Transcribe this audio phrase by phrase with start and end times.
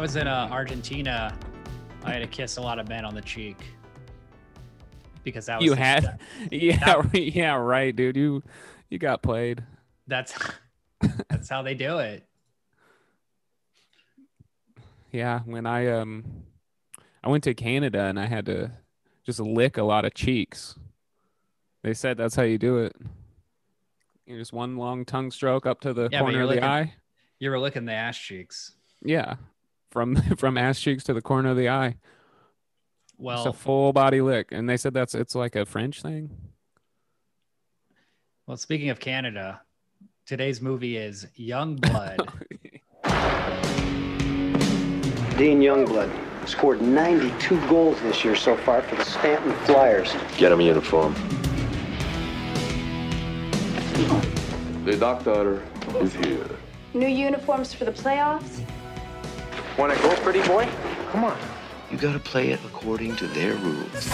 [0.00, 1.36] Was in uh, Argentina,
[2.04, 3.58] I had to kiss a lot of men on the cheek
[5.24, 6.18] because that was You the- had,
[6.50, 8.16] yeah, yeah, right, dude.
[8.16, 8.42] You
[8.88, 9.62] you got played.
[10.06, 10.34] That's
[11.28, 12.24] that's how they do it.
[15.12, 16.24] Yeah, when I um,
[17.22, 18.70] I went to Canada and I had to
[19.26, 20.76] just lick a lot of cheeks.
[21.82, 22.96] They said that's how you do it.
[24.26, 26.94] You just one long tongue stroke up to the Yeah, corner of the licking- eye.
[27.38, 28.72] You were licking the ass cheeks.
[29.02, 29.36] Yeah,
[29.90, 31.96] from from ass cheeks to the corner of the eye.
[33.18, 36.30] Well, It's a full body lick, and they said that's it's like a French thing.
[38.46, 38.56] well.
[38.56, 39.60] Speaking of Canada,
[40.26, 42.16] today's movie is Youngblood.
[45.36, 46.10] Dean Youngblood
[46.46, 50.12] scored 92 goals this year so far for the Stanton Flyers.
[50.36, 51.14] Get him a uniform.
[54.84, 55.62] The doctor
[56.00, 56.46] is here.
[56.94, 58.64] New uniforms for the playoffs?
[59.80, 60.68] Want to go, pretty boy?
[61.10, 61.38] Come on.
[61.90, 64.04] You gotta play it according to their rules.
[64.04, 64.10] The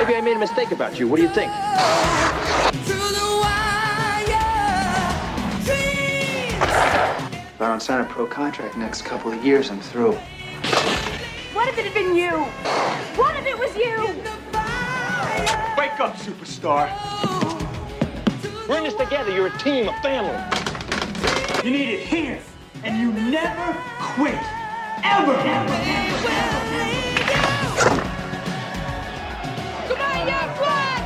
[0.00, 1.06] Maybe I made a mistake about you.
[1.06, 1.52] What do you think?
[7.52, 10.14] If I don't sign a pro contract next couple of years, I'm through.
[11.52, 12.30] What if it had been you?
[13.14, 14.08] What if it was you?
[15.78, 16.90] Wake up, superstar.
[18.68, 19.30] We're in this together.
[19.30, 20.63] You're a team, a family.
[21.64, 22.38] You need it here,
[22.82, 24.34] and you never quit.
[25.02, 25.34] Ever.
[29.88, 31.00] Come on, young blood!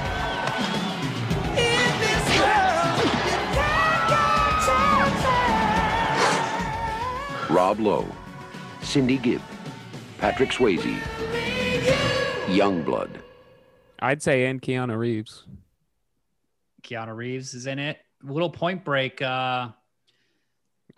[7.48, 8.08] Rob Lowe,
[8.82, 9.42] Cindy Gibb,
[10.18, 10.98] Patrick Swayze,
[12.46, 13.10] Youngblood.
[14.00, 15.44] I'd say and Keanu Reeves.
[16.82, 17.98] Keanu Reeves is in it.
[18.24, 19.68] Little Point Break uh,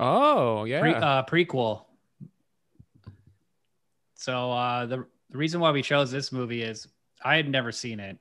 [0.02, 1.84] Oh yeah, pre- uh, prequel.
[4.14, 6.88] So uh, the the reason why we chose this movie is
[7.22, 8.16] I had never seen it,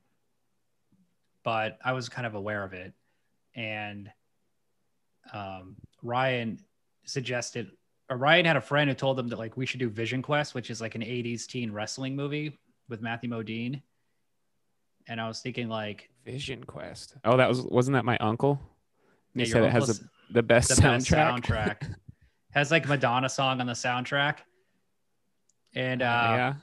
[1.43, 2.93] but I was kind of aware of it,
[3.55, 4.11] and
[5.33, 6.59] um, Ryan
[7.05, 7.71] suggested,
[8.09, 10.53] or Ryan had a friend who told him that like we should do Vision Quest,
[10.53, 12.59] which is like an '80s teen wrestling movie
[12.89, 13.81] with Matthew Modine,
[15.07, 17.15] and I was thinking like Vision Quest.
[17.23, 18.59] Oh, that was wasn't that my uncle?
[19.33, 19.99] He Yeah, said it has uncle's
[20.31, 21.41] the, best the best soundtrack.
[21.43, 21.95] soundtrack.
[22.51, 24.37] Has like Madonna song on the soundtrack.
[25.75, 26.53] And uh, yeah,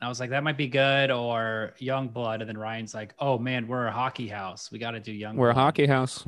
[0.00, 2.38] I was like, that might be good, or Youngblood.
[2.40, 4.70] And then Ryan's like, oh man, we're a hockey house.
[4.70, 6.24] We got to do Young we're a hockey house.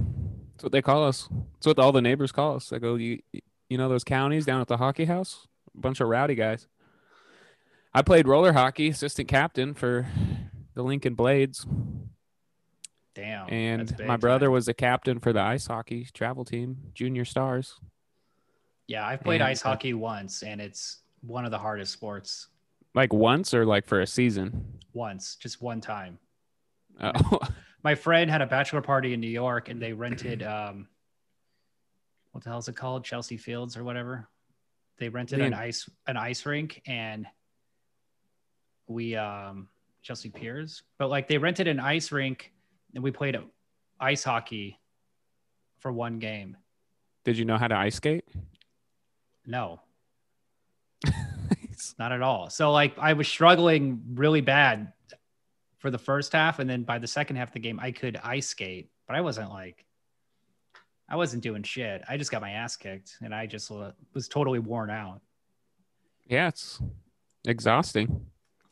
[0.53, 1.29] That's what they call us.
[1.55, 2.69] That's what all the neighbors call us.
[2.71, 3.21] They go, you,
[3.69, 5.47] you know those counties down at the hockey house?
[5.77, 6.67] A bunch of rowdy guys.
[7.93, 10.09] I played roller hockey, assistant captain for
[10.75, 11.65] the Lincoln Blades,
[13.15, 13.49] Damn.
[13.49, 14.53] and my brother time.
[14.53, 17.77] was a captain for the ice hockey travel team, Junior Stars.
[18.87, 22.49] Yeah, I've played and, ice hockey once, and it's one of the hardest sports.
[22.95, 24.79] Like once or like for a season?
[24.93, 26.19] Once, just one time.
[27.01, 27.41] Oh,
[27.83, 30.89] My friend had a bachelor party in New York, and they rented um,
[32.33, 33.05] what the hell is it called?
[33.05, 34.29] Chelsea Fields or whatever.
[34.99, 37.27] They rented an ice an ice rink, and
[38.87, 39.69] we um
[40.03, 42.53] Chelsea Piers, but like they rented an ice rink,
[42.95, 43.37] and we played
[44.01, 44.79] ice hockey
[45.79, 46.57] for one game.
[47.25, 48.25] did you know how to ice skate?
[49.47, 49.81] No,
[51.99, 52.49] not at all.
[52.51, 54.93] So like I was struggling really bad
[55.79, 58.19] for the first half, and then by the second half of the game, I could
[58.23, 59.85] ice skate, but I wasn't like
[61.09, 62.03] I wasn't doing shit.
[62.09, 63.71] I just got my ass kicked, and I just
[64.15, 65.21] was totally worn out.
[66.27, 66.81] yeah, it's
[67.47, 68.25] exhausting.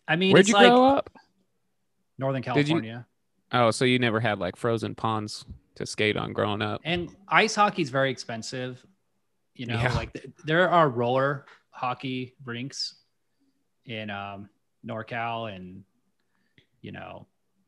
[0.09, 1.11] I mean, Where'd you like grow up?
[2.19, 3.06] Northern California,
[3.53, 6.81] Oh, so you never had like frozen ponds to skate on growing up?
[6.85, 8.85] and ice hockey is very expensive.
[9.55, 9.93] You know, Yeah.
[9.94, 12.94] like th- there are roller hockey rinks
[13.85, 14.49] in um,
[14.87, 15.85] NorCal, and
[16.81, 17.26] you know,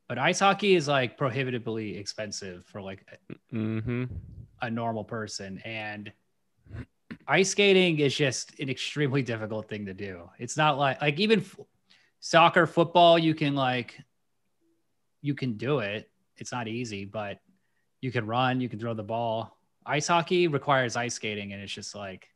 [0.08, 3.04] but ice hockey is like prohibitively expensive for like
[3.52, 4.04] Mm-hmm.
[4.62, 6.10] a normal person and
[7.28, 11.40] ice skating is just an extremely difficult thing to do it's not like like even
[11.40, 11.56] f-
[12.20, 13.98] soccer football you can like
[15.24, 17.38] you can do it it's not easy but
[18.02, 19.56] you can run you can throw the ball
[19.86, 22.28] ice hockey requires ice skating and it's just like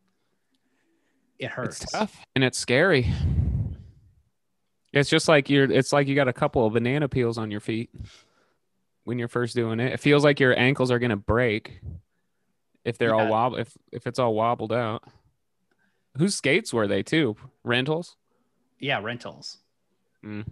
[1.39, 3.07] it hurts It's tough and it's scary.
[4.93, 5.71] It's just like you're.
[5.71, 7.91] It's like you got a couple of banana peels on your feet
[9.05, 9.93] when you're first doing it.
[9.93, 11.81] It feels like your ankles are gonna break
[12.85, 13.31] if they're all Yeah.
[13.31, 13.57] wobble.
[13.59, 15.05] If if it's all wobbled out.
[16.17, 17.37] Whose skates were they too?
[17.63, 18.17] Rentals.
[18.81, 19.59] yeah rentals
[20.25, 20.45] Mm.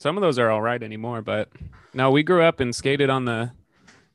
[0.00, 1.50] Some of those are all right anymore, but
[1.92, 3.52] no, we grew up and skated on the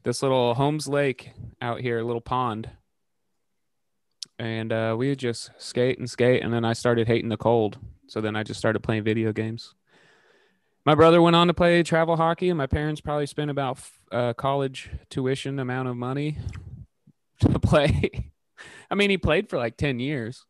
[0.04, 2.70] this little Holmes Lake out here, little pond.
[4.40, 6.44] and uh, we just skate and skate.
[6.44, 7.78] And then I started hating the cold,
[8.08, 9.76] so then I just started playing video games.
[10.86, 13.80] My brother went on to play travel hockey, and my parents probably spent about
[14.12, 16.38] uh, college tuition amount of money
[17.42, 18.32] to play.
[18.90, 20.46] I mean, he played for like ten years,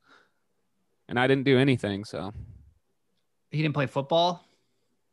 [1.09, 2.05] and I didn't do anything.
[2.05, 2.33] So
[3.51, 4.45] He didn't play football.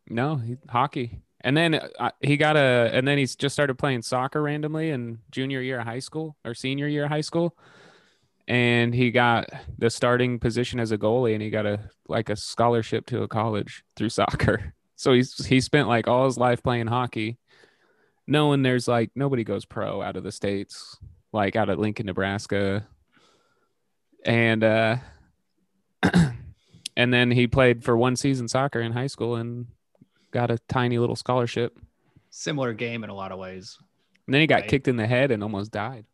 [0.09, 1.23] No, he, hockey.
[1.41, 5.19] And then uh, he got a, and then he's just started playing soccer randomly in
[5.31, 7.57] junior year of high school or senior year of high school.
[8.49, 12.37] And he got the starting position as a goalie, and he got a like a
[12.37, 14.75] scholarship to a college through soccer.
[14.95, 17.37] So he's he spent like all his life playing hockey,
[18.29, 20.97] knowing there's like nobody goes pro out of the states,
[21.33, 22.87] like out of Lincoln, Nebraska,
[24.25, 24.97] and uh,
[26.97, 29.67] and then he played for one season soccer in high school and
[30.32, 31.79] got a tiny little scholarship.
[32.31, 33.79] Similar game in a lot of ways.
[34.26, 34.69] And then he got Right.
[34.69, 36.05] kicked in the head and almost died.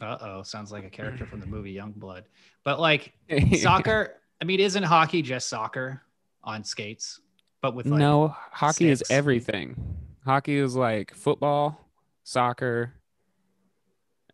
[0.00, 2.22] Uh oh, sounds like a character from the movie Youngblood.
[2.64, 3.12] But like
[3.58, 6.02] soccer, I mean, isn't hockey just soccer
[6.42, 7.20] on skates?
[7.60, 9.76] But with like, no, hockey is everything.
[10.24, 11.88] Hockey is like football,
[12.24, 12.94] soccer.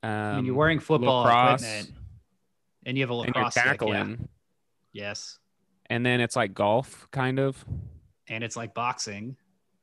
[0.03, 1.93] Um, I mean, you're wearing football lacrosse, equipment,
[2.87, 3.71] and you have a lacrosse and you're lacrosse stick, yeah.
[3.73, 4.29] tackling,
[4.93, 5.39] Yes,
[5.91, 7.65] and then it's like golf, kind of,
[8.29, 9.37] and it's like boxing.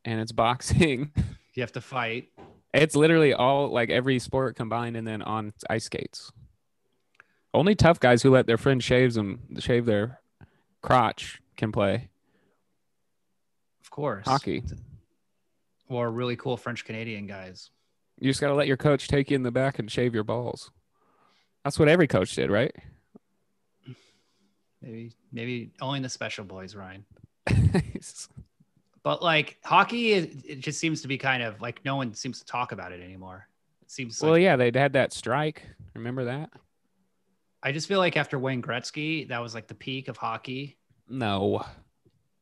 [0.03, 1.11] and it's boxing.
[1.55, 2.27] You have to fight.
[2.73, 6.33] It's literally all like every sport combined, and then on ice skates.
[7.53, 10.19] Only tough guys who let their friend shave them shave their
[10.81, 12.09] crotch can play
[13.81, 14.63] Of course, hockey.
[15.87, 17.69] or really cool French Canadian guys.
[18.19, 20.25] You just got to let your coach take you in the back and shave your
[20.25, 20.71] balls.
[21.63, 22.75] That's what every coach did, right?
[24.81, 27.05] Maybe, maybe only the special boys, Ryan.
[29.05, 32.39] But like hockey, it, it just seems to be kind of like no one seems
[32.39, 33.47] to talk about it anymore.
[33.83, 35.61] It seems well, like yeah, they'd had that strike.
[35.93, 36.49] Remember that?
[37.61, 41.63] I just feel like after Wayne Gretzky, that was like the peak of hockey No.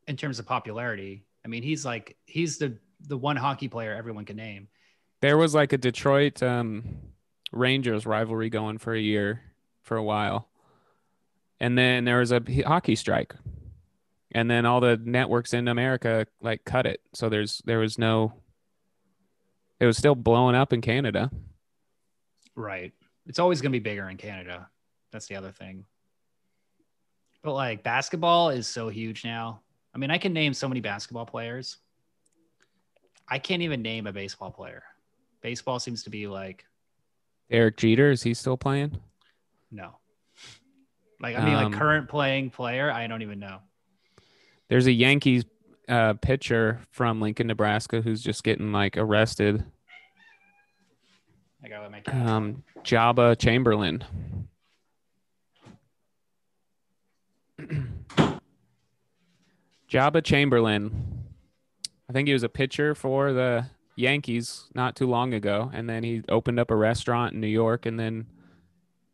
[0.07, 1.25] in terms of popularity.
[1.43, 2.77] I mean, he's like he's the
[3.09, 4.69] the one hockey player everyone can name.
[5.19, 6.85] There was like a Detroit um,
[7.51, 9.41] Rangers rivalry going for a year,
[9.81, 10.47] for a while.
[11.63, 13.33] And then there was a hockey strike.
[14.35, 16.99] And then all the networks in America like cut it.
[17.13, 18.33] So there's there was no
[19.79, 21.31] it was still blowing up in Canada.
[22.53, 22.91] Right.
[23.27, 24.67] It's always going to be bigger in Canada.
[25.13, 25.85] That's the other thing.
[27.43, 29.61] But like basketball is so huge now.
[29.95, 31.77] I mean, I can name so many basketball players.
[33.29, 34.83] I can't even name a baseball player.
[35.39, 36.65] Baseball seems to be like
[37.49, 38.99] Derek Jeter, is he still playing?
[39.71, 39.95] no.
[41.23, 43.59] Like I mean, like Um, current playing player, I don't even know.
[44.67, 45.45] There's a Yankees
[45.87, 49.63] uh, pitcher from Lincoln, Nebraska, who's just getting like arrested.
[51.63, 52.13] I got to make it.
[52.13, 54.03] Um, Joba Chamberlain.
[59.89, 61.23] Joba Chamberlain.
[62.09, 66.03] I think he was a pitcher for the Yankees not too long ago, and then
[66.03, 68.25] he opened up a restaurant in New York, and then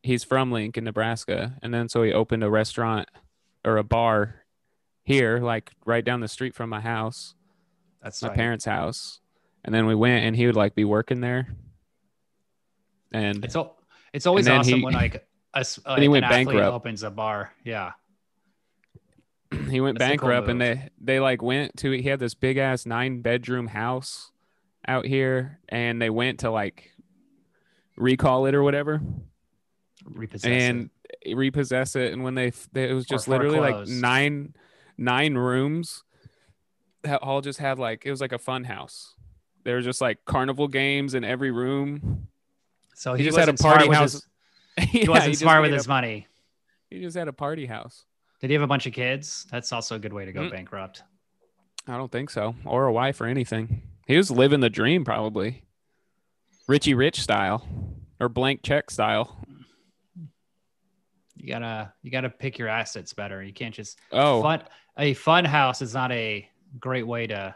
[0.03, 3.09] he's from Lincoln, Nebraska, and then so he opened a restaurant
[3.65, 4.43] or a bar
[5.03, 7.35] here, like right down the street from my house
[8.01, 8.35] That's my tight.
[8.37, 9.19] parents' house,
[9.65, 11.47] and then we went, and he would like be working there,
[13.11, 13.77] and It's al-
[14.13, 16.73] it's always awesome he- when like a like he an went athlete bankrupt.
[16.73, 17.51] opens a bar.
[17.63, 17.93] Yeah.
[19.69, 22.35] he went That's a cool bankrupt, and they they like went to he had this
[22.35, 24.31] big ass nine bedroom house
[24.87, 26.91] out here, and they went to like
[27.97, 29.01] recall it or whatever,
[30.13, 30.89] Repossess and
[31.21, 31.35] it.
[31.35, 34.53] repossess it, and when they, they it was Or just literally like nine
[34.97, 36.03] nine rooms
[37.03, 39.15] that all just had like it was like a fun house.
[39.63, 42.27] There was just like carnival games in every room.
[42.95, 44.13] So he he, just had a party house.
[44.13, 44.25] His,
[44.77, 46.27] Yeah, he wasn't just smart with his money.
[46.89, 48.05] He just had a party house.
[48.39, 49.45] Did he have a bunch of kids?
[49.51, 50.51] That's also a good way to go Mm.
[50.51, 51.03] bankrupt.
[51.87, 53.81] I don't think so, or a wife or anything.
[54.07, 55.63] He was living the dream, probably.
[56.67, 57.67] Richie Rich style,
[58.19, 59.38] or blank check style.
[61.39, 63.41] You gotta you gotta pick your assets better.
[63.41, 64.61] You can't just Oh, fun
[64.97, 66.47] a fun house is not a
[66.79, 67.55] great way to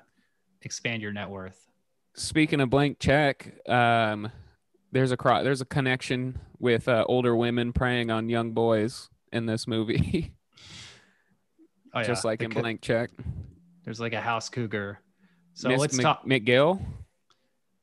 [0.61, 1.69] expand your net worth.
[2.15, 4.31] speaking of blank check, um,
[4.93, 9.45] there's a cro- there's a connection with uh, older women preying on young boys in
[9.47, 10.33] this movie,
[11.93, 12.03] Oh, yeah.
[12.07, 13.09] just like The in coo- blank check.
[13.83, 14.99] There's like a house cougar.
[15.55, 16.25] So let's Mc- talk.
[16.25, 16.81] McGill.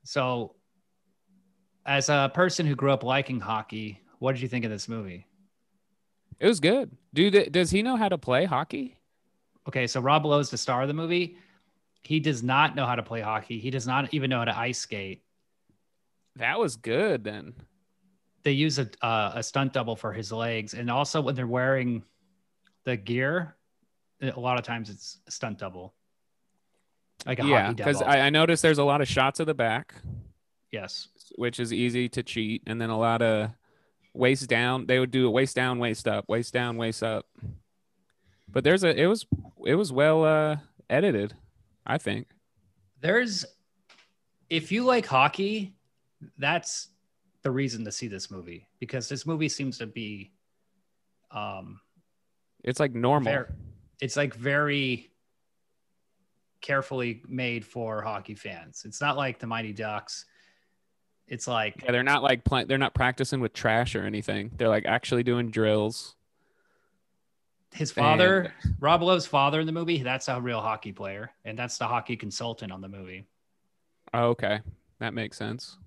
[0.04, 0.54] So,
[1.84, 5.26] as a person who grew up liking hockey, what did you think of this movie?
[6.40, 7.52] It was good, dude.
[7.52, 8.96] Does he know how to play hockey?
[9.68, 11.36] Okay, so Rob Lowe is the star of the movie.
[12.02, 13.58] He does not know how to play hockey.
[13.58, 15.22] He does not even know how to ice skate.
[16.36, 17.52] That was good then.
[18.42, 22.02] they use a uh, a stunt double for his legs, and also when they're wearing
[22.84, 23.56] the gear,
[24.22, 25.92] a lot of times it's a stunt double,
[27.26, 28.00] like a yeah, because.
[28.00, 29.94] I, I noticed there's a lot of shots of the back,
[30.70, 33.50] yes, which is easy to cheat, and then a lot of
[34.14, 34.86] waist down.
[34.86, 37.26] They would do a waist down, waist up, waist down, waist up.
[38.48, 39.26] But there's a it was
[39.64, 40.56] it was well uh
[40.88, 41.34] edited,
[41.86, 42.26] I think.
[43.00, 43.44] there's
[44.48, 45.76] if you like hockey,
[46.38, 46.88] that's
[47.42, 50.32] the reason to see this movie because this movie seems to be
[51.30, 51.80] um
[52.64, 53.44] It's like normal.
[54.00, 55.12] It's like very
[56.60, 58.82] carefully made for hockey fans.
[58.84, 60.24] It's not like the Mighty Ducks.
[61.30, 64.50] It's like Yeah, they're not like pla- they're not practicing with trash or anything.
[64.56, 66.16] They're like actually doing drills.
[67.72, 70.02] his father, Rob Lowe's father in the movie.
[70.02, 73.26] That's a real hockey player, and that's the hockey consultant on the movie.
[74.12, 74.60] Oh, okay,
[74.98, 75.78] that makes sense.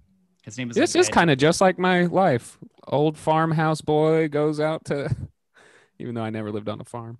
[0.44, 0.78] His name is.
[0.78, 2.58] This like is kind of just like my life.
[2.88, 5.14] Old farmhouse boy goes out to,
[6.00, 7.18] even though I never lived on a farm.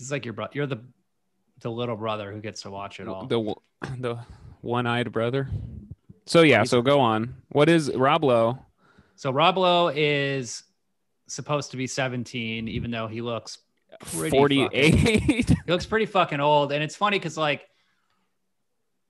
[0.00, 0.52] It's like your brother.
[0.54, 0.80] You're the
[1.60, 3.26] the little brother who gets to watch it all.
[3.26, 3.54] The
[3.98, 4.18] the
[4.60, 5.48] one-eyed brother.
[6.28, 7.34] So yeah, so go on.
[7.48, 8.58] What is Rob Lowe?
[9.16, 10.62] So Rob Lowe is
[11.26, 13.58] supposed to be 17, even though he looks
[14.00, 15.48] pretty fucking- 48.
[15.48, 17.62] he looks pretty fucking old and it's funny because like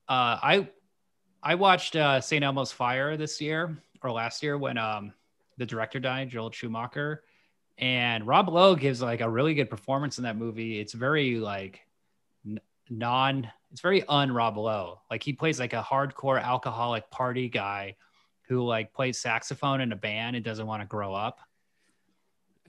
[0.09, 0.69] uh i
[1.43, 5.13] i watched uh st elmo's fire this year or last year when um
[5.59, 7.23] the director died joel schumacher
[7.77, 11.81] and rob lowe gives like a really good performance in that movie it's very like
[12.91, 17.95] non it's very un rob lowe like he plays like a hardcore alcoholic party guy
[18.49, 21.39] who like plays saxophone in a band and doesn't want to grow up.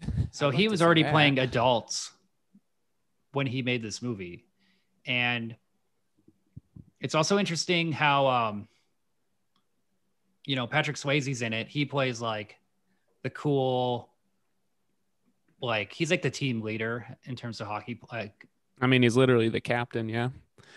[0.32, 1.12] So he was already that.
[1.12, 2.12] playing adults
[3.34, 4.46] when he made this movie.
[5.08, 5.56] And
[7.02, 8.68] it's also interesting how um
[10.46, 11.68] you know patrick swayze's in it.
[11.68, 12.58] He plays like
[13.24, 14.10] the cool
[15.62, 18.48] like he's like the team leader in terms of hockey like
[18.82, 20.08] I mean, he's literally the captain.
[20.10, 20.30] Yeah.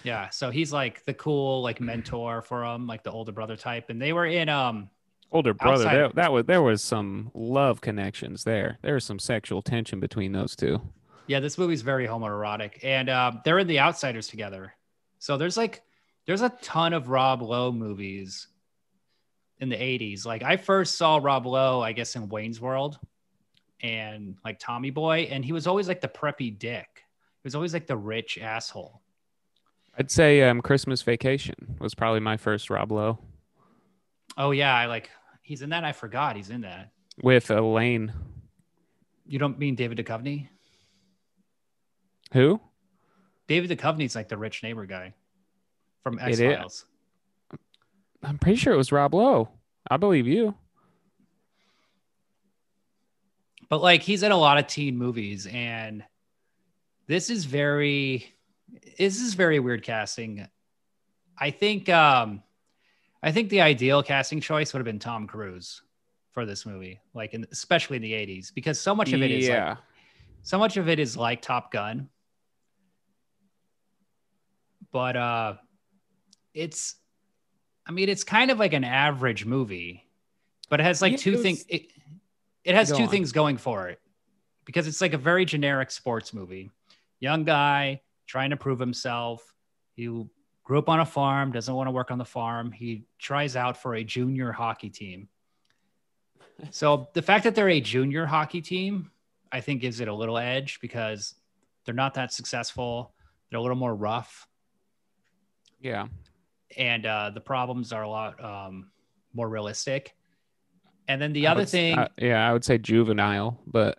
[0.05, 3.89] yeah so he's like the cool like mentor for him like the older brother type
[3.91, 4.91] and they were in um
[5.33, 5.85] Older brother.
[5.85, 8.79] Outside- There, that was there was some love connections there.
[8.83, 10.81] There was some sexual tension between those two.
[11.27, 14.75] Yeah, this movie's very homoerotic, and uh, they're in The Outsiders together.
[15.21, 15.81] So there's like
[16.27, 18.49] there's a ton of Rob Lowe movies
[19.61, 20.27] in the '80s.
[20.27, 22.99] Like I first saw Rob Lowe, I guess, in Wayne's World,
[23.81, 27.02] and like Tommy Boy, and he was always like the preppy dick.
[27.43, 29.03] He was always like the rich asshole.
[29.99, 33.19] I'd say um, Christmas Vacation was probably my first Rob Lowe
[34.37, 35.11] Oh yeah, I like
[35.43, 35.85] he's in that.
[35.85, 36.91] I forgot he's in that.
[37.23, 38.13] with Elaine.
[39.27, 40.49] You don't mean David Duchovny?
[42.33, 42.61] Who?
[43.47, 45.15] David Duchovny's like the rich neighbor guy
[46.03, 46.39] from X.
[46.39, 46.87] Files.
[48.23, 49.49] I'm pretty sure it was Rob Lowe.
[49.91, 50.55] I believe you.
[53.69, 56.05] but like he's in a lot of teen movies and
[57.13, 58.33] this is very
[58.99, 60.49] this is very weird casting
[61.39, 62.43] i think um
[63.23, 65.83] i think the ideal casting choice would have been tom cruise
[66.31, 69.47] for this movie like in, especially in the 80s because so much of it is
[69.47, 69.69] yeah.
[69.71, 69.79] like
[70.43, 72.09] so much of it is like top gun
[74.91, 75.55] but uh
[76.55, 76.95] it's
[77.87, 80.03] i mean it's kind of like an average movie
[80.71, 81.83] but it has like Yeah, two was- things it,
[82.65, 83.09] it has Go two on.
[83.11, 84.01] things going for it
[84.65, 86.71] because it's like a very generic sports movie
[87.23, 89.55] young guy trying to prove himself.
[89.95, 90.07] He
[90.65, 92.73] grew up on a farm doesn't want to work on the farm.
[92.73, 95.29] He tries out for a junior hockey team.
[96.71, 99.11] So the fact that they're a junior hockey team
[99.51, 101.35] i think gives it a little edge because
[101.85, 103.15] they're not that successful.
[103.51, 104.47] They're a little more rough.
[105.81, 106.07] Yeah.
[106.77, 108.93] and uh, the problems are a lot um,
[109.35, 110.15] more realistic.
[111.09, 113.99] And then the I other would thing uh, yeah, I would say juvenile, but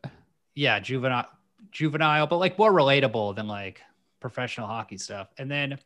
[0.55, 1.27] yeah, juvenile,
[1.73, 3.81] juvenile, but like more relatable than like
[4.19, 5.29] professional hockey stuff.
[5.37, 5.77] And then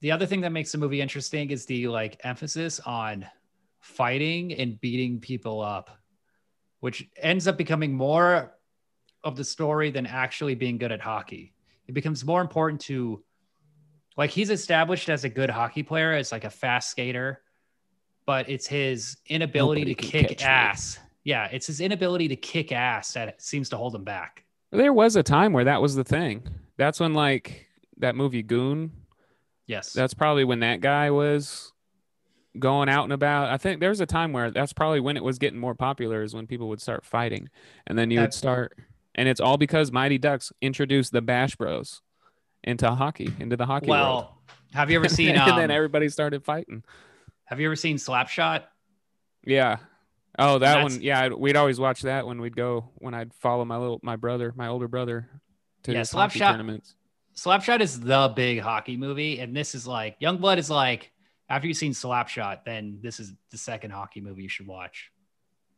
[0.00, 3.26] the other thing that makes the movie interesting is the like emphasis on
[3.80, 5.98] fighting and beating people up,
[6.80, 8.54] which ends up becoming more
[9.24, 11.52] of the story than actually being good at hockey.
[11.88, 13.22] It becomes more important to
[14.16, 17.42] like he's established as a good hockey player, as like a fast skater,
[18.26, 20.98] but it's his inability Nobody to kick ass.
[20.98, 21.05] me.
[21.26, 24.44] Yeah, it's his inability to kick ass that seems to hold him back.
[24.70, 26.46] there was a time where that was the thing.
[26.76, 27.66] That's when like
[27.96, 28.92] that movie Goon.
[29.66, 29.92] Yes.
[29.92, 31.72] That's probably when that guy was
[32.60, 33.48] going out and about.
[33.48, 36.22] I think there was a time where that's probably when it was getting more popular
[36.22, 37.48] is when people would start fighting.
[37.88, 38.78] And then you would start
[39.16, 42.02] and it's all because Mighty Ducks introduced the Bash Bros
[42.62, 44.00] into hockey, into the hockey world.
[44.00, 44.38] well,
[44.74, 46.84] have you ever seen and um, then everybody started fighting.
[47.46, 48.62] have you ever seen Slapshot?
[49.44, 49.78] Yeah.
[50.38, 51.00] Oh, that one.
[51.00, 54.52] Yeah, we'd always watch that when we'd go when I'd follow my little my brother,
[54.56, 55.28] my older brother,
[55.84, 56.94] to Yeah, Slapshot- tournaments.
[57.34, 61.12] Slapshot is the big hockey movie, and this is like Youngblood is like
[61.48, 65.10] after you've seen Slapshot, then this is the second hockey movie you should watch.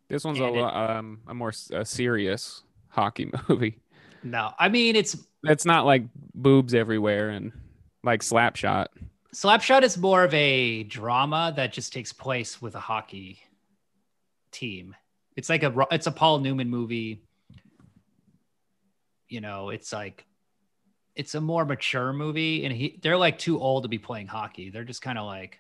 [0.08, 3.78] This one's a and it- um a more a serious hockey movie.
[4.22, 7.52] No, I mean it's It's not like boobs everywhere and
[8.02, 8.86] like Slapshot.
[9.34, 13.40] Slapshot is more of a drama that just takes place with a hockey
[14.50, 14.94] team.
[15.36, 17.22] It's like a it's a Paul Newman movie.
[19.28, 20.24] You know, it's like
[21.14, 24.70] it's a more mature movie, and he they're like too old to be playing hockey.
[24.70, 25.58] They're just kind of like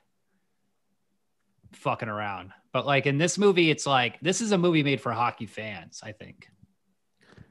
[1.72, 2.52] fucking around.
[2.72, 6.00] But like in this movie, it's like this is a movie made for hockey fans.
[6.02, 6.48] I think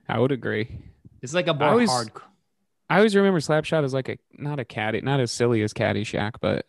[0.08, 0.80] I would agree.
[1.22, 2.12] it's like a more always- hard.
[2.90, 6.36] I always remember Slapshot as like a not a caddy, not as silly as Caddyshack,
[6.40, 6.66] but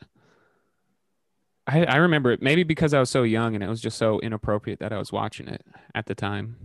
[1.69, 4.19] I I remember it maybe because I was so young and it was just so
[4.21, 6.57] inappropriate that I was watching it at the time.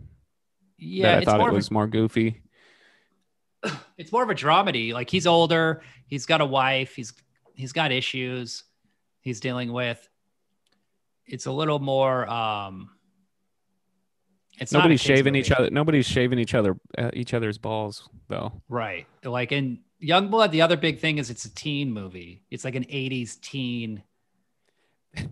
[0.78, 2.42] Yeah, I it's thought more it of a- was more goofy.
[3.98, 4.94] it's more of a dramedy.
[4.94, 7.14] Like he's older, he's got a wife, he's
[7.54, 8.64] he's got issues
[9.22, 10.08] he's dealing with.
[11.26, 12.90] It's a little more um
[14.60, 15.40] it's Nobody's shaving movie.
[15.40, 15.70] each other.
[15.72, 18.62] Nobody's shaving each other uh, each other's balls though.
[18.70, 19.08] Right.
[19.24, 22.44] Like in Youngblood, the other big thing is it's a teen movie.
[22.52, 24.04] It's like an 80s teen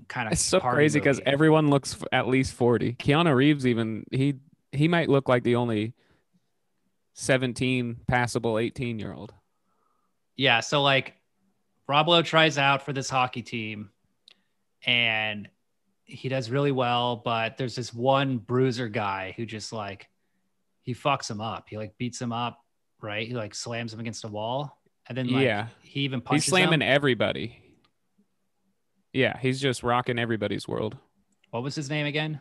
[0.07, 2.93] kind of It's so crazy because everyone looks f- at least forty.
[2.93, 4.35] Keanu Reeves even he
[4.71, 5.93] he might look like the only
[7.13, 9.33] seventeen passable eighteen year old.
[10.38, 11.15] Yeah, so like
[11.88, 13.89] Rob Lowe tries out for this hockey team
[14.85, 15.47] and
[16.05, 20.07] he does really well, but there's this one bruiser guy who just like
[20.81, 21.65] he fucks him up.
[21.70, 22.59] He like beats him up,
[23.01, 23.27] right?
[23.27, 24.77] He like slams him against a wall.
[25.07, 25.67] And then like Yeah.
[25.81, 26.87] he even punches He's slamming him.
[26.87, 27.60] everybody.
[29.13, 30.97] Yeah, he's just rocking everybody's world.
[31.50, 32.39] What was his name again?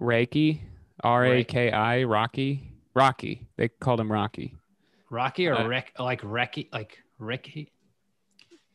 [0.00, 0.60] Reiki,
[1.04, 3.46] R A K I, Rocky, Rocky.
[3.56, 4.56] They called him Rocky.
[5.10, 7.70] Rocky or Uh, Rick like Recky like Ricky?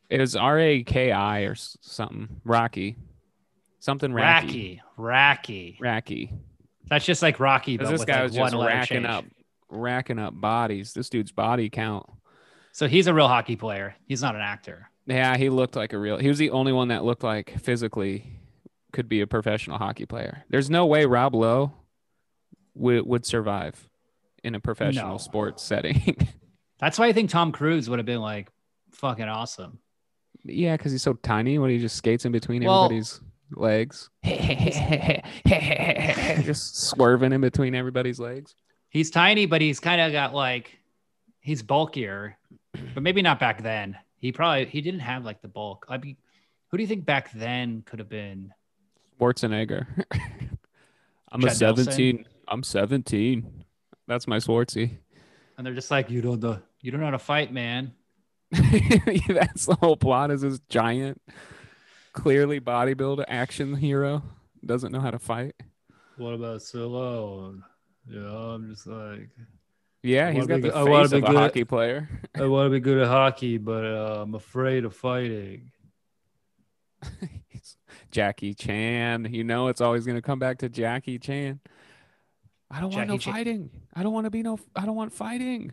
[0.09, 2.39] It was R A K I or something.
[2.45, 2.95] Rocky,
[3.79, 4.79] something Racky.
[4.97, 5.77] Racky.
[5.77, 5.79] Racky.
[5.79, 6.39] Racky.
[6.89, 9.07] That's just like Rocky, but this guy like was just racking change.
[9.07, 9.25] up,
[9.69, 10.93] racking up bodies.
[10.93, 12.05] This dude's body count.
[12.71, 13.95] So he's a real hockey player.
[14.05, 14.89] He's not an actor.
[15.07, 16.17] Yeah, he looked like a real.
[16.17, 18.39] He was the only one that looked like physically
[18.91, 20.43] could be a professional hockey player.
[20.49, 21.71] There's no way Rob Lowe
[22.75, 23.89] would would survive
[24.43, 25.17] in a professional No.
[25.17, 26.17] sports setting.
[26.79, 28.49] That's why I think Tom Cruise would have been like
[28.91, 29.79] fucking awesome.
[30.43, 31.57] yeah, because he's so tiny.
[31.57, 33.19] When he just skates in between Well- everybody's
[33.55, 34.09] legs,
[36.43, 38.55] just swerving in between everybody's legs.
[38.89, 40.77] He's tiny, but he's kind of got like
[41.39, 42.37] he's bulkier,
[42.93, 43.97] but maybe not back then.
[44.27, 45.85] He probably he didn't have like the bulk.
[45.87, 46.17] I mean,
[46.69, 48.51] who do you think back then could have been?
[49.17, 49.87] Schwarzenegger.
[51.31, 51.85] I'm a Chad Nelson?
[51.85, 52.25] 17.
[52.45, 53.63] I'm 17.
[54.05, 54.97] That's my Schwartzy.
[55.57, 57.93] And they're just like, you don't know, you don't know how to fight, man.
[58.51, 60.29] That's the whole plot.
[60.29, 61.21] Is this giant,
[62.11, 64.23] clearly bodybuilder action hero
[64.65, 65.55] doesn't know how to fight?
[66.17, 67.61] What about Stallone?
[68.09, 69.29] Yeah, I'm just like,
[70.03, 72.09] Yeah, he's got be- the I wanna face be of a good at- hockey player.
[72.35, 75.71] I want to be good at hockey, but uh, I'm afraid of fighting.
[78.11, 79.27] Jackie Chan.
[79.31, 81.59] You know it's always gonna come back to Jackie Chan.
[82.71, 83.69] I don't want no Chan- fighting.
[83.93, 84.59] I don't want to be no.
[84.75, 85.71] I don't want fighting.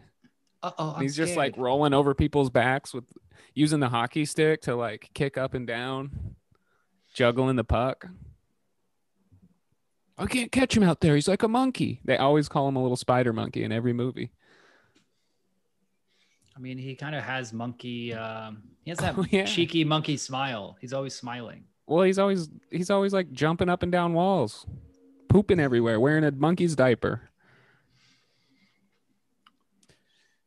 [0.62, 3.04] Uh oh, he's just like rolling over people's backs with
[3.54, 6.34] using the hockey stick to like kick up and down,
[7.12, 8.06] juggling the puck.
[10.16, 11.14] I can't catch him out there.
[11.16, 12.00] He's like a monkey.
[12.04, 14.30] They always call him a little spider monkey in every movie.
[16.56, 18.14] I mean, he kind of has monkey.
[18.14, 19.44] Um, he has that Oh, yeah.
[19.44, 20.76] cheeky monkey smile.
[20.80, 21.64] He's always smiling.
[21.86, 24.64] Well, he's always he's always like jumping up and down walls,
[25.28, 27.28] pooping everywhere, wearing a monkey's diaper.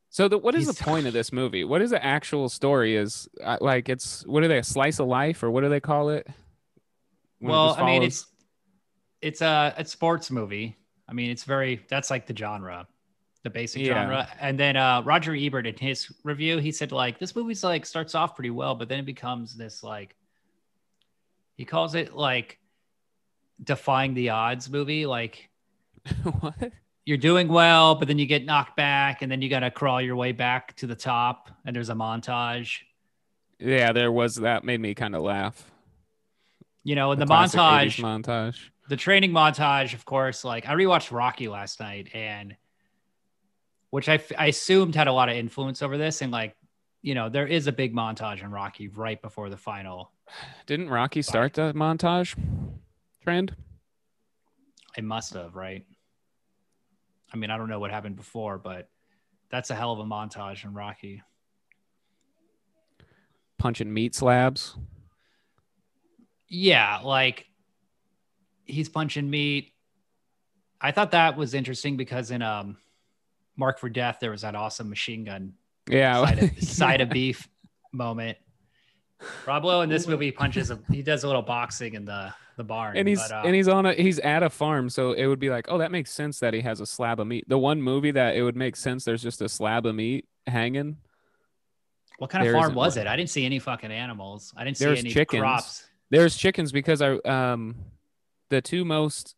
[0.10, 1.64] So, the, what is He's- the point of this movie?
[1.64, 2.96] What is the actual story?
[2.96, 5.80] Is uh, like it's what are they a slice of life or what do they
[5.80, 6.26] call it?
[7.40, 8.26] When well, just I mean, it's
[9.22, 10.78] it's a, a sports movie.
[11.08, 12.88] I mean, it's very that's like the genre,
[13.44, 13.94] the basic Yeah.
[13.94, 14.28] genre.
[14.40, 18.16] And then uh, Roger Ebert in his review, he said like this movie's like starts
[18.16, 20.16] off pretty well, but then it becomes this like
[21.56, 22.60] he calls it like
[23.64, 25.06] defying the odds movie.
[25.06, 25.50] Like
[26.40, 26.72] what?
[27.06, 30.02] you're doing well, but then you get knocked back, and then you got to crawl
[30.02, 31.50] your way back to the top.
[31.66, 32.80] And there's a montage.
[33.60, 35.72] Yeah, there was that made me kind of laugh.
[36.84, 38.70] You know, in the, 80s montage, montage.
[38.90, 42.56] The training montage, of course, like I rewatched Rocky last night and
[43.90, 46.22] which I, f- I assumed had a lot of influence over this.
[46.22, 46.56] And like,
[47.02, 50.12] you know, there is a big montage in Rocky right before the final.
[50.66, 52.36] Didn't Rocky start the montage?
[53.24, 53.56] trend?
[54.98, 55.86] It must have, right?
[57.34, 58.90] I mean, I don't know what happened before, but
[59.50, 61.22] that's a hell of a montage in Rocky.
[63.58, 64.78] Punching meat slabs.
[66.48, 67.48] Yeah, like
[68.68, 69.74] he's punching meat.
[70.80, 72.78] I thought that was interesting because in um
[73.56, 75.54] Marked for Death there was that awesome machine gun
[75.90, 76.24] Yeah.
[76.26, 77.48] side of, side of beef
[77.92, 78.38] moment.
[79.48, 82.64] Rob Lowe in this movie punches a he does a little boxing in the the
[82.64, 82.98] barn.
[82.98, 85.40] and he's but, uh, and he's on a he's at a farm, so it would
[85.40, 87.46] be like, oh, that makes sense that he has a slab of meat.
[87.48, 90.98] The one movie that it would make sense, there's just a slab of meat hanging.
[92.20, 93.06] what kind of farm was one.
[93.06, 93.10] it?
[93.10, 94.54] I didn't see any fucking animals.
[94.58, 95.40] I didn't see There's any chickens.
[95.42, 95.88] crops.
[96.10, 97.76] There's chickens because I um
[98.50, 99.36] the two most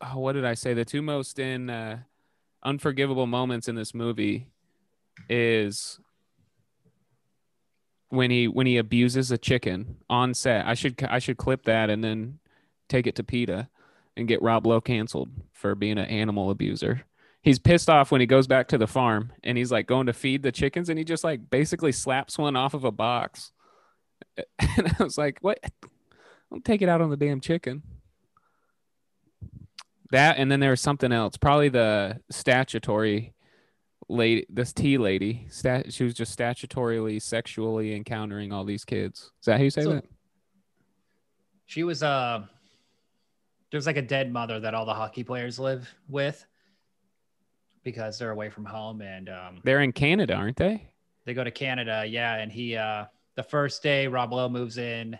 [0.00, 0.74] oh, what did I say?
[0.74, 1.98] The two most in uh,
[2.62, 4.46] unforgivable moments in this movie
[5.28, 5.98] is
[8.10, 10.66] when he when he abuses a chicken on set.
[10.66, 12.38] I should I should clip that and then
[12.88, 13.68] take it to PETA
[14.16, 17.04] and get Rob Lowe canceled for being an animal abuser.
[17.42, 20.12] He's pissed off when he goes back to the farm and he's like going to
[20.12, 23.52] feed the chickens and he just like basically slaps one off of a box.
[24.76, 25.58] And I was like, what?
[26.50, 27.82] Don't take it out on the damn chicken.
[30.10, 31.36] That and then there was something else.
[31.36, 33.34] Probably the statutory
[34.08, 35.46] lady, this tea lady.
[35.50, 39.32] Stat, she was just statutorily sexually encountering all these kids.
[39.40, 40.04] Is that how you say So- that?
[41.66, 42.46] She was uh
[43.70, 46.42] there's like a dead mother that all the hockey players live with
[47.84, 50.88] because they're away from home and um They're in Canada, aren't they?
[51.26, 55.18] they go to Canada, yeah, and he uh the first day Rob Lowe moves in,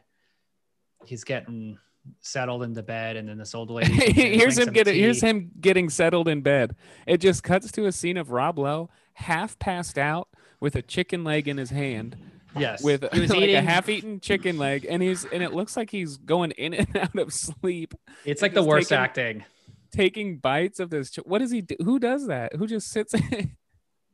[1.06, 1.78] he's getting
[2.20, 5.90] settled in the bed and then this old lady here's him getting here's him getting
[5.90, 6.74] settled in bed.
[7.06, 10.28] It just cuts to a scene of Rob Lowe half passed out
[10.61, 12.16] with a chicken leg in his hand
[12.56, 12.82] Yes.
[12.82, 15.90] with he was like eating a half-eaten chicken leg and he's and it looks like
[15.90, 19.44] he's going in and out of sleep it's like the worst taking- acting.
[19.92, 23.14] taking bites of this what does he do who does that who just sits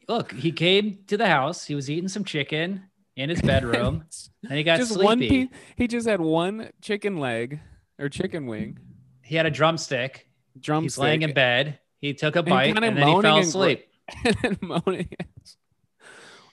[0.08, 2.82] Look, he came to the house, he was eating some chicken
[3.16, 4.05] in his bedroom,
[4.42, 5.05] and he got just sleepy.
[5.05, 7.61] one piece he just had one chicken leg
[7.98, 8.79] or chicken wing
[9.22, 10.29] He had a drumstick.
[10.59, 11.79] drumstick He's laying in bed.
[12.00, 13.87] He took a And bite kinda and then he fell asleep.
[14.24, 15.09] and then moaning.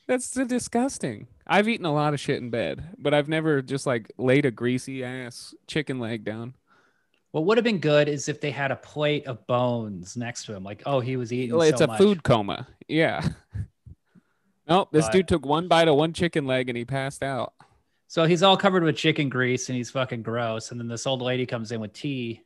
[0.07, 1.27] That's so disgusting.
[1.47, 4.51] I've eaten a lot of shit in bed, but I've never just like laid a
[4.51, 6.55] greasy ass chicken leg down.
[7.31, 10.53] What would have been good is if they had a plate of bones next to
[10.55, 10.63] him.
[10.63, 11.55] Like, oh, he was eating.
[11.55, 11.97] Well, it's so a much.
[11.97, 12.67] food coma.
[12.89, 13.25] Yeah.
[14.71, 17.53] Nope, this But- dude took one bite of one chicken leg and he passed out.
[18.07, 20.71] So he's all covered with chicken grease and he's fucking gross.
[20.71, 22.41] And then this old lady comes in with tea,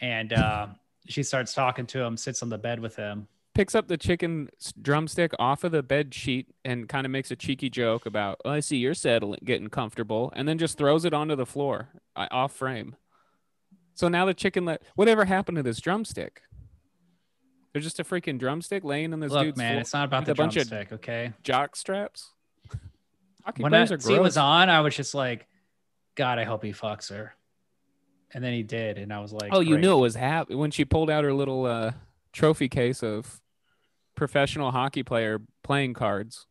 [0.00, 0.66] and uh,
[1.08, 3.28] she starts talking to him, sits on the bed with him.
[3.54, 4.48] Picks up the chicken
[4.82, 8.50] drumstick off of the bed sheet and kind of makes a cheeky joke about, oh,
[8.50, 12.26] I see you're settling, getting comfortable, and then just throws it onto the floor uh,
[12.30, 12.96] off frame.
[13.94, 16.42] So now the chicken leg, whatever happened to this drumstick?
[17.76, 20.24] There's just a freaking drumstick laying on this Look, dude's man, floor it's not about
[20.24, 21.34] the bunch of drumstick, okay?
[21.42, 22.30] jock straps.
[23.44, 25.46] Hockey When that scene was on, I was just like,
[26.14, 27.34] God, I hope he fucks her.
[28.32, 30.70] And then he did, and I was like, Oh, you knew it was hap when
[30.70, 31.92] she pulled out her little uh,
[32.32, 33.42] trophy case of
[34.14, 36.46] professional hockey player playing cards,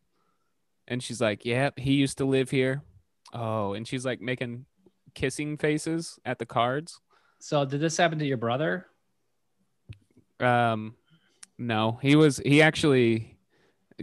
[0.86, 2.82] and she's like, "Yep, he used to live here."
[3.32, 4.66] Oh, and she's like making
[5.16, 7.00] kissing faces at the cards.
[7.40, 8.86] So did this happen to your brother?
[10.38, 10.94] Um,
[11.58, 13.38] no, he was he actually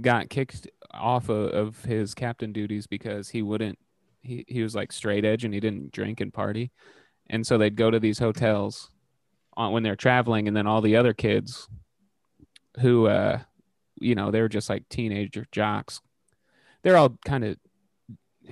[0.01, 3.77] got kicked off of, of his captain duties because he wouldn't.
[4.21, 6.71] He he was like straight edge and he didn't drink and party,
[7.29, 8.89] and so they'd go to these hotels
[9.55, 11.67] on when they're traveling, and then all the other kids
[12.79, 13.39] who uh
[13.99, 16.01] you know they were just like teenager jocks.
[16.81, 17.57] They're all kind of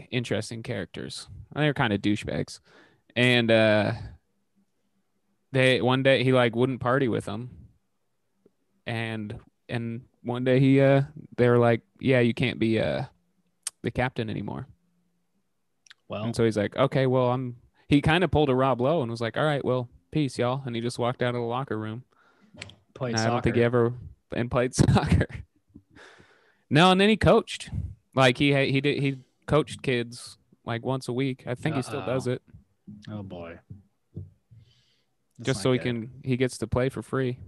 [0.09, 1.27] interesting characters.
[1.53, 2.59] They're kind of douchebags,
[3.15, 3.93] and uh
[5.51, 7.60] they one day he like wouldn't party with them
[8.91, 11.03] and and one day he uh
[11.37, 13.03] they were like yeah you can't be uh
[13.83, 14.67] the captain anymore.
[16.09, 17.55] Well, and so he's like okay well i'm
[17.87, 20.61] he kind of pulled a rob lowe and was like all right well peace y'all.
[20.65, 22.03] And he just walked out of the locker room.
[22.93, 23.93] Played i don't think he ever
[24.33, 25.27] and played soccer.
[26.69, 27.69] No and then he coached.
[28.13, 31.43] Like he had he did he coached kids like once a week.
[31.47, 32.41] I think he still does it.
[33.09, 33.57] Oh boy.
[35.37, 35.85] That's just so he good.
[35.85, 37.39] can he gets to play for free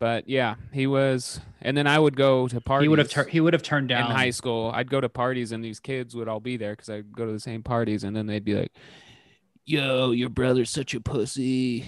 [0.00, 3.28] but yeah he was and then i would go to parties He would have tur-
[3.28, 4.10] he would have turned down.
[4.10, 4.70] in high school.
[4.74, 7.32] I'd go to parties and these kids would all be there because i'd go to
[7.32, 8.72] the same parties and then they'd be like
[9.64, 11.86] yo your brother's such a pussy.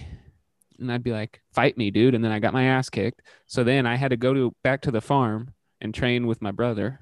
[0.79, 2.15] And i'd be like fight me dude.
[2.15, 3.23] And then i got my ass kicked.
[3.47, 6.53] So then i had to go to back to the farm and train with my
[6.53, 7.01] brother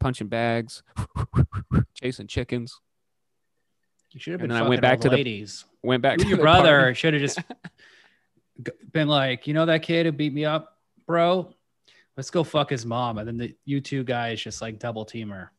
[0.00, 0.82] punching bags
[1.94, 2.80] chasing chickens.
[4.12, 5.64] You should have And been then I went back to the- ladies.
[5.82, 7.38] Went back You to your the brother should have just
[8.92, 11.52] been like, you know that kid who beat me up, bro?
[12.16, 13.18] Let's go fuck his mom.
[13.18, 15.52] And then the you two guys just like double team her.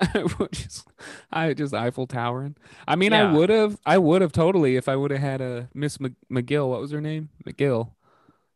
[0.00, 0.88] I just,
[1.30, 2.56] I just Eiffel towering.
[2.86, 3.30] I mean, Yeah.
[3.30, 6.14] I would have, I would have totally if I would have had a Miss Mc-
[6.32, 6.68] McGill.
[6.70, 7.28] What was her name?
[7.46, 7.92] McGill,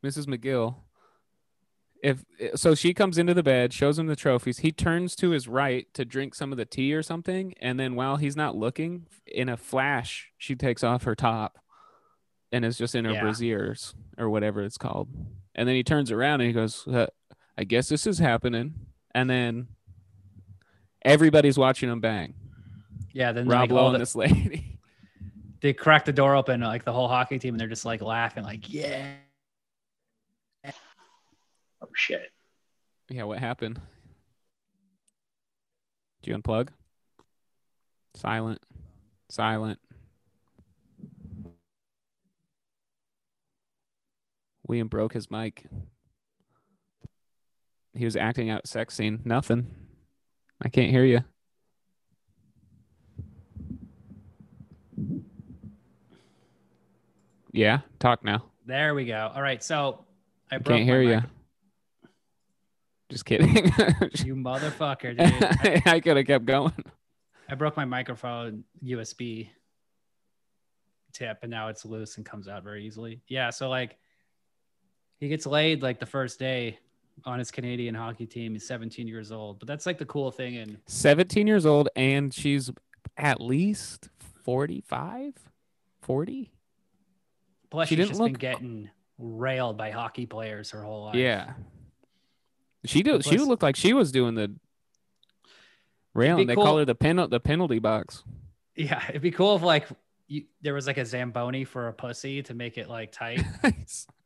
[0.05, 0.27] Mrs.
[0.27, 0.77] McGill.
[2.03, 2.25] If
[2.57, 4.59] so, she comes into the bed, shows him the trophies.
[4.59, 7.95] He turns to his right to drink some of the tea or something, and then
[7.95, 11.59] while he's not looking, in a flash, she takes off her top,
[12.53, 13.23] and is just in her Yeah.
[13.23, 15.09] brasiers or whatever it's called.
[15.55, 18.75] And then he turns around and he goes, "I guess this is happening."
[19.15, 19.69] And then
[21.03, 22.35] everybody's watching him bang.
[23.13, 24.79] Yeah, then Rob like, Lowe all and the, this lady.
[25.61, 28.45] they crack the door open, like the whole hockey team, and they're just like laughing,
[28.45, 29.15] like, yeah.
[31.85, 32.31] Oh shit.
[33.11, 33.81] yeah, what happened?
[36.23, 36.69] Do you unplug?
[38.15, 38.61] Silent.
[39.29, 39.81] Silent.
[44.73, 45.67] William broke his mic.
[47.93, 49.21] He was acting out sex scene.
[49.23, 49.67] Nothing.
[50.63, 51.21] I can't hear you.
[57.53, 58.47] Yeah, talk now.
[58.65, 59.31] There we go.
[59.35, 60.07] All right, so
[60.51, 61.21] I can't hear you.
[63.11, 63.55] Just kidding.
[64.25, 65.83] You motherfucker, dude.
[65.87, 66.73] I, I could have kept going.
[67.47, 69.51] I broke my microphone USB
[71.13, 73.21] tip, and now it's loose and comes out very easily.
[73.29, 73.99] Yeah, so like
[75.23, 76.81] he gets laid like the first day
[77.25, 78.55] on his Canadian hockey team.
[78.55, 80.57] He's 17 years old, but that's like the cool thing.
[80.57, 82.73] And 17 years old and she's
[83.17, 84.09] at least
[84.45, 85.35] 45
[86.01, 86.53] 40
[87.71, 91.15] plus, She she's just look- been getting railed by hockey players her whole life.
[91.15, 91.53] yeah
[92.85, 94.53] she do she looked like she was doing the
[96.15, 98.25] railing they cool- call her the pen the penalty box
[98.75, 99.03] yeah.
[99.11, 99.87] It'd be cool if like
[100.27, 103.45] you, there was like a zamboni for a pussy to make it like tight.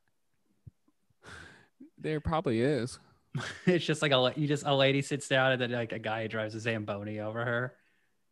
[2.06, 3.00] there probably is
[3.66, 6.28] it's just like a you just a lady sits down and then like a guy
[6.28, 7.74] drives a zamboni over her.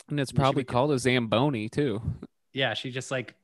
[0.08, 2.00] and it's probably be- called a zamboni too
[2.52, 3.34] Yeah, she just like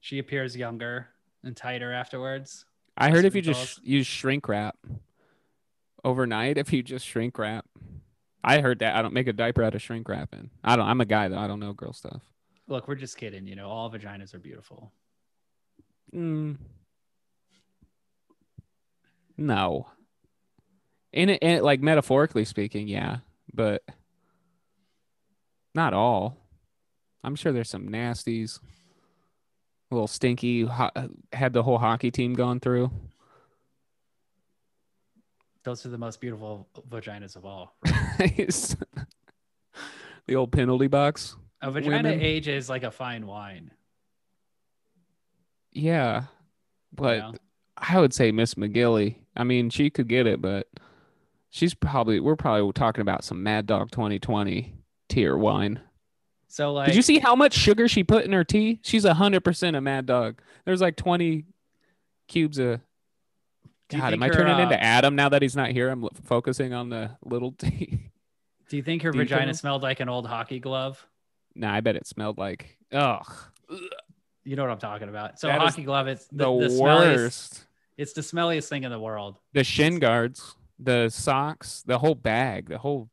[0.00, 1.08] she appears younger
[1.42, 2.64] and tighter afterwards.
[2.96, 4.76] i heard if you just use shrink wrap
[6.04, 7.66] overnight if you just shrink wrap
[8.44, 11.00] i heard that i don't make a diaper out of shrink wrapping i don't i'm
[11.00, 12.22] a guy though i don't know girl stuff
[12.66, 13.46] Look, we're just kidding.
[13.46, 14.90] You know, all vaginas are beautiful.
[16.14, 16.56] Mm.
[19.36, 19.88] No.
[21.12, 23.18] In it, in it, like metaphorically speaking, yeah,
[23.52, 23.82] but
[25.74, 26.36] not all.
[27.22, 28.60] I'm sure there's some nasties.
[29.90, 30.64] A little stinky.
[30.64, 30.90] Ho-
[31.32, 32.90] had the whole hockey team gone through.
[35.62, 37.74] Those are the most beautiful vaginas of all.
[38.18, 38.76] the
[40.36, 41.36] old penalty box.
[41.62, 42.20] A vagina Women.
[42.20, 43.70] ages like a fine wine.
[45.72, 46.26] Yeah, you
[46.92, 47.34] but know?
[47.88, 49.16] I would say Miss McGilly.
[49.36, 50.68] I mean, she could get it, but
[51.50, 54.74] she's probably we're probably talking about some Mad Dog 2020
[55.08, 55.80] tier wine.
[56.48, 58.78] So like, Did you see how much sugar she put in her tea?
[58.82, 60.40] She's hundred percent a Mad Dog.
[60.64, 61.44] There's like 20
[62.28, 62.80] cubes of.
[63.90, 65.90] God, am I turning into uh, Adam now that he's not here?
[65.90, 68.00] I'm l- focusing on the little tea.
[68.70, 71.06] do you think her Do vagina think- smelled like an old hockey glove?
[71.54, 73.30] nah, I bet it smelled like ugh,
[74.42, 75.38] You know what I'm talking about.
[75.38, 77.64] So That hockey glove, it's the, the, the smelliest.
[77.96, 79.38] It's the smelliest thing in the world.
[79.52, 83.08] The shin guards, the socks, the whole bag, the whole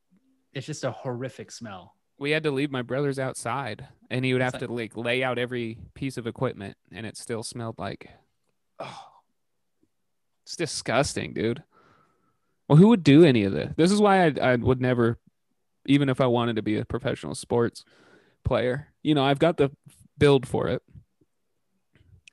[0.53, 1.95] It's just a horrific smell.
[2.17, 5.37] we had to leave my brother's outside and he would have to like lay out
[5.37, 8.09] every piece of equipment and it still smelled like
[8.79, 9.05] oh
[10.45, 11.63] it's disgusting dude
[12.67, 15.17] well who would do any of this this is why I, I would never
[15.87, 17.83] even if i wanted to be a professional sports
[18.43, 19.71] player you know i've got the
[20.17, 20.81] build for it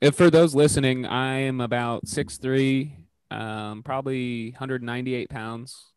[0.01, 2.91] if for those listening i am about 6'3
[3.31, 5.91] um, probably 198 pounds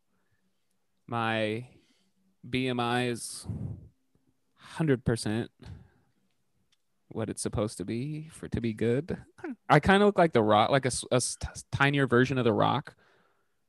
[1.07, 1.67] my
[2.49, 3.47] BMI is
[4.79, 5.49] 100%
[7.09, 9.19] what it's supposed to be for to be good.
[9.69, 11.21] I kind of look like The Rock, like a, a
[11.71, 12.95] tinier version of The Rock,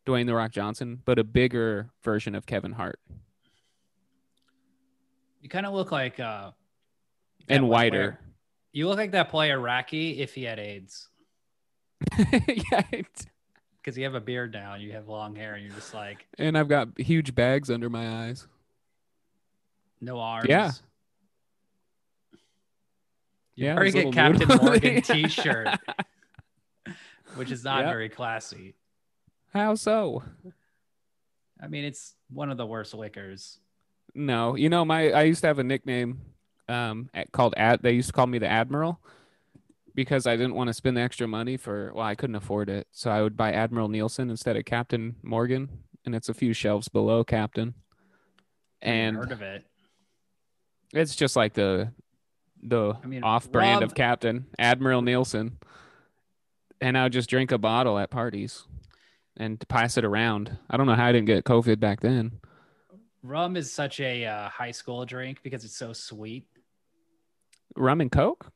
[0.07, 2.99] Dwayne The Rock Johnson, but a bigger version of Kevin Hart
[5.41, 6.51] You kind of look like uh
[7.49, 7.89] and wider.
[7.89, 8.19] player-
[8.73, 11.07] You look like that player Rocky if he had AIDS.
[12.17, 15.93] yeah, Because you have a beard now and you have long hair and you're just
[15.93, 18.47] like and I've got huge bags under my eyes.
[20.01, 20.47] no arms.
[20.49, 20.71] Yeah.
[23.55, 25.67] You're Yeah, wearing those a Captain noodle- Morgan t-shirt,
[27.35, 27.89] which is not Yep.
[27.89, 28.73] very classy.
[29.53, 30.23] How so?
[31.61, 33.59] I mean, it's one of the worst liquors.
[34.15, 36.19] No, you know my I used to have a nickname
[36.67, 37.81] um at, called ad.
[37.81, 38.99] They used to call me the Admiral
[39.95, 41.91] because I didn't want to spend the extra money for.
[41.93, 45.69] Well, I couldn't afford it, so I would buy Admiral Nelson instead of Captain Morgan,
[46.05, 47.73] and it's a few shelves below Captain.
[48.81, 49.63] And heard of it.
[50.93, 51.91] it's just like the
[52.61, 55.57] the I mean, off brand Rob- of Captain Admiral Nelson.
[56.81, 58.65] And I would just drink a bottle at parties
[59.37, 60.57] and pass it around.
[60.69, 62.41] I don't know how I didn't get COVID back then.
[63.21, 66.45] Rum is such a uh, high school drink because it's so sweet.
[67.75, 68.51] Rum and Coke?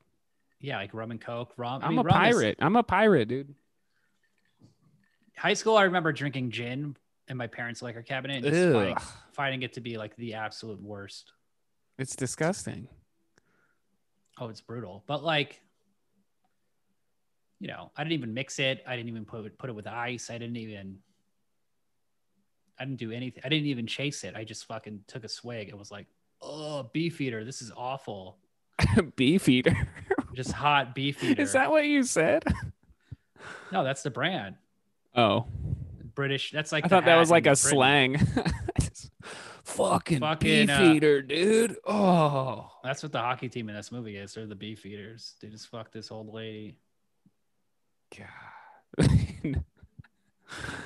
[0.59, 1.53] Yeah, like rum and coke.
[1.57, 1.81] Rum.
[1.83, 2.57] I I'm mean, a rum is- pirate.
[2.59, 3.53] I'm a pirate, dude.
[5.37, 6.95] high school, I remember drinking gin
[7.27, 8.97] in my parents' liquor cabinet, and just finding,
[9.33, 11.31] finding it to be like the absolute worst.
[11.99, 12.87] It's disgusting.
[14.39, 15.03] Oh, it's brutal.
[15.07, 15.61] But like,
[17.59, 18.83] you know, I didn't even mix it.
[18.87, 20.29] I didn't even put it, put it with ice.
[20.31, 20.97] I didn't even.
[22.79, 23.41] I didn't do anything.
[23.45, 24.35] I didn't even chase it.
[24.35, 26.05] I just fucking took a swig and was like,
[26.41, 28.37] "Oh, beef eater, this is awful."
[29.15, 29.87] Beef eater.
[30.33, 31.41] Just hot beef eater.
[31.43, 32.43] Is that what you said?
[33.69, 34.55] No, that's the brand.
[35.13, 35.45] Oh,
[36.15, 36.51] British.
[36.51, 37.69] That's like I thought that was like a Britain.
[37.69, 38.27] slang.
[39.65, 41.75] Fucking, Fucking, beef uh, eater, dude.
[41.85, 44.33] Oh, That's what the hockey team in this movie is.
[44.33, 45.35] They're the beef eaters.
[45.41, 46.79] They just fuck this old lady.
[48.17, 49.61] God.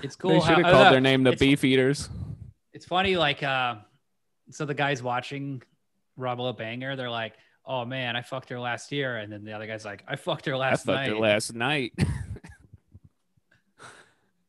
[0.01, 0.31] It's cool.
[0.31, 2.09] they should have called know, their name the Beef Eaters.
[2.73, 3.75] It's funny, like, uh,
[4.49, 5.61] so the guys watching
[6.17, 7.33] Rob Banger, they're like,
[7.65, 10.45] "Oh man, I fucked her last year," and then the other guy's like, "I fucked
[10.45, 11.93] her last I fucked night." her last night.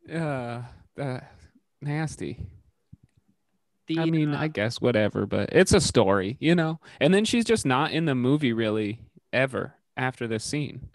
[0.07, 0.64] Yeah,
[1.01, 1.20] uh,
[1.81, 2.38] nasty.
[3.87, 6.81] The, I mean, uh, I guess whatever, but it's a story, you know.
[7.01, 9.01] And then she's just not in the movie really
[9.33, 10.88] ever after this scene.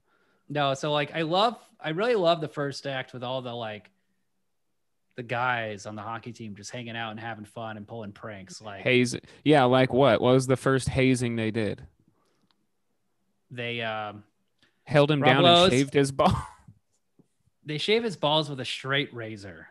[0.50, 3.90] no, so like, I love, I really love the first act with all the like,
[5.16, 8.62] the guys on the hockey team just hanging out and having fun and pulling pranks.
[8.62, 10.22] Like, Haze, yeah, like what?
[10.22, 11.82] What was the first hazing they did?
[13.52, 14.24] They, um,
[14.86, 16.34] Held him Rob down Lowe's- and shaved his ball.
[17.66, 19.68] they shave his balls with a straight razor.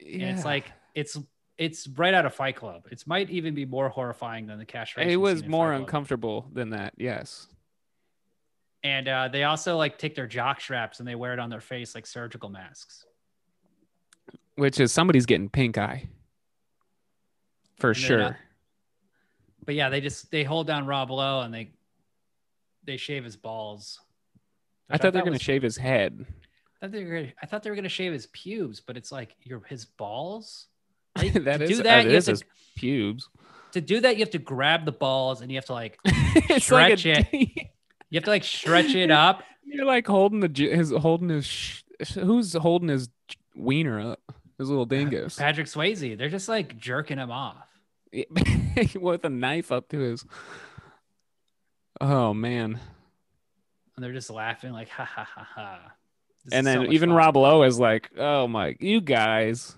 [0.00, 0.34] And yeah.
[0.34, 1.16] it's like it's
[1.56, 2.84] it's right out of Fight Club.
[2.90, 5.10] It might even be more horrifying than the castration.
[5.10, 5.80] it was more Club.
[5.80, 6.92] uncomfortable than that.
[6.98, 7.46] Yes.
[8.84, 11.62] And uh, they also like take their jock straps and they wear it on their
[11.62, 13.06] face like surgical masks.
[14.56, 16.10] Which is somebody's getting pink eye.
[17.78, 18.22] For And sure.
[18.22, 18.32] uh,
[19.64, 21.70] But yeah, they just they hold down Rob Lowe and they
[22.86, 24.00] they shave his balls.
[24.88, 26.24] I which thought they were going to shave his head.
[26.80, 29.10] I thought they were gonna, I thought they were gonna shave his pubes, but it's
[29.10, 30.66] like your his balls.
[31.16, 32.46] Like, that to is do that, that you have his to,
[32.76, 33.30] pubes.
[33.72, 34.16] to do that.
[34.16, 37.32] You have to grab the balls and you have to like it's like a, Stretch
[37.32, 37.48] you
[38.12, 39.42] have to like stretch it up.
[39.64, 43.08] You're like holding the j- his holding his sh- who's holding his
[43.54, 44.20] wiener up?
[44.58, 46.18] His little dingus Patrick Swayze.
[46.18, 47.66] They're just like jerking him off.
[48.94, 50.24] with a knife up to his.
[52.00, 52.80] Oh man!
[53.96, 55.92] and they're just laughing like ha ha ha ha.
[56.44, 57.16] This and is so then even fun.
[57.16, 59.74] Rob Lowe is like, "Oh my, you guys."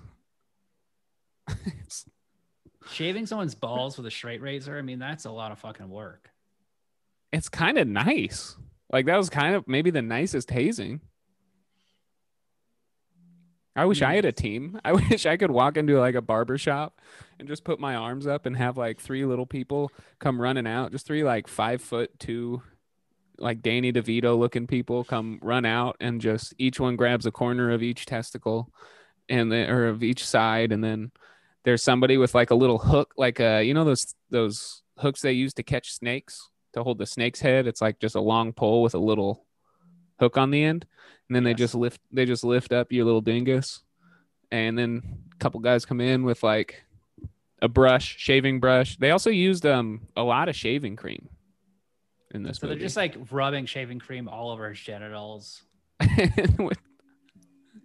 [2.91, 4.77] shaving someone's balls with a straight razor.
[4.77, 6.31] I mean, that's a lot of fucking work.
[7.33, 8.57] it's kind of nice.
[8.93, 11.01] Like that was kind of maybe the nicest hazing.
[13.77, 14.81] I wish I had a team.
[14.85, 17.01] I wish I could walk into like a barber shop
[17.39, 20.93] and just put my arms up and have like three little people come running out,
[20.93, 22.63] just three like five foot two,
[23.39, 27.71] like Danny DeVito looking people come run out and just each one grabs a corner
[27.71, 28.73] of each testicle
[29.29, 31.13] and then or of each side and then
[31.65, 35.33] there's somebody with like a little hook like uh you know those those hooks they
[35.33, 37.67] use to catch snakes to hold the snake's head?
[37.67, 39.47] It's like just a long pole with a little
[40.19, 40.87] hook on the end
[41.29, 43.83] and then they just lift they just lift up your little dingus
[44.51, 45.03] and then
[45.33, 46.83] a couple guys come in with like
[47.61, 48.97] a brush shaving brush.
[48.97, 51.29] They also used um a lot of shaving cream
[52.33, 55.63] in this So they're just like rubbing shaving cream all over his genitals,
[56.59, 56.79] With-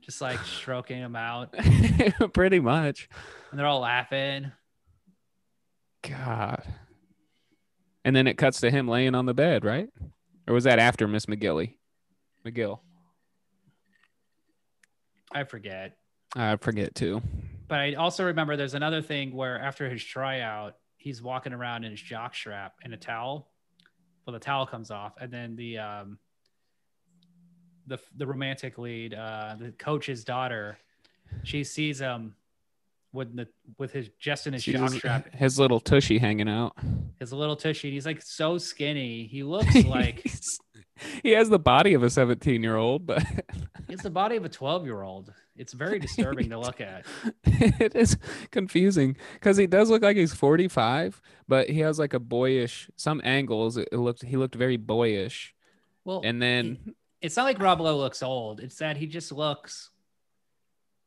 [0.01, 1.53] just like stroking him out,
[2.33, 3.07] pretty much.
[3.51, 4.51] And they're all laughing.
[6.07, 6.63] god.
[8.05, 9.87] And then it cuts to him laying on the bed right?
[10.45, 11.75] Or was that after miss mcgilly?
[12.45, 12.79] Mcgill.
[15.31, 15.95] I forget.
[16.35, 17.21] i forget too
[17.67, 21.91] But I also remember there's another thing where after his tryout, he's walking around in
[21.91, 23.49] his jock strap and a towel.
[24.25, 26.17] Well, the towel comes off, and then the um,
[27.87, 30.77] the the romantic lead, uh, the coach's daughter,
[31.43, 32.35] she sees him
[33.11, 33.47] with the
[33.77, 36.73] with his just in his jock strap, his little tushy hanging out
[37.19, 37.87] his little tushy.
[37.87, 39.25] And he's like so skinny.
[39.27, 40.25] He looks like
[41.21, 43.23] he has the body of a 17 year old, but
[43.89, 45.33] It's the body of a 12 year old.
[45.55, 47.05] It's very disturbing to look at.
[47.43, 48.17] it is
[48.51, 53.21] confusing because he does look like he's 45, but he has like a boyish some
[53.23, 53.77] angles.
[53.77, 55.53] It, looked he looked very boyish,
[56.05, 58.59] Well, and then it's not like Rob Lowe looks old.
[58.61, 59.89] It's that he just looks.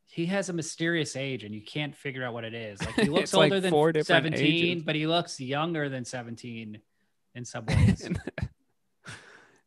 [0.09, 2.80] He has a mysterious age, and you can't figure out what it is.
[2.80, 4.82] Like he looks It's like older than seventeen, ages.
[4.84, 6.80] but he looks younger than seventeen
[7.34, 8.09] in some ways.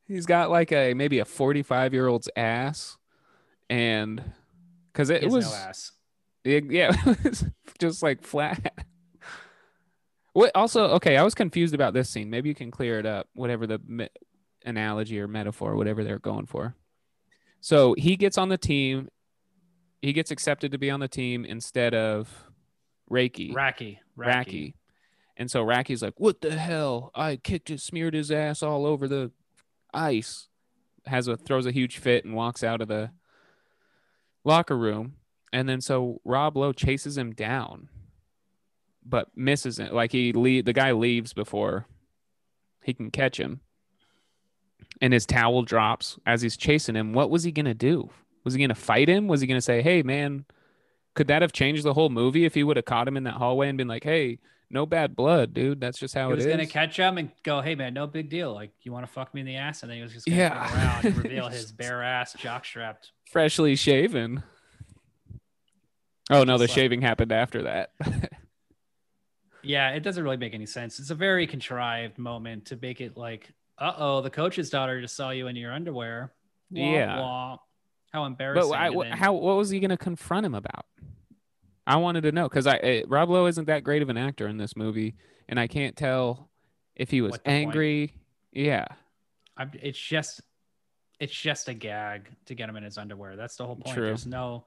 [0.10, 2.98] he's got like a maybe a 45 year old's ass,
[3.70, 4.22] and
[4.92, 5.92] because it was no ass.
[6.44, 7.44] It- yeah, it
[7.80, 8.86] just like flat.
[10.34, 11.18] What also okay?
[11.18, 12.30] I was confused about this scene.
[12.30, 13.28] Maybe you can clear it up.
[13.34, 14.10] Whatever the me-
[14.66, 16.76] analogy or metaphor, whatever they're going for.
[17.62, 19.10] So he gets on the team.
[20.02, 22.30] He gets accepted to be on the team instead of
[23.12, 23.54] Reiki.
[23.54, 24.28] Racki, Racki.
[24.46, 24.74] Racki.
[25.36, 27.12] And so Racki's like, "What the hell?
[27.16, 29.32] I kicked it, smeared his ass all over the
[29.94, 30.48] ice."
[31.06, 33.12] Has a throws a huge fit and walks out of the
[34.44, 35.16] locker room.
[35.52, 37.90] And then so Rob Lowe chases him down,
[39.04, 39.94] but misses it.
[39.94, 41.88] Like he leave the guy leaves before
[42.84, 43.62] he can catch him.
[45.02, 47.14] And his towel drops as he's chasing him.
[47.14, 48.10] What was he gonna do?
[48.44, 49.28] Was he gonna fight him?
[49.28, 50.46] Was he gonna say, "Hey, man"?
[51.16, 53.36] Could that have changed the whole movie if he would have caught him in that
[53.36, 54.40] hallway and been like, "Hey,
[54.72, 55.80] no bad blood, dude.
[55.82, 58.08] That's just how He it was is." gonna catch him and go, "Hey man, no
[58.08, 58.54] big deal.
[58.54, 60.38] Like you want to fuck me in the ass?" And then he was just gonna
[60.38, 60.74] Yeah.
[60.76, 63.12] around and reveal his bare ass, jockstrapped.
[63.32, 64.44] Freshly shaven.
[66.32, 67.92] Oh no, the like- shaving happened after that.
[69.62, 71.00] Yeah, it doesn't really make any sense.
[71.00, 75.18] It's a very contrived moment to make it like, "Uh oh, the coach's daughter just
[75.18, 76.32] saw you in your underwear."
[76.72, 77.20] Wah, Yeah.
[77.20, 77.58] wah.
[78.14, 78.72] How embarrassing!
[78.72, 79.34] but I, And wh- then- how?
[79.34, 80.86] What was he gonna confront him about?
[81.90, 84.48] I wanted to know because I eh, Rob Lowe isn't that great of an actor
[84.48, 85.16] in this movie,
[85.48, 86.52] and I can't tell
[86.96, 87.48] if he was the point?
[87.48, 88.14] angry.
[88.52, 88.86] Yeah,
[89.58, 90.42] I'm, it's just
[91.20, 93.36] it's just a gag to get him in his underwear.
[93.36, 93.96] That's the whole point.
[93.96, 94.06] True.
[94.06, 94.66] There's no.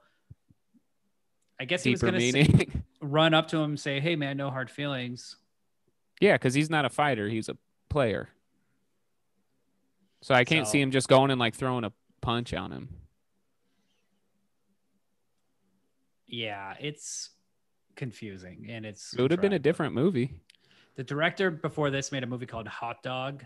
[1.61, 2.67] I guess he was gonna say,
[3.01, 5.37] run up to him and say, "Hey man, no hard feelings."
[6.19, 7.55] yeah, because he's not a fighter; he's a
[7.89, 8.27] player.
[10.21, 12.89] So I can't see him just going and like throwing a punch on him.
[16.33, 17.29] Yeah, it's
[17.95, 19.13] confusing and it's.
[19.13, 20.33] It would have been a different movie.
[20.95, 23.45] The director before this made a movie called Hot Dog,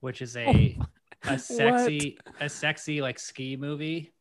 [0.00, 0.76] which is a
[1.22, 4.12] a sexy a sexy like ski movie,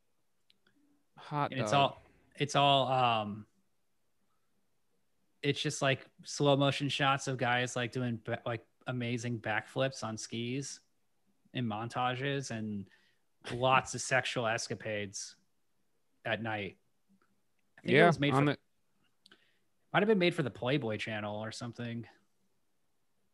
[1.17, 1.93] Hot and it's dog.
[1.93, 2.03] all
[2.35, 3.47] it's all um.
[5.41, 10.17] It's just like slow motion shots of guys like doing ba- like amazing backflips on
[10.17, 10.81] skis,
[11.55, 12.85] in montages, and
[13.51, 15.35] lots of sexual escapades
[16.25, 16.77] at night.
[17.83, 18.57] I think it yeah, was made for, the,
[19.93, 22.05] might have been made for the Playboy Channel or something.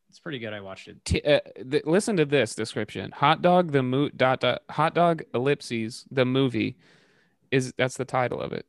[0.09, 0.53] It's pretty good.
[0.53, 1.03] I watched it.
[1.03, 5.23] T- uh, th- listen to this description: hot dog the mo- dot dot hot dog
[5.33, 6.77] ellipses the movie
[7.51, 8.65] is that's the title of it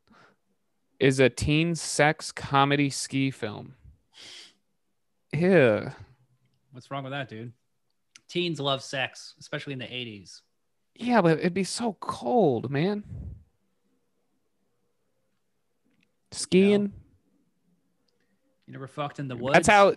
[0.98, 3.74] is a teen sex comedy ski film.
[5.32, 5.92] Yeah,
[6.72, 7.52] What's wrong with that, dude?
[8.28, 10.42] Teens love sex, especially in the 80s.
[10.94, 13.04] yeah, but it'd be so cold, man.
[16.32, 16.92] Skiing.
[18.66, 19.54] You never fucked in the woods.
[19.54, 19.94] That's how.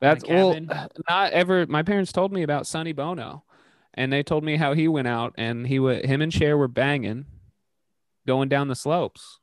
[0.00, 0.58] That's well,
[1.08, 1.66] not ever.
[1.66, 3.44] My parents told me about Sonny Bono,
[3.94, 6.68] and they told me how he went out and he would him and Cher were
[6.68, 7.26] banging,
[8.26, 9.38] going down the slopes.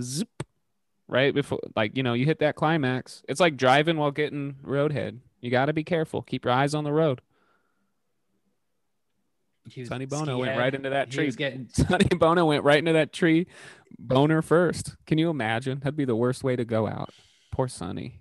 [0.00, 0.42] Zip,
[1.08, 3.22] right before, like you know, you hit that climax.
[3.28, 5.18] It's like driving while getting roadhead.
[5.40, 6.22] You got to be careful.
[6.22, 7.20] Keep your eyes on the road.
[9.84, 11.30] Sonny Bono went right into that tree.
[11.30, 13.46] getting Sonny Bono went right into that tree,
[14.00, 14.96] boner first.
[15.06, 15.78] Can you imagine?
[15.80, 17.10] That'd be the worst way to go out.
[17.52, 18.20] Poor Sonny.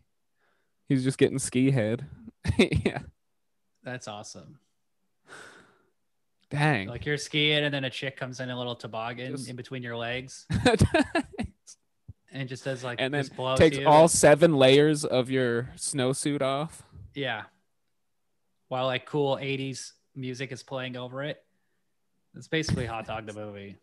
[0.87, 2.05] He's just getting ski head.
[2.57, 2.99] yeah.
[3.83, 4.59] that's awesome.
[6.49, 6.87] Dang.
[6.87, 9.83] Like you're skiing and then a chick comes in a little toboggan Just- in between
[9.83, 10.47] your legs
[12.31, 13.25] and just does like and then
[13.55, 13.87] takes you.
[13.87, 16.83] all seven layers of your snowsuit off.
[17.13, 17.43] yeah.
[18.67, 21.43] While like cool 80s music is playing over it.
[22.35, 23.77] It's basically Hot Dog the movie.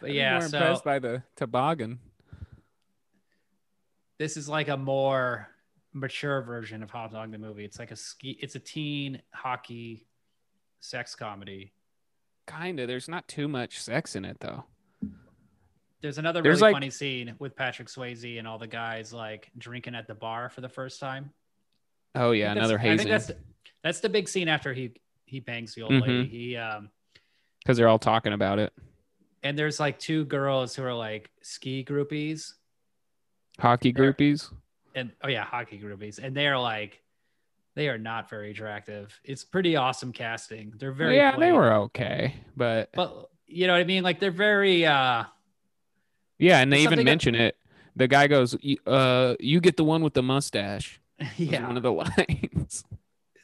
[0.00, 1.98] But be yeah, more so impressed by the toboggan.
[4.18, 5.48] this is like a more
[5.92, 7.64] mature version of Hot Dog the movie.
[7.64, 8.38] It's like a ski.
[8.40, 10.06] It's a teen hockey
[10.80, 11.72] sex comedy.
[12.46, 12.86] Kinda.
[12.86, 14.64] There's not too much sex in it though.
[16.00, 19.50] There's another There's really like- funny scene with Patrick Swayze and all the guys like
[19.56, 21.30] drinking at the bar for the first time.
[22.14, 23.30] Oh yeah, I think that's- another I think that's
[23.82, 24.92] that's the big scene after he
[25.24, 26.00] he bangs the old Mhm.
[26.02, 26.28] lady.
[26.28, 26.90] He um
[27.60, 28.72] Because they're all talking about it.
[29.44, 32.54] And there's like two girls who are like ski groupies
[33.60, 34.52] Hockey They're- groupies.
[34.96, 37.00] and oh yeah, hockey groupies, and they're like
[37.76, 39.16] They are not very attractive.
[39.24, 40.72] It's pretty awesome casting.
[40.78, 44.02] They're very yeah, they were okay, but but you know what I mean?
[44.02, 45.24] Like they're very uh
[46.38, 47.56] yeah, and they even mention it.
[47.96, 51.00] The guy goes, "Uh, you get the one with the mustache."
[51.36, 52.84] yeah, one of the lines.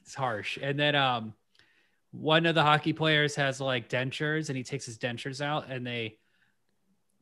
[0.03, 0.59] it's harsh.
[0.61, 1.35] And then um
[2.13, 5.87] one of the hockey players has like dentures and he takes his dentures out and
[5.87, 6.19] they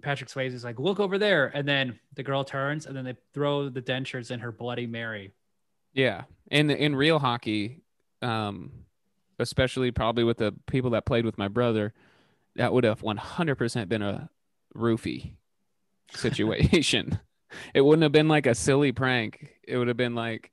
[0.03, 1.47] Patrick Swayze is like, look over there.
[1.47, 5.33] And then the girl turns and then they throw the dentures in her Bloody Mary.
[5.93, 7.83] Yeah, in in real hockey,
[8.23, 8.71] um,
[9.39, 11.95] especially probably with the people that played with my brother,
[12.57, 14.31] that would have one hundred percent been a
[14.77, 15.33] roofie
[16.15, 17.19] situation.
[17.75, 19.49] it wouldn't have been like a silly prank.
[19.67, 20.53] It would have been like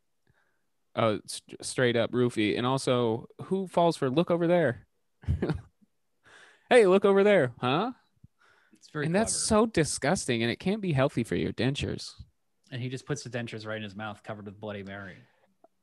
[0.96, 2.58] Uh, st- straight up roofie.
[2.58, 4.88] And also, who falls for look over there?
[6.70, 7.91] hey, look over there, huh?
[8.78, 12.12] It's very and that's so disgusting, and it can't be healthy for your dentures.
[12.72, 15.18] and he just puts the dentures right in his mouth covered with Bloody Mary.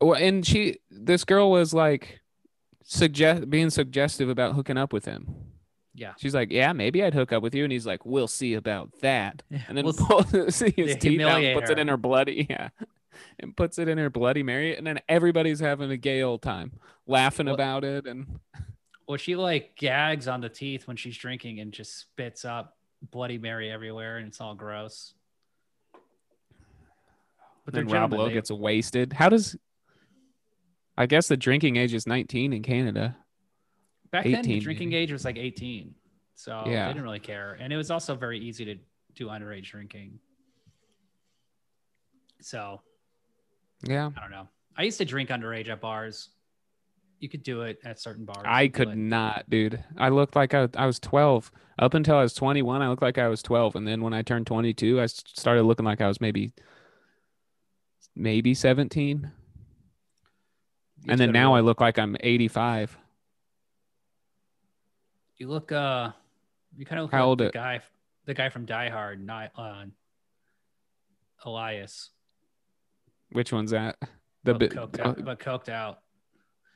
[0.00, 2.20] Well, and she, this girl was like,
[2.84, 5.34] suggest being suggestive about hooking up with him.
[5.94, 6.14] Yeah.
[6.16, 8.90] She's like, "Yeah, maybe I'd hook up with you," and he's like, "We'll see about
[9.02, 12.70] that." Yeah, And then we'll pulls his teeth out, puts it in her bloody, yeah,
[13.38, 16.72] and puts it in her bloody Mary, and then everybody's having a gay old time,
[17.06, 18.40] laughing Well- about it, and
[19.08, 22.78] Well, she like gags on the teeth when she's drinking and just spits up
[23.10, 25.14] Bloody Mary everywhere, and it's all gross.
[27.64, 29.12] But then Rob Lowe they- gets wasted.
[29.12, 29.56] How does?
[30.96, 33.16] I guess the drinking age is 19 in Canada.
[34.10, 34.98] back then the drinking maybe.
[34.98, 35.94] age was like 18,
[36.34, 36.86] so Yeah.
[36.86, 38.78] they didn't really care, and it was also very easy to
[39.14, 40.20] do underage drinking.
[42.40, 42.82] So
[43.84, 44.48] Yeah, I don't know.
[44.76, 46.30] I used to drink underage at bars.
[47.18, 48.42] You could do it at certain bars.
[48.44, 49.82] I could not, dude.
[49.96, 51.52] I looked like I, I was 12.
[51.78, 53.76] Up until I was 21, I looked like I was 12.
[53.76, 56.52] And then when I turned 22, I started looking like I was maybe
[58.16, 59.30] maybe 17.
[61.04, 62.98] You And then now I look like I'm 85.
[65.38, 66.10] You look uh
[66.76, 67.80] you kind of look How like old the it- guy
[68.24, 69.84] the guy from Die Hard, not uh,
[71.44, 72.10] Elias.
[73.32, 73.96] Which one's that?
[74.44, 76.00] The but, bit coked uh, out, but coked out.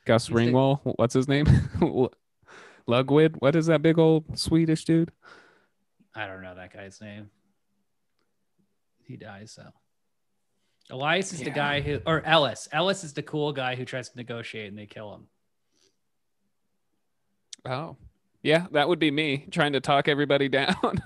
[0.04, 0.80] Gus he's the- Ringwall.
[0.96, 1.46] What's his name?
[2.88, 3.36] Lugwid.
[3.40, 5.10] What is that big old Swedish dude?
[6.14, 7.30] I don't know that guy's name.
[9.04, 9.64] He dies so.
[10.90, 12.68] Elias is the guy who or Ellis.
[12.72, 15.26] Ellis is the cool guy who tries to negotiate and they kill him.
[17.64, 17.96] Oh,
[18.42, 21.02] yeah, that would be me trying to talk everybody down.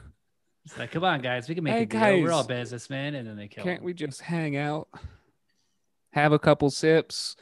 [0.67, 2.23] It's like, come on, guys, we can make Hey, a deal.
[2.25, 3.85] We're all businessmen, and then they kill Can't him.
[3.85, 4.89] we just hang out,
[6.13, 7.37] have a couple sips?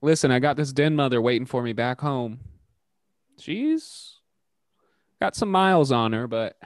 [0.00, 2.40] Listen, I got this den mother waiting for me back home.
[3.38, 4.18] She's
[5.20, 6.56] got some miles on her, but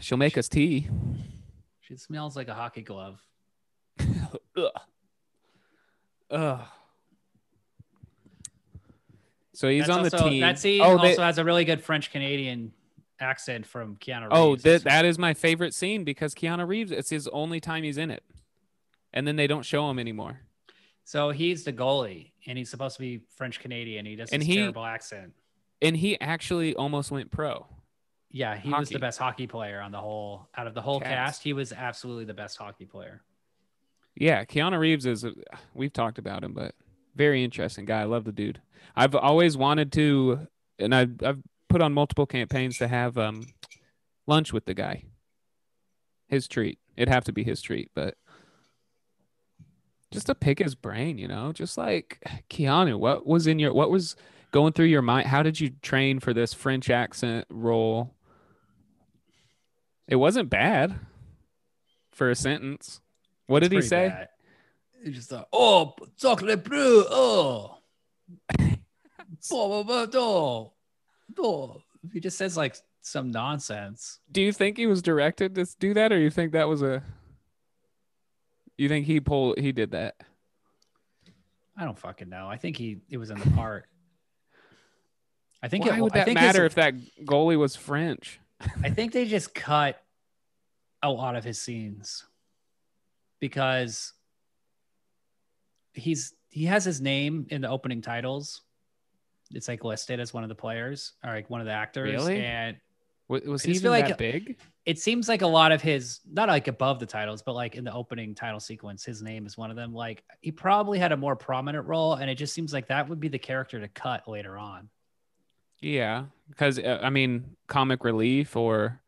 [0.00, 0.88] she'll make us tea.
[1.80, 3.20] She smells like a hockey glove.
[4.00, 4.70] Ugh.
[6.30, 6.60] Ugh.
[9.54, 10.40] So he's That's on the also- team.
[10.40, 12.72] That scene oh, they- also has a really good French Canadian
[13.20, 14.66] accent from Keanu oh, Reeves.
[14.66, 16.90] Oh, that—that is my favorite scene because Keanu Reeves.
[16.90, 18.22] It's his only time he's in it,
[19.12, 20.40] and then they don't show him anymore.
[21.04, 24.04] So he's the goalie, and he's supposed to be French Canadian.
[24.04, 25.32] He does And he- terrible accent.
[25.80, 27.66] And he actually almost went pro.
[28.30, 31.10] Yeah, he was the best hockey player on the whole out of the whole Cast.
[31.10, 31.42] cast.
[31.44, 33.22] He was absolutely the best hockey player.
[34.16, 35.24] Yeah, Keanu Reeves is.
[35.24, 35.32] a-
[35.74, 36.74] We've talked about him, but
[37.14, 38.00] very interesting guy.
[38.00, 38.60] I love the dude.
[38.94, 40.46] I've always wanted to,
[40.78, 43.46] and I've I've put on multiple campaigns to have um
[44.26, 45.04] lunch with the guy.
[46.28, 46.78] His treat.
[46.96, 48.14] It'd have to be his treat, but
[50.10, 52.18] just to pick his brain, you know, just like
[52.50, 54.16] Keanu, what was in your what was
[54.52, 55.28] going through your mind?
[55.28, 58.14] How did you train for this French accent role?
[60.06, 60.98] It wasn't bad
[62.10, 63.00] for a sentence.
[63.46, 64.08] What It's did he say?
[64.08, 64.28] bad.
[65.04, 67.78] He just thought, oh, chocolate bleu, oh.
[71.34, 74.20] Do." He just says like some nonsense.
[74.30, 77.02] Do you think he was directed to do that, or you think that was a?
[78.76, 79.58] You think he pulled?
[79.58, 80.14] He did that.
[81.76, 82.48] I don't fucking know.
[82.48, 83.86] I think he it was in the part.
[85.62, 88.40] I think Why it, would I that matter if that goalie was French?
[88.82, 90.02] I think they just cut
[91.02, 92.24] a lot of his scenes
[93.40, 94.12] because
[95.92, 98.62] he's he has his name in the opening titles.
[99.52, 102.10] It's like listed as one of the players or like one of the actors.
[102.10, 102.40] Really?
[102.42, 102.76] And
[103.28, 104.58] Was, he even like- that big?
[104.88, 107.84] it seems like a lot of his not like above the titles, but like in
[107.84, 109.92] the opening title sequence, his name is one of them.
[109.92, 113.20] Like he probably had a more prominent role, and it just seems like that would
[113.20, 114.88] be the character to cut later on.
[115.80, 118.98] Yeah, because uh, I mean, comic relief or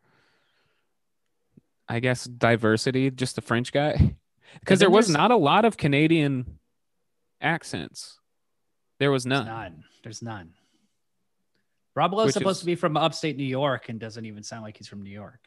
[1.88, 3.10] I guess diversity.
[3.10, 4.16] Just the French guy.
[4.60, 6.58] because there was not a lot of Canadian
[7.40, 8.19] accents.
[9.00, 9.46] There was There's none.
[9.46, 9.84] none.
[10.04, 10.50] There's none.
[11.96, 14.62] Rob Lowe's Which supposed is- to be from upstate New York and doesn't even sound
[14.62, 15.40] like he's from New York.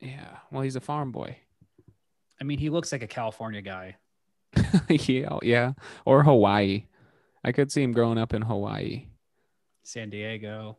[0.00, 1.36] Yeah, well, he's a farm boy.
[2.40, 3.96] I mean, he looks like a California guy.
[4.88, 5.72] yeah, yeah,
[6.04, 6.84] or Hawaii.
[7.44, 9.06] I could see him growing up in Hawaii.
[9.82, 10.78] San Diego.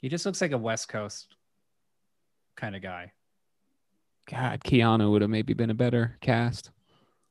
[0.00, 1.34] He just looks like a West Coast
[2.56, 3.12] kind of guy.
[4.30, 6.70] God, Keanu would have maybe been a better cast.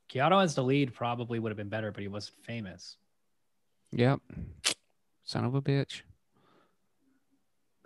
[0.09, 2.97] Keanu as the lead probably would have been better, but he wasn't famous.
[3.91, 4.19] Yep.
[5.23, 6.01] Son of a bitch.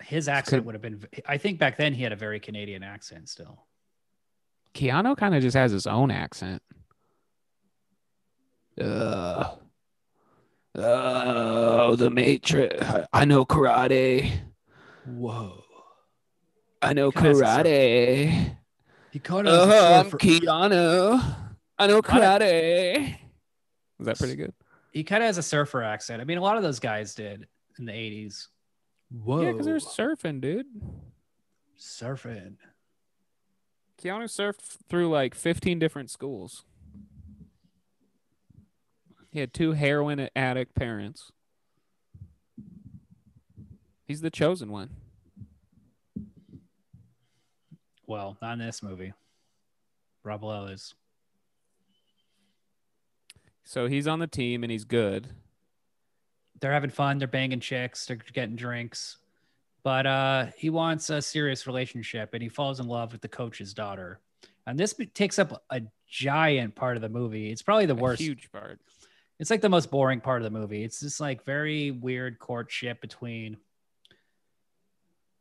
[0.02, 1.04] His accent would have been.
[1.28, 3.66] I think back then he had a very Canadian accent still.
[4.74, 6.62] Keanu kind of just has his own accent.
[8.80, 9.56] Uh,
[10.76, 12.84] oh, the Matrix.
[13.12, 14.32] I, know karate.
[15.06, 15.64] Whoa.
[16.82, 18.58] I know Kinda has a karate.
[19.12, 21.36] He kind Uh-huh, I'm Keanu.
[21.78, 23.18] I know karate.
[24.00, 24.54] Is that pretty good?
[24.92, 26.22] He kind of has a surfer accent.
[26.22, 27.48] I mean, a lot of those guys did
[27.80, 28.48] in the 80s.
[29.10, 29.42] Whoa.
[29.42, 30.68] Yeah, because they're surfing, dude.
[31.80, 32.56] surfing.
[34.02, 36.66] Keanu surfed through like 15 different schools.
[39.32, 41.32] He had two heroin addict parents.
[44.06, 44.90] He's the chosen one.
[48.08, 49.14] Well, not in this movie.
[50.24, 50.94] Rob Lowe is.
[53.72, 55.30] So he's on the team and he's good.
[56.60, 57.20] They're having fun.
[57.20, 58.06] They're banging chicks.
[58.06, 59.16] They're getting drinks.
[59.82, 63.74] But uh, he wants a serious relationship and he falls in love with the coach's
[63.74, 64.20] daughter.
[64.68, 67.50] And this takes up a giant part of the movie.
[67.50, 68.22] It's probably the A worst.
[68.22, 68.82] huge part.
[69.40, 70.84] It's like the most boring part of the movie.
[70.84, 73.56] It's just like very weird courtship between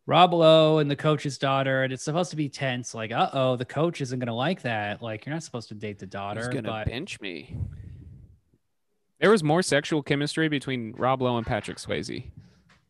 [0.07, 1.83] Rob Lowe and the coach's daughter.
[1.83, 2.95] And it's supposed to be tense.
[2.95, 5.03] Like, uh oh, the coach isn't going to like that.
[5.03, 6.43] Like, you're not supposed to date the daughter.
[6.43, 7.57] He's gonna but bench me.
[9.21, 12.31] There was more sexual chemistry between Rob Lowe and Patrick Swayze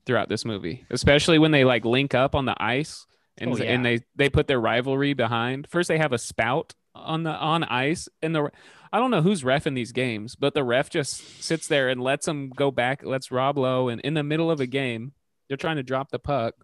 [0.07, 3.07] throughout this movie, especially when they like link up on the ice
[3.39, 3.65] and Oh, yeah.
[3.73, 5.67] and they they put their rivalry behind.
[5.69, 8.51] First, they have a spout on the on ice, and the
[8.93, 12.01] I don't know who's ref in these games, but the ref just sits there and
[12.03, 13.05] lets them go back.
[13.05, 15.13] Lets Rob Lowe, and in the middle of a game,
[15.49, 16.55] they're trying to drop the puck,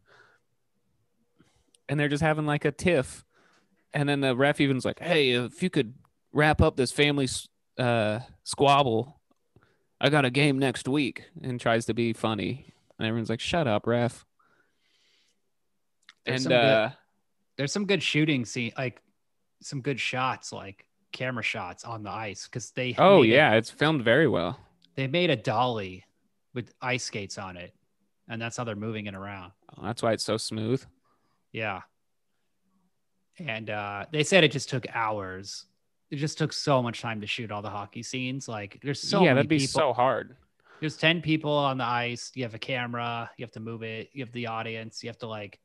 [1.89, 3.25] and they're just having like a tiff,
[3.95, 5.95] and then the ref even's like, "Hey, if you could
[6.33, 7.29] wrap up this family
[7.79, 9.16] uh, squabble,
[10.01, 13.67] I got a game next week," and tries to be funny, and everyone's like, "Shut
[13.67, 14.25] up, ref."
[16.25, 16.91] There's and some good- uh,
[17.57, 19.01] there's some good shooting scene, like
[19.63, 23.71] some good shots, like camera shots on the ice because they oh a- yeah, it's
[23.71, 24.59] filmed very well.
[24.97, 26.05] they made a dolly
[26.53, 27.75] with ice skates on it,
[28.29, 29.53] and that's how they're moving it around.
[29.77, 30.85] Oh, that's why it's so smooth.
[31.53, 31.83] Yeah,
[33.39, 35.65] and uh, they said it just took hours.
[36.11, 38.49] It just took so much time to shoot all the hockey scenes.
[38.49, 39.81] Like there's so yeah, that'd be people.
[39.81, 40.37] so hard.
[40.81, 42.31] There's ten people on the ice.
[42.35, 43.31] You have a camera.
[43.37, 44.11] You have to move it.
[44.13, 45.03] You have the audience.
[45.03, 45.59] You have to like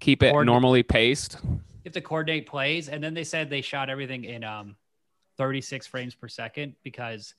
[0.00, 1.38] Keep it normally paced.
[1.44, 4.76] you have to coordinate plays and then they said they shot everything in um
[5.38, 7.34] 36 frames per second because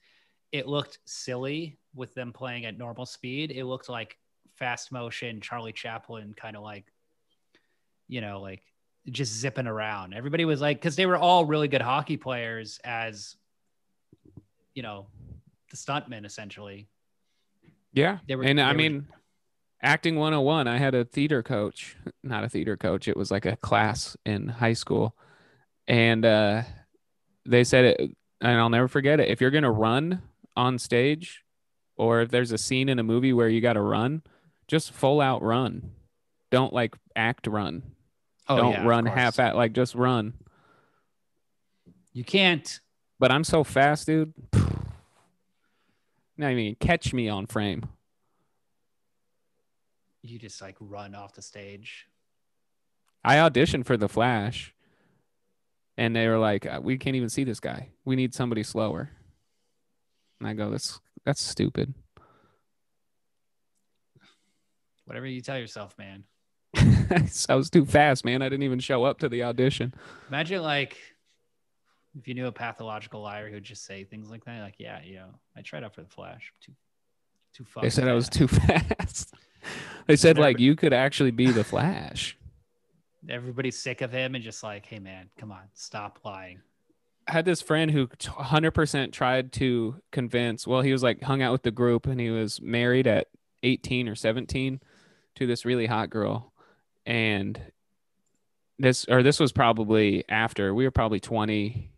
[0.51, 4.17] it looked silly with them playing at normal speed it looked like
[4.55, 6.85] fast motion charlie chaplin kind of like
[8.09, 8.61] you know like
[9.09, 13.35] just zipping around everybody was like because they were all really good hockey players as
[14.75, 15.07] you know
[15.71, 16.87] the stuntmen essentially
[17.93, 18.19] Yeah.
[18.27, 19.07] They were- and they I were- mean,
[19.81, 23.07] acting 101, I had a theater coach, not a theater coach.
[23.07, 25.15] It was like a class in high school.
[25.87, 26.63] And uh,
[27.45, 27.99] they said it,
[28.41, 29.29] and I'll never forget it.
[29.29, 30.21] If you're going to run
[30.55, 31.43] on stage,
[31.97, 34.21] or if there's a scene in a movie where you got to run,
[34.67, 35.91] just full out run.
[36.51, 37.81] Don't like act run.
[38.49, 40.33] Don't Oh, yeah, run half at like just run.
[42.13, 42.79] you can't
[43.19, 44.33] But I'm so fast, dude.
[46.37, 47.83] Not even catch me on frame.
[50.23, 52.07] you just like run off the stage
[53.23, 54.73] I auditioned for The Flash,
[55.97, 57.89] and they were like, "Uh, "We can't even see this guy.
[58.05, 59.11] We need somebody slower."
[60.39, 61.93] And I go, "That's that's stupid."
[65.05, 66.23] whatever you tell yourself man
[67.49, 68.41] I was too fast, man.
[68.41, 69.93] I didn't even show up to the audition.
[70.29, 70.97] Imagine like
[72.17, 75.15] if you knew a pathological liar who'd just say things like that, like, yeah, you
[75.15, 76.73] know, I tried out for the Flash, too,
[77.53, 77.83] too fast.
[77.83, 79.33] They said I was too fast.
[80.07, 82.37] they said like you could actually be the Flash.
[83.29, 86.61] Everybody's sick of him and just like, hey man, come on, stop lying.
[87.27, 90.65] I had this friend who 100% tried to convince.
[90.65, 93.27] Well, he was like hung out with the group, and he was married at
[93.61, 94.79] 18 or 17
[95.35, 96.51] to this really hot girl,
[97.05, 97.59] and
[98.77, 101.91] this or this was probably after we were probably 20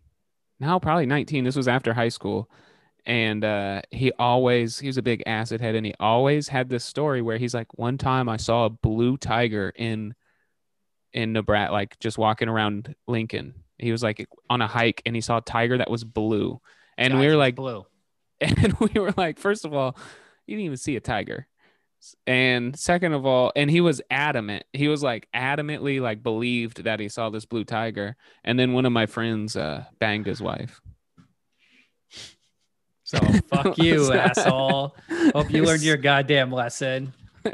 [0.62, 1.44] now probably 19.
[1.44, 2.50] This was after high school.
[3.04, 6.86] And uh, he always, he was a big acid head, and he always had this
[6.86, 10.14] story where he's like, one time I saw a blue tiger in,
[11.12, 13.56] in Nebraska, like just walking around Lincoln.
[13.80, 16.62] He was like on a hike and he saw a tiger that was blue.
[16.96, 17.88] And we were like, blue.
[18.40, 19.98] and we were like, first of all,
[20.46, 21.48] you didn't even see a tiger.
[22.26, 24.64] And second of all, and he was adamant.
[24.74, 28.16] He was like adamantly like believed that he saw this blue tiger.
[28.44, 30.82] And then one of my friends uh, banged his wife.
[33.04, 34.96] So fuck you, asshole.
[35.34, 37.14] Hope you learned your goddamn lesson.
[37.46, 37.52] or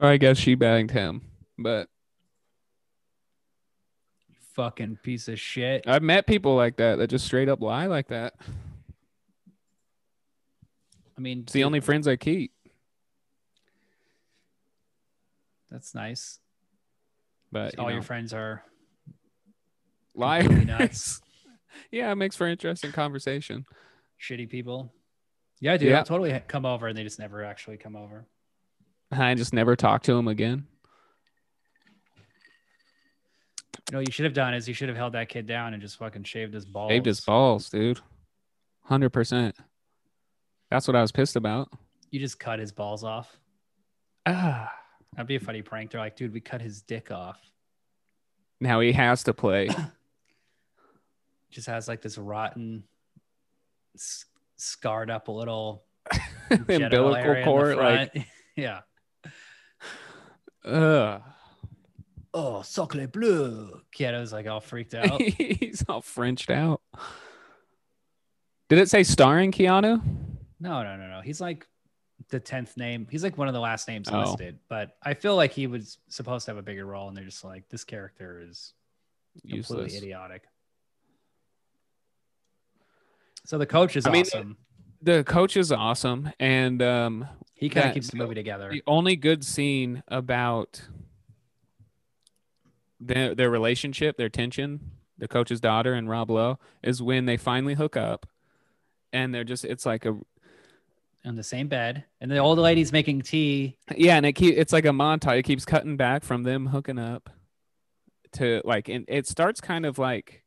[0.00, 1.22] I guess she banged him.
[1.58, 1.88] But
[4.54, 5.82] Fucking piece of shit.
[5.86, 8.34] I've met people like that that just straight up lie like that.
[11.16, 12.52] I mean, It's the dude, only friends I keep.
[15.70, 16.38] That's nice.
[17.52, 18.62] But you All know, your friends are
[20.14, 21.20] liars.
[21.90, 23.64] yeah, it makes for interesting conversation.
[24.20, 24.92] shitty people.
[25.60, 25.90] Yeah, dude.
[25.90, 25.98] Yeah.
[25.98, 28.26] I'll totally come over, and they just never actually come over.
[29.10, 30.66] I just never talk to him again.
[33.90, 35.74] You know, what you should have done is you should have held that kid down
[35.74, 36.90] and just fucking shaved his balls.
[36.90, 38.00] Shaved his balls, dude.
[38.84, 39.54] Hundred percent.
[40.74, 41.68] That's what I was pissed about.
[42.10, 43.38] You just cut his balls off.
[44.26, 44.72] Ah.
[45.12, 45.92] That'd be a funny prank.
[45.92, 47.40] They're like, dude, we cut his dick off.
[48.60, 49.68] Now he has to play.
[51.52, 52.82] Just has like this rotten,
[54.56, 55.84] scarred up a little
[56.50, 58.80] Umbilical area in the cord, like, yeah.
[60.64, 61.22] ugh.
[62.34, 63.80] Oh, sacre bleu.
[63.92, 65.22] Kid like all freaked out.
[65.22, 66.80] He's all Frenched out.
[68.68, 70.02] Did it say starring Keanu?
[70.60, 71.20] No, no, no, no.
[71.20, 71.66] He's like
[72.30, 73.06] the tenth name.
[73.10, 74.20] He's like one of the last names Oh.
[74.20, 74.58] listed.
[74.68, 77.44] But I feel like he was supposed to have a bigger role, and they're just
[77.44, 78.72] like, this character is
[79.42, 79.96] completely Useless.
[79.96, 80.42] idiotic.
[83.44, 84.56] So the coach is I mean, awesome.
[85.02, 88.70] The coach is awesome, and um, he kind of keeps the movie together.
[88.70, 90.80] the only good scene about
[92.98, 97.74] their their relationship, their tension, the coach's daughter and Rob Lowe, is when they finally
[97.74, 98.26] hook up,
[99.12, 100.16] and they're just it's like a
[101.24, 103.76] in the same bed, and the old lady's making tea.
[103.96, 105.38] yeah, and it keep it's like a montage.
[105.38, 107.30] It keeps cutting back from them hooking up
[108.32, 110.44] to like, and it starts kind of like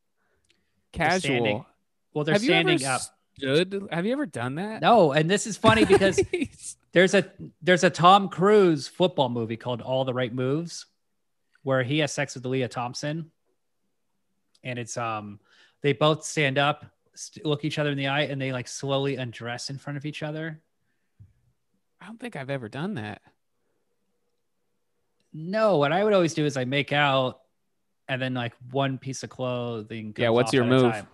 [0.92, 1.66] They're casual.
[2.14, 3.00] Well, they're have standing up.
[3.36, 3.88] stood?
[3.90, 4.80] Have you ever done that?
[4.82, 6.20] No, and this is funny because
[6.92, 10.86] there's a there's a Tom Cruise football movie called All the Right Moves,
[11.62, 13.30] where he has sex with Lea Thompson,
[14.62, 15.40] and it's um
[15.82, 19.16] they both stand up, st- look each other in the eye, and they like slowly
[19.16, 20.60] undress in front of each other.
[22.00, 23.22] I don't think I've ever done that.
[25.32, 27.40] No, what I would always do is I make out,
[28.08, 30.14] and then like one piece of clothing.
[30.16, 31.06] Yeah, what's your at move?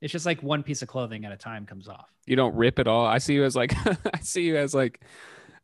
[0.00, 2.08] It's just like one piece of clothing at a time comes off.
[2.26, 3.06] You don't rip it all.
[3.06, 5.00] I see you as like I see you as like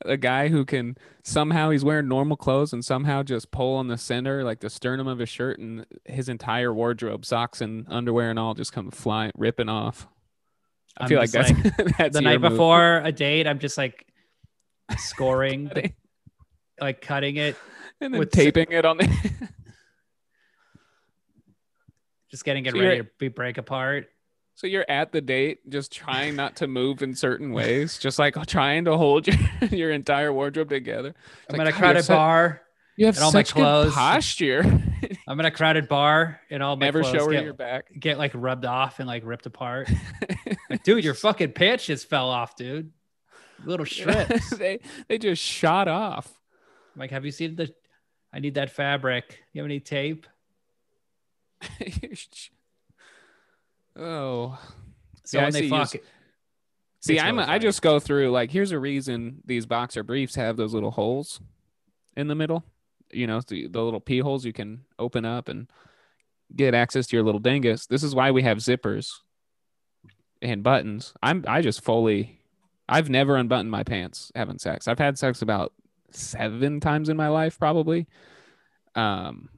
[0.05, 3.99] a guy who can somehow he's wearing normal clothes and somehow just pull on the
[3.99, 8.39] center, like the sternum of his shirt, and his entire wardrobe, socks and underwear and
[8.39, 10.09] all, just come flying, ripping off.
[10.99, 11.53] I I'm feel like that's
[11.99, 12.53] that's the night move.
[12.53, 14.07] before a date, I'm just like
[14.99, 15.93] scoring, the-
[16.81, 17.57] like cutting it,
[18.01, 19.09] and then with- taping it on the.
[22.31, 24.09] just getting it So ready to be break apart.
[24.55, 28.35] so you're at the date, just trying not to move in certain ways, just like
[28.47, 29.37] trying to hold your
[29.71, 31.15] your entire wardrobe together.
[31.45, 32.63] It's I'm like, at a "God, you have crowded bar.
[32.97, 34.63] You have and all my clothes- posture.
[35.29, 37.87] I'm in a crowded bar, and all my Never clothes show get, your back.
[37.99, 39.91] get like rubbed off and like ripped apart.
[40.71, 42.93] like, dude, your fucking pants just fell off, dude.
[43.65, 44.51] Little strips.
[44.57, 46.33] they they just shot off.
[46.95, 47.73] I'm like, have you seen the?
[48.33, 49.39] I need that fabric.
[49.53, 50.27] You have any tape?
[53.97, 54.59] oh,
[55.25, 55.97] So Yeah, I when see they you fuck, s-
[57.01, 60.57] see, I'm really I just go through like here's a reason these boxer briefs have
[60.57, 61.41] those little holes
[62.17, 62.65] in the middle.
[63.13, 65.69] You know, the, the little pee holes you can open up and
[66.57, 67.87] get access to your little dingus.
[67.87, 69.11] This is why we have zippers
[70.41, 71.13] and buttons.
[71.23, 72.39] I'm I just fully.
[72.93, 74.87] I've never unbuttoned my pants having sex.
[74.87, 75.73] I've had sex about
[76.11, 78.07] seven times in my life, probably.
[78.95, 79.49] Um,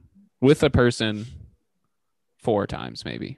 [0.41, 1.25] with a person,
[2.39, 3.37] four times maybe.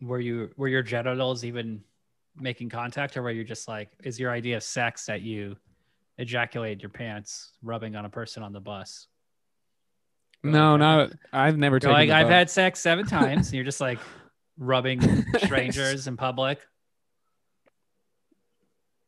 [0.00, 1.82] were you were your genitals even
[2.36, 5.56] making contact, or were you just like, is your idea of sex that you
[6.18, 9.08] ejaculate your pants rubbing on a person on the bus?
[10.42, 11.94] No, no, I've never taken.
[11.94, 13.98] like, I've had sex seven times, and you're just like
[14.58, 15.00] rubbing
[15.38, 16.60] strangers in public.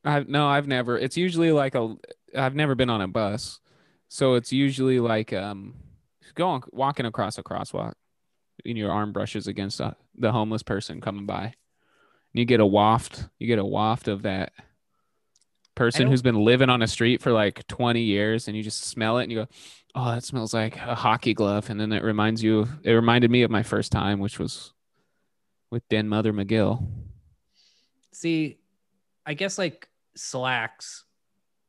[0.06, 0.96] I've no, I've never.
[0.98, 1.96] It's usually like a.
[2.36, 3.60] I've never been on a bus,
[4.08, 5.74] so it's usually like um,
[6.34, 7.94] going walking across a crosswalk.
[8.64, 11.44] and your arm brushes against uh, the homeless person coming by.
[11.44, 11.52] And
[12.40, 14.52] you get a waft, you get a waft of that
[15.74, 19.18] person who's been living on a street for like 20 years and you just smell
[19.18, 19.48] it and you go,
[19.94, 23.42] "Oh, that smells like a hockey glove." And then it reminds you it reminded me
[23.42, 24.72] of my first time which was
[25.70, 26.86] with Den Mother McGill.
[28.12, 28.58] See,
[29.26, 31.04] I guess like slacks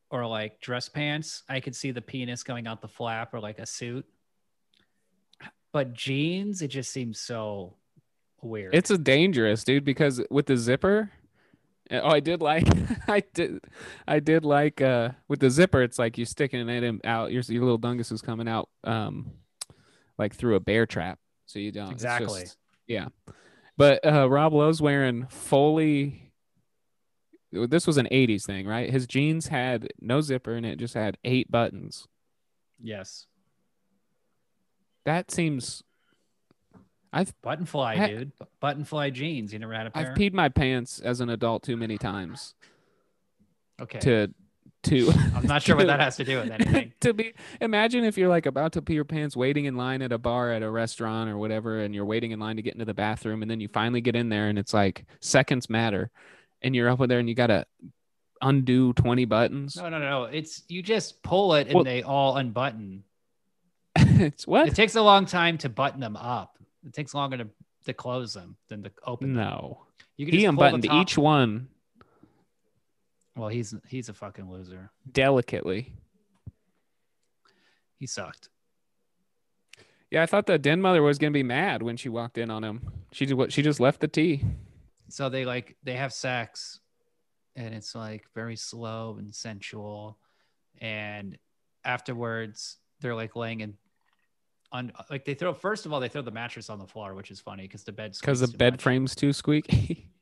[0.10, 3.60] or like dress pants, I could see the penis going out the flap or like
[3.60, 4.06] a suit.
[5.74, 7.76] But jeans, it just seems so
[8.42, 8.74] weird.
[8.74, 11.12] It's a dangerous, dude, because with the zipper,
[11.92, 12.68] oh, I did like,
[13.08, 13.60] I did,
[14.08, 17.32] I did like, uh, with the zipper, it's like you're sticking it in out.
[17.32, 19.32] Your your little dungus is coming out, um,
[20.18, 22.42] like through a bear trap, so you don't Exactly.
[22.44, 23.10] just- yeah,
[23.76, 26.27] but uh, Rob Lowe's wearing fully.
[27.52, 28.90] This was an '80s thing, right?
[28.90, 32.08] His jeans had no zipper and it just had eight buttons.
[32.82, 33.26] yes.
[35.06, 35.84] That seems.
[37.14, 38.38] I've Button fly, dude.
[38.38, 39.54] Bu- Button fly jeans.
[39.54, 40.12] You never had a pair?
[40.12, 42.54] I've peed my pants as an adult too many times
[43.82, 44.00] okay.
[44.00, 44.28] to
[44.84, 46.92] to I'm not sure what that has to do with anything.
[47.02, 50.12] to be imagine if you're like about to pee your pants waiting in line at
[50.12, 52.86] a bar at a restaurant or whatever and you're waiting in line to get into
[52.86, 56.12] the bathroom and then you finally get in there and it's like seconds matter
[56.62, 57.66] and you're up with there and you gotta
[58.42, 60.24] undo 20 buttons No, no, no.
[60.26, 63.04] It's you just pull it and Well- they all unbutton.
[63.96, 66.58] it's what It takes a long time to button them up.
[66.86, 67.48] It takes longer to,
[67.86, 69.44] to close them than to open them.
[69.44, 69.86] no
[70.18, 71.68] You can he just pull the unbuttoned each one
[73.36, 74.92] Well, he's he's a fucking loser.
[75.12, 75.94] delicately
[78.00, 78.50] He sucked.
[80.12, 82.64] yeah i thought the den mother was gonna be mad when she walked in on
[82.64, 82.82] him
[83.12, 84.44] she what she just left the tea
[85.10, 86.80] So they like they have sex,
[87.56, 90.18] and it's like very slow and sensual,
[90.80, 91.38] and
[91.84, 93.74] afterwards they're like laying in.
[94.74, 97.32] On like they throw first of all they throw the mattress on the floor, which
[97.32, 98.82] is funny because the bed because the bed much.
[98.82, 100.10] frame's too squeaky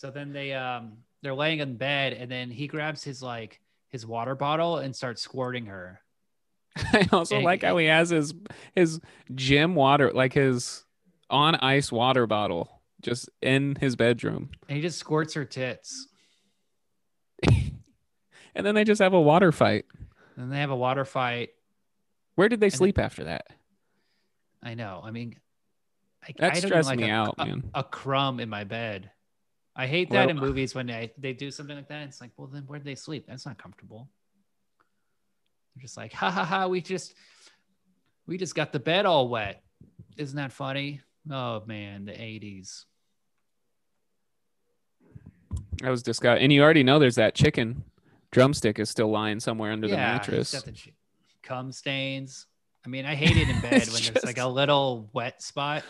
[0.00, 3.60] So then they um they're laying in bed and then he grabs his like
[3.90, 6.00] his water bottle and starts squirting her.
[6.76, 8.32] I also And like how he has his
[8.74, 9.00] his
[9.34, 10.84] gym water, like his
[11.28, 16.08] on ice water bottle, just in his bedroom, And he just squirts her tits.
[18.54, 19.86] and then they just have a water fight.
[20.36, 21.50] And then they have a water fight.
[22.34, 23.46] Where did they And- sleep after that?
[24.62, 25.00] I know.
[25.02, 25.36] I mean,
[26.22, 27.70] I, That I don't stressed like me a, out, a, man.
[27.74, 29.10] a crumb in my bed.
[29.74, 32.02] I hate that Well- in movies when they, they do something like that.
[32.08, 33.26] It's like, well, then where'd they sleep?
[33.26, 34.08] That's not comfortable.
[35.74, 36.66] They're just like, ha ha ha.
[36.66, 37.14] We just
[38.26, 39.62] we just got the bed all wet.
[40.16, 41.00] Isn't that funny?
[41.30, 42.84] Oh man, the 80s.
[45.82, 47.84] I was disgusted, and you already know there's that chicken
[48.30, 50.52] drumstick is still lying somewhere under the mattress.
[50.52, 50.92] got the ch-
[51.42, 52.46] cum stains.
[52.84, 55.82] I mean, I hate it in bed when there's like a little wet spot.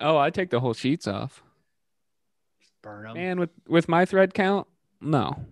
[0.00, 1.42] Oh, I take the whole sheets off.
[2.82, 3.14] Burn them.
[3.14, 4.66] Man, with with my thread count,
[5.00, 5.44] no.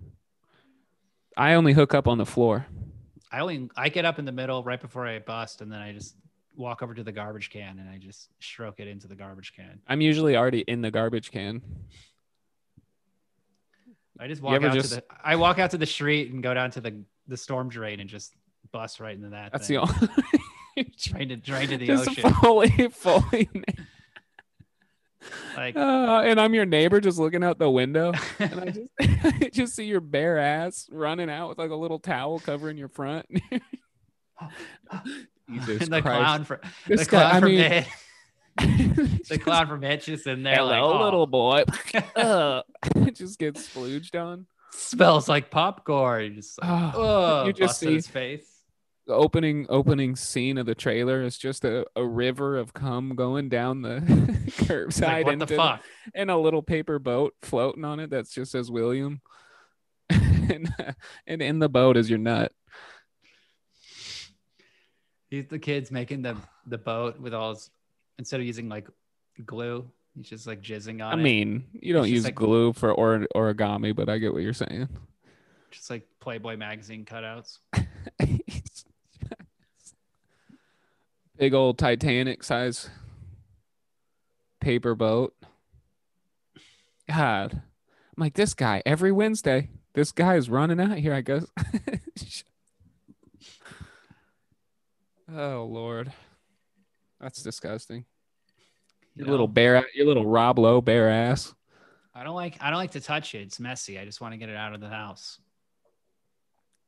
[1.37, 2.67] I only hook up on the floor.
[3.31, 5.93] I only I get up in the middle right before I bust, and then I
[5.93, 6.17] just
[6.57, 9.81] walk over to the garbage can and I just stroke it into the garbage can.
[9.89, 11.63] I'm usually already in the garbage can.
[14.21, 16.53] I just walk out just- to the I walk out to the street and go
[16.55, 18.35] down to the the storm drain and just
[18.73, 19.53] bust right into that.
[19.53, 19.77] That's thing.
[19.77, 20.93] the only.
[20.99, 22.33] drain to drain to the just ocean.
[22.35, 23.49] fully, fully.
[25.55, 29.51] Like Uh, and I'm your neighbor, just looking out the window, and I just, I
[29.53, 33.27] just see your bare ass running out with like a little towel covering your front.
[35.51, 36.03] Jesus and the Christ!
[36.03, 37.85] clown for This the guy- clown I mean-.
[39.31, 40.63] The clown from Hitch is in there.
[40.63, 41.65] like, Hello, "Oh, little boy.
[42.17, 42.63] uh,
[42.97, 44.47] it just gets splooged on.
[44.73, 46.35] smells like popcorn.
[46.37, 48.47] Just like, Oh, oh, you just see- his face.
[49.07, 53.49] The opening opening scene of the trailer is just a, a river of cum going
[53.49, 54.01] down the
[54.65, 55.83] curbside like, what the into- fuck?
[56.15, 59.21] and a little paper boat floating on it that's just says William.
[60.11, 60.73] and,
[61.27, 62.53] and in the boat is your nut.
[65.29, 66.37] He's the kid's making the
[66.67, 67.71] the boat with all his
[68.21, 68.87] instead of using like
[69.45, 71.17] glue, he's just like jizzing on it.
[71.17, 71.23] I it.
[71.23, 74.53] mean, you don't just use like- glue for or, origami, but I get what you're
[74.53, 74.89] saying.
[75.71, 77.59] just like Playboy magazine cutouts.
[81.39, 82.91] Big old Titanic size
[84.61, 85.35] paper boat.
[87.09, 87.63] God, I'm
[88.19, 89.71] like this guy every Wednesday.
[89.95, 91.15] This guy is running out here.
[91.15, 91.47] I guess.
[95.35, 96.13] oh Lord,
[97.21, 98.05] that's disgusting.
[99.15, 99.33] Your know?
[99.33, 101.55] little bear, your little Rob Lowe bare ass.
[102.15, 103.43] I don't like I don't like to touch it.
[103.43, 103.99] It's messy.
[103.99, 105.39] I just want to get it out of the house.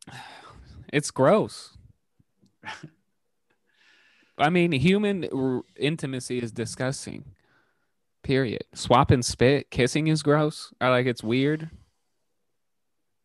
[0.92, 1.78] It's gross.
[4.38, 7.24] I mean, human r- intimacy is disgusting.
[8.22, 8.64] Period.
[8.74, 10.74] Swapping spit, kissing is gross.
[10.82, 11.70] I like it's weird.
[11.72, 11.76] I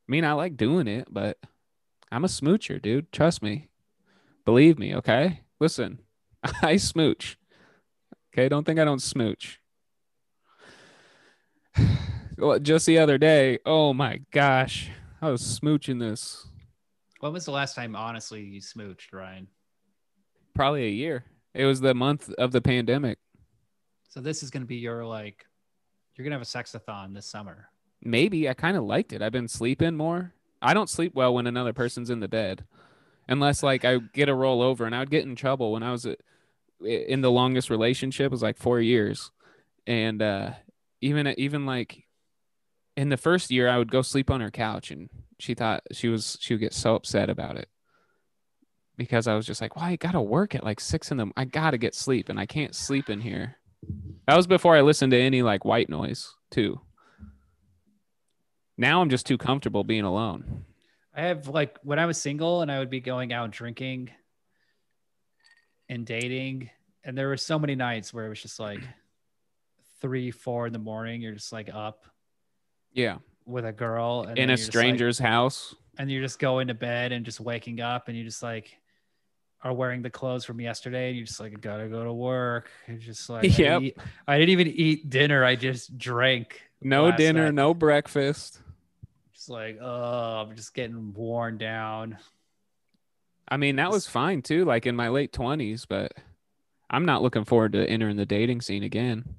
[0.08, 1.38] mean, I like doing it, but
[2.10, 3.12] I'm a smoocher, dude.
[3.12, 3.68] Trust me.
[4.46, 5.42] Believe me, okay?
[5.60, 6.00] Listen,
[6.62, 7.38] I smooch.
[8.34, 9.60] Okay, don't think I don't smooch.
[12.40, 14.92] Well, Just the other day, oh my gosh,
[15.24, 16.46] I was smooching this
[17.20, 19.48] When was the last time, honestly, you smooched, Ryan?
[20.54, 21.24] probably a year.
[21.56, 23.18] It was the month of the pandemic.
[24.10, 25.46] So this is going to be your like,
[26.16, 27.70] you're going to have a sexathon this summer.
[28.04, 29.22] Maybe I kind of liked it.
[29.22, 30.34] I've been sleeping more.
[30.62, 32.66] I don't sleep well when another person's in the bed,
[33.28, 35.92] unless like I get a roll over, and I would get in trouble when I
[35.92, 36.16] was uh,
[36.84, 38.32] in the longest relationship.
[38.32, 39.32] Was like four years,
[39.86, 40.52] and uh,
[41.02, 42.06] even even like
[42.96, 45.10] in the first year, I would go sleep on her couch, and
[45.40, 47.70] she thought she was she would get so upset about it
[48.98, 51.32] because I was just like, "Why well, I gotta work at like six in the
[51.38, 53.58] I gotta get sleep, and I can't sleep in here."
[54.28, 56.82] That was before I listened to any like white noise too.
[58.78, 60.66] Now I'm just too comfortable being alone.
[61.16, 64.12] I have like when I was single and I would be going out drinking
[65.90, 66.70] and dating,
[67.04, 68.82] and there were so many nights where it was just like
[70.02, 71.22] three, four in the morning.
[71.22, 72.06] You're just like up
[72.94, 75.76] Yeah, with a girl and in a you're like- stranger's house.
[75.98, 78.78] and you're just going to bed and just waking up and you just like
[79.64, 82.70] are wearing the clothes from yesterday and you just like gotta go to work.
[82.88, 85.44] You're just like I didn't eat- I didn't even eat dinner.
[85.44, 86.62] I just drank.
[86.82, 87.56] No dinner, night.
[87.56, 88.60] no breakfast.
[89.34, 92.18] Just like oh, I'm just getting worn down.
[93.50, 96.14] I mean, that was fine too, like in my late 20s, but
[96.90, 99.36] I'm not looking forward to entering the dating scene again.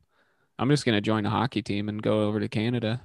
[0.59, 3.03] I'm just going to join a hockey team and go over to Canada.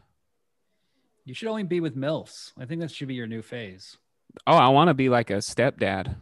[1.25, 2.51] You should only be with MILFs.
[2.59, 3.97] I think that should be your new phase.
[4.47, 6.15] Oh, I want to be like a stepdad.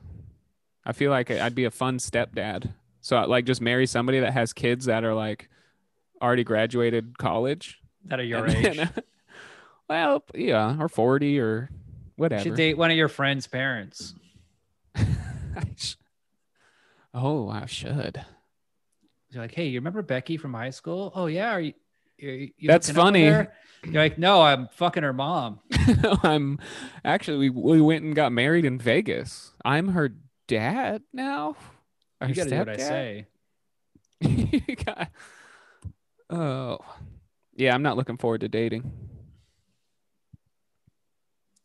[0.85, 2.73] I feel like I'd be a fun stepdad.
[3.01, 5.49] So, I like, just marry somebody that has kids that are like
[6.21, 7.79] already graduated college.
[8.05, 8.77] That are your And age.
[8.77, 8.91] then-
[9.89, 11.77] well, yeah, or 40 or You
[12.17, 12.43] whatever.
[12.43, 14.13] should date one of your friends' parents.
[17.13, 18.23] Oh, I should.
[19.31, 21.11] You're like, hey, you remember Becky from high school?
[21.13, 21.73] Oh yeah, are you?
[22.17, 23.91] you you That's hooking up with funny.
[23.91, 25.59] You're like, no, I'm fucking her mom.
[26.23, 26.57] I'm
[27.03, 29.51] actually we, we went and got married in Vegas.
[29.65, 30.13] I'm her
[30.47, 31.57] dad now.
[32.21, 32.77] Her You gotta do what I stepdad?
[32.79, 33.27] say.
[34.67, 35.09] You got-
[36.29, 36.77] oh,
[37.57, 37.73] yeah.
[37.75, 38.89] I'm not looking forward to dating.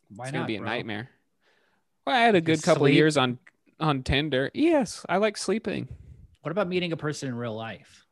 [0.09, 0.39] Why it's not?
[0.39, 0.67] gonna be a bro?
[0.69, 1.09] nightmare.
[2.05, 2.95] Well, I had a good Just couple of sleep.
[2.95, 3.37] years on
[3.79, 4.51] on Tinder.
[4.53, 5.87] Yes, I like sleeping.
[6.41, 8.05] What about meeting a person in real life?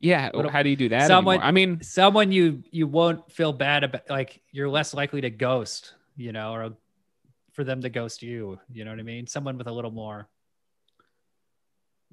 [0.00, 0.30] Yeah.
[0.34, 1.06] What how do you do that?
[1.06, 1.48] someone- anymore?
[1.48, 4.08] I mean, Someone you you won't feel bad about.
[4.10, 6.76] Like you're less likely to ghost, you know, or
[7.52, 8.58] for them to ghost you.
[8.72, 9.26] You know what I mean?
[9.26, 10.28] Someone with a little more.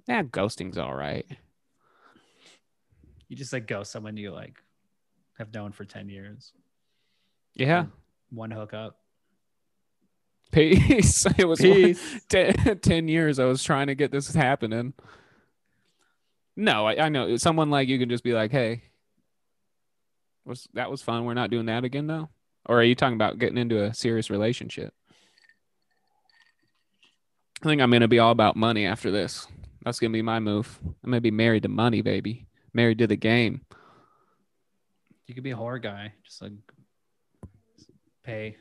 [0.07, 1.25] yeah, ghosting's all right.
[3.27, 4.61] You just like ghost someone you like
[5.37, 6.53] have known for ten years.
[7.55, 7.85] Yeah.
[8.29, 8.99] One hookup.
[10.53, 11.25] Peace.
[11.37, 12.21] It was Peace.
[12.29, 14.93] ten, 10 years I was trying to get this happening.
[16.55, 18.83] No, I, I know someone like you can just be like, "Hey,
[20.45, 21.25] was that was fun.
[21.25, 22.29] We're not doing that again, though."
[22.65, 24.93] Or are you talking about getting into a serious relationship?
[27.61, 29.47] I think I'm gonna be all about money after this.
[29.83, 30.79] That's gonna be my move.
[31.03, 32.45] I'm gonna be married to money, baby.
[32.73, 33.61] Married to the game.
[35.27, 36.13] You could be a horror guy.
[36.23, 36.51] Just like
[38.23, 38.57] pay,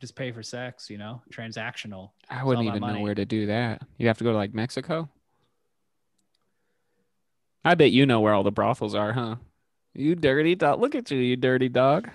[0.00, 0.90] just pay for sex.
[0.90, 2.10] You know, transactional.
[2.28, 3.82] I wouldn't even know where to do that.
[3.98, 5.08] You have to go to like Mexico.
[7.64, 9.36] I bet you know where all the brothels are, huh?
[9.92, 10.80] You dirty dog.
[10.80, 12.10] Look at you, you dirty dog.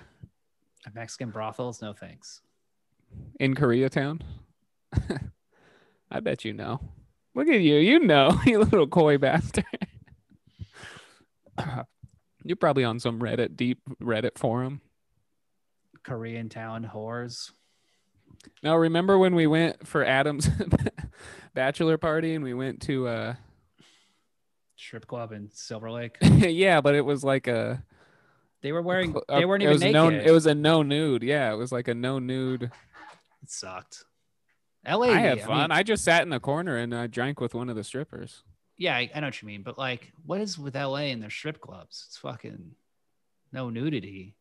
[0.94, 2.40] Mexican brothels, no thanks.
[3.38, 4.22] In Koreatown.
[6.10, 6.80] I bet you know.
[7.34, 7.76] Look at you.
[7.76, 9.64] You know, you little coy bastard.
[12.44, 14.80] You're probably on some Reddit, deep Reddit forum.
[16.02, 17.52] Korean town whores.
[18.62, 20.48] Now, remember when we went for Adam's
[21.54, 23.34] bachelor party and we went to, uh,
[24.76, 26.16] Strip club in Silver Lake.
[26.22, 27.84] yeah, but it was like a,
[28.62, 29.16] They were wearing.
[29.28, 29.94] Uh, They weren't it even was naked.
[29.94, 31.22] No, it was a no nude.
[31.22, 32.64] Yeah, it was like a no nude.
[32.64, 34.04] It sucked.
[34.84, 35.06] LA.
[35.06, 35.58] I had fun.
[35.58, 38.42] mean, I just sat in the corner and I drank with one of the strippers.
[38.76, 41.30] yeah, I, I know what you mean, but like, what is with LA and their
[41.30, 42.04] strip clubs?
[42.08, 42.72] It's fucking
[43.52, 44.34] no nudity.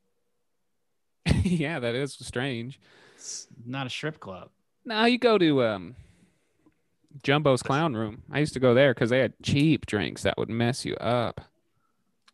[1.44, 2.80] yeah, that is strange.
[3.22, 4.50] It's not a strip club.
[4.84, 5.96] Now you go to um
[7.22, 8.24] Jumbo's Clown Room.
[8.32, 11.40] I used to go there because they had cheap drinks that would mess you up.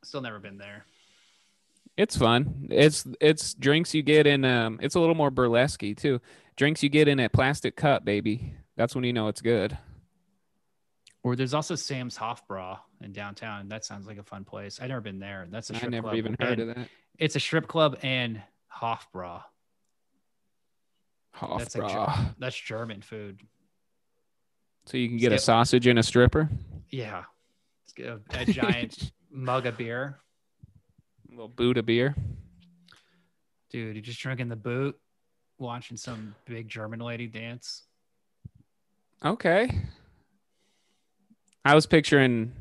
[0.02, 0.86] Still never been there.
[1.98, 2.70] It's fun.
[2.72, 6.22] It's it's drinks you get in um it's a little more burlesque too.
[6.56, 8.54] Drinks you get in a plastic cup, baby.
[8.78, 9.78] That's when you know it's good.
[11.22, 13.68] Or there's also Sam's Hofbräu in downtown.
[13.68, 14.80] That sounds like a fun place.
[14.82, 15.48] I've never been there.
[15.50, 16.16] That's a I strip never club.
[16.16, 16.88] even heard and of that.
[17.20, 18.42] It's a strip club and
[21.38, 21.60] Hofbräu.
[21.60, 22.40] That's like.
[22.40, 23.42] That's German food.
[24.86, 26.50] So you can get a sausage and a stripper.
[26.90, 27.24] Yeah.
[28.00, 30.20] A, a giant mug of beer.
[31.28, 32.16] A little boot of beer.
[33.70, 34.98] Dude, you're just drinking the boot,
[35.58, 37.84] watching some big German lady dance.
[39.26, 39.70] Okay.
[41.66, 42.54] I was picturing.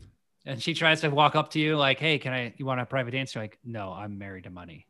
[0.44, 2.86] And she tries to walk up to you like, hey, can I, you want a
[2.86, 3.34] private dance?
[3.34, 4.86] You're like, no, I'm married to money.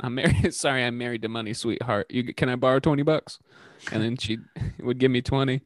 [0.00, 0.54] I'm married.
[0.54, 2.06] Sorry, I'm married to money, sweetheart.
[2.10, 3.38] You can I borrow twenty bucks?
[3.92, 4.38] And then she
[4.80, 5.62] would give me twenty.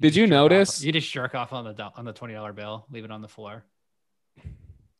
[0.00, 0.82] Did you off- notice?
[0.84, 3.28] You just jerk off on the on the twenty dollar bill, leave it on the
[3.28, 3.64] floor.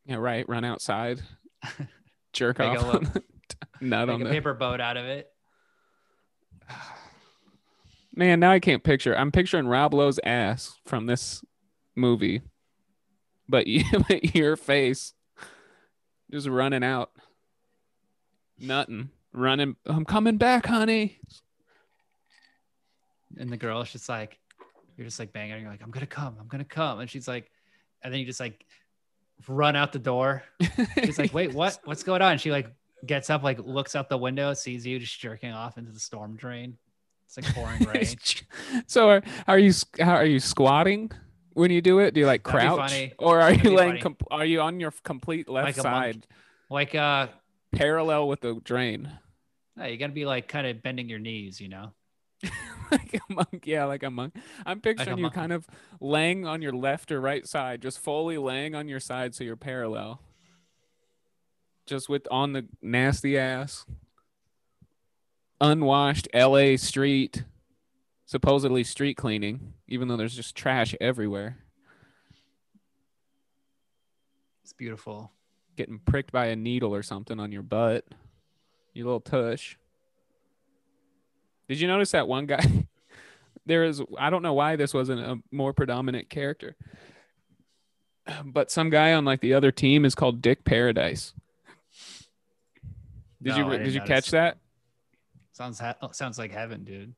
[0.06, 0.48] Yeah, right.
[0.48, 1.20] Run outside,
[2.32, 3.22] jerk Make off, on the-
[3.80, 5.28] nut Make on a the paper boat out of it.
[8.14, 8.40] man.
[8.40, 9.16] Now I can't picture.
[9.16, 11.42] I'm picturing Rob Lowe's ass from this
[11.96, 12.42] movie,
[13.48, 15.14] but, you, but your face
[16.30, 17.10] just running out,
[18.58, 19.76] nutting, running.
[19.86, 21.18] I'm coming back, honey.
[23.38, 24.38] And the girl is just like,
[24.96, 25.60] you're just like banging.
[25.62, 27.50] You're like, I'm gonna come, I'm gonna come, and she's like,
[28.02, 28.64] and then you just like
[29.48, 30.42] run out the door.
[31.02, 31.78] She's like, wait, what?
[31.84, 32.38] What's going on?
[32.38, 32.68] She like
[33.06, 36.36] gets up, like looks out the window, sees you just jerking off into the storm
[36.36, 36.76] drain.
[37.26, 38.06] It's like pouring rain.
[38.86, 41.10] so are, are you how are you squatting
[41.54, 42.12] when you do it?
[42.12, 44.02] Do you like crouch or are That'd you laying?
[44.02, 46.14] Com- are you on your complete left Like a monk.
[46.14, 46.26] side,
[46.68, 47.28] like uh,
[47.72, 49.10] parallel with the drain?
[49.76, 51.92] no, you gotta be like kind of bending your knees, you know.
[52.90, 54.34] like a monk, yeah, like a monk.
[54.66, 55.34] I'm picturing you monk.
[55.34, 55.66] kind of
[56.00, 59.56] laying on your left or right side, just fully laying on your side so you're
[59.56, 60.20] parallel.
[61.86, 63.86] Just with on the nasty ass,
[65.60, 67.44] unwashed LA street,
[68.24, 71.58] supposedly street cleaning, even though there's just trash everywhere.
[74.62, 75.32] It's beautiful.
[75.76, 78.04] Getting pricked by a needle or something on your butt.
[78.94, 79.76] You little tush.
[81.68, 82.86] Did you notice that one guy?
[83.66, 86.76] there is, I don't know why this wasn't a more predominant character,
[88.44, 91.32] but some guy on like the other team is called Dick Paradise.
[93.42, 94.08] Did No, you did you notice.
[94.08, 94.58] catch that?
[95.52, 97.14] Sounds ha- oh, sounds like heaven, dude.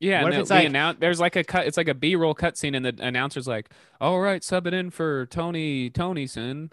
[0.00, 1.66] Yeah, What if no, it's like- annou- there's like a cut.
[1.66, 3.68] It's like a B-roll cutscene, and the announcer's like,
[4.00, 6.70] "All right, sub it in for Tony Tonyson.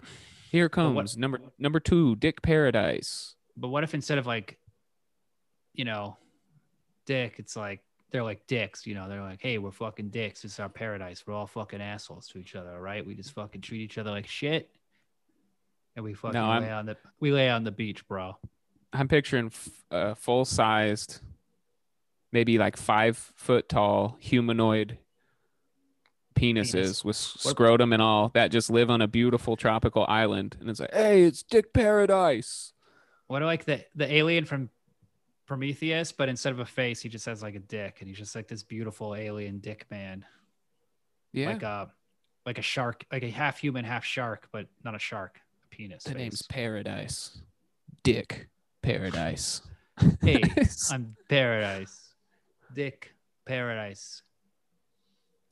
[0.50, 4.58] Here But what- comes number number two, Dick Paradise." But what if instead of like,
[5.72, 6.16] you know,
[7.06, 7.80] dick, it's like
[8.10, 10.44] they're like dicks, you know, they're like, hey, we're fucking dicks.
[10.44, 11.26] It's our paradise.
[11.26, 13.04] We're all fucking assholes to each other, all right?
[13.04, 14.70] We just fucking treat each other like shit.
[15.96, 18.36] And we fucking I'm- on the we lay on the beach, bro.
[18.92, 21.20] I'm picturing f- uh, full sized,
[22.32, 24.98] maybe like five foot tall humanoid
[26.36, 27.04] penises Penis.
[27.04, 30.56] with What- scrotum and all that just live on a beautiful tropical island.
[30.60, 32.72] And it's like, hey, it's Dick Paradise.
[33.26, 34.70] What like the the alien from
[35.46, 38.34] Prometheus, but instead of a face, he just has like a dick, and he's just
[38.36, 40.24] like this beautiful alien dick man.
[41.32, 41.48] Yeah.
[41.48, 41.90] Like a
[42.44, 46.04] like a shark, like a half human, half shark, but not a shark, a penis.
[46.04, 46.42] the name's.
[46.42, 47.38] Paradise.
[48.04, 48.48] Dick
[48.82, 49.62] Paradise.
[50.22, 50.42] Hey,
[50.92, 52.10] I'm paradise.
[52.74, 53.12] Dick
[53.46, 54.22] paradise.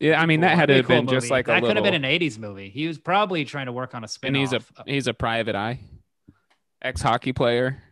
[0.04, 1.30] Yeah, I mean, that had to have been cool just movie.
[1.30, 1.68] like a that little.
[1.70, 2.68] could have been an 80s movie.
[2.68, 5.54] He was probably trying to work on a spin and he's a he's a private
[5.54, 5.80] eye,
[6.82, 7.82] ex hockey player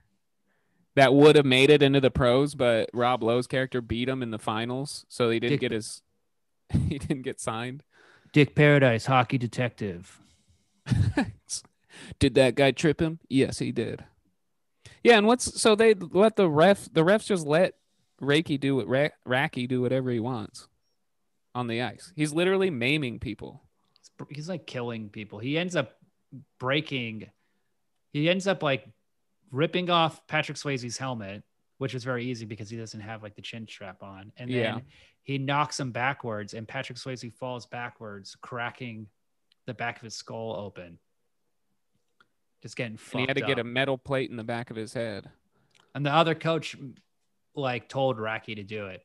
[0.94, 4.30] that would have made it into the pros, but Rob Lowe's character beat him in
[4.30, 6.02] the finals, so he didn't Dick- get his
[6.88, 7.82] he didn't get signed.
[8.34, 10.20] Dick Paradise, hockey detective.
[12.18, 13.20] did that guy trip him?
[13.30, 14.04] Yes, he did.
[15.02, 17.72] Yeah, and what's so they let the ref the refs just let
[18.20, 20.68] Racki do what Ra- Racki do whatever he wants
[21.54, 22.12] on the ice.
[22.16, 23.62] He's literally maiming people.
[24.28, 25.38] He's- like killing people.
[25.38, 25.98] He ends up
[26.58, 27.30] breaking.
[28.12, 28.86] He ends up like
[29.50, 31.42] ripping off Patrick Swayze's helmet,
[31.78, 34.32] which is very easy because he doesn't have like the chin strap on.
[34.36, 34.80] And then Yeah.
[35.24, 39.08] he knocks him backwards, and Patrick Swayze falls backwards, cracking
[39.66, 40.98] the back of his skull open.
[42.62, 44.76] Just getting fucked And he had to get a metal plate in the back of
[44.76, 45.28] his head.
[45.94, 46.76] And the other coach
[47.54, 49.04] like told Racki to do it.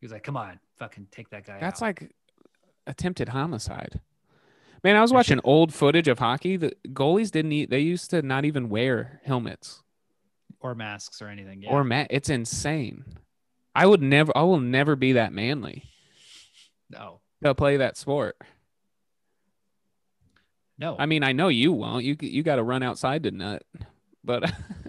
[0.00, 2.12] He was like, "Come on, fucking take that guy That's out." like
[2.86, 4.00] attempted homicide.
[4.82, 6.56] Man, I was watching old footage of hockey.
[6.56, 9.82] The goalies didn't eat, they used to not even wear helmets
[10.60, 11.62] or masks or anything.
[11.62, 11.70] Yeah.
[11.70, 12.06] or mat.
[12.10, 13.04] It's insane.
[13.74, 15.84] I would never I will never be that manly
[16.90, 18.36] no, to play that sport.
[20.78, 20.96] no.
[20.98, 22.04] I mean, I know you won't.
[22.04, 23.62] You you got to run outside to nut.
[24.24, 24.50] But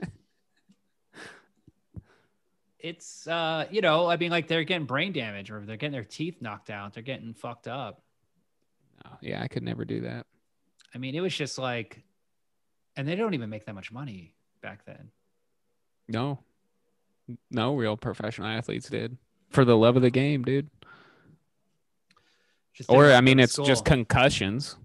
[2.83, 6.03] it's uh, you know, I mean, like they're getting brain damage or they're getting their
[6.03, 6.93] teeth knocked out.
[6.93, 8.01] They're getting fucked up.
[9.21, 10.25] yeah, I could never do that.
[10.93, 12.03] I mean, it was just like,
[12.95, 15.09] and they don't even make that much money back then.
[16.07, 16.39] No,
[17.49, 19.17] no real professional athletes did
[19.49, 20.69] for the love of the game, dude.
[22.73, 24.77] Just Or I mean, it's just concussions.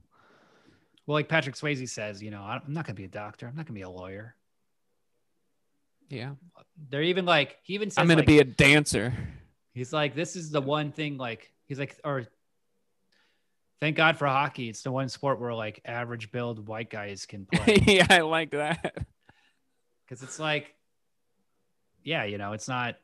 [1.07, 3.47] well, like Patrick Swayze says, you know, I'm not gonna be a doctor.
[3.47, 4.35] I'm not gonna be a lawyer.
[6.09, 6.33] Yeah,
[6.91, 9.13] They're even like he even says I'm gonna like, be a dancer.
[9.73, 12.27] He's like, this is the one thing, like, he's like, or
[13.81, 14.69] thank God for hockey.
[14.69, 17.83] It's the one sport where like average build white guys can play.
[17.87, 18.97] yeah, I like that.
[20.09, 20.75] Cause it's like,
[22.05, 22.97] yeah, you know, it's not,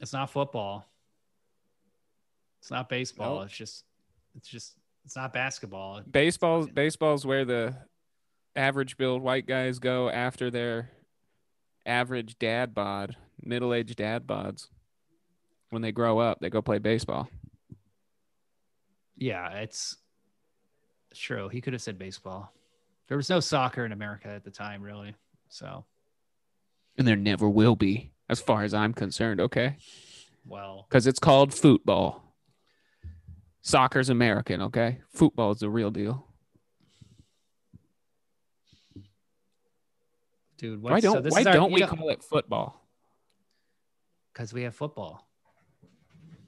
[0.00, 0.86] it's not football.
[2.60, 3.36] It's not baseball.
[3.36, 3.46] Nope.
[3.46, 3.84] It's just,
[4.36, 4.74] it's just,
[5.04, 6.02] it's not basketball.
[6.02, 7.74] Baseball's baseball's where the
[8.54, 10.90] average build white guys go after their
[11.86, 14.68] average dad bod, middle aged dad bods.
[15.70, 17.28] When they grow up, they go play baseball.
[19.16, 19.96] Yeah, it's,
[21.14, 21.48] true.
[21.48, 22.52] He could have said baseball.
[23.08, 25.14] There was no soccer in America at the time, really.
[25.48, 25.84] So,
[26.96, 29.76] And there never will be, as far as I'm concerned, okay?
[30.46, 32.34] well, Because it's called football.
[33.62, 35.00] Soccer's American, okay?
[35.12, 36.26] Football is the real deal.
[40.60, 42.86] Dude, Why so don't this why is our- don't we call it football?
[44.32, 45.26] Because we have football.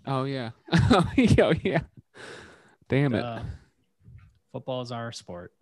[0.07, 0.51] Oh yeah.
[0.73, 1.81] oh yeah.
[2.89, 3.25] Damn it.
[3.25, 3.43] Uh,
[4.53, 5.53] football is our sport.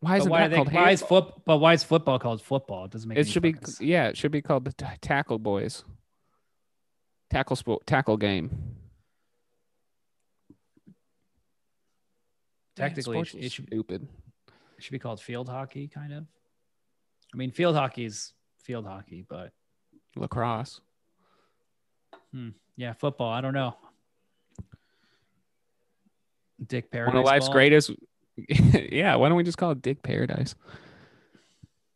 [0.00, 1.32] why isn't why, they, called why is foot?
[1.44, 2.86] But why is football called football?
[2.86, 3.18] It doesn't make.
[3.18, 5.84] It should be yeah, it should be called the t- tackle boys.
[7.30, 8.76] Tackle sport tackle game.
[12.76, 14.08] Technically, sports it is it should, stupid.
[14.80, 16.24] It should be called field hockey, kind of.
[17.34, 18.32] I mean, field hockey is
[18.64, 19.52] field hockey, but
[20.16, 20.80] Lacrosse.
[22.76, 23.30] yeah, football.
[23.30, 23.76] I don't know.
[26.66, 27.12] Dick Paradise.
[27.12, 27.52] One of life's ball?
[27.52, 27.90] greatest.
[28.38, 30.54] yeah, why don't we just call it Dick Paradise?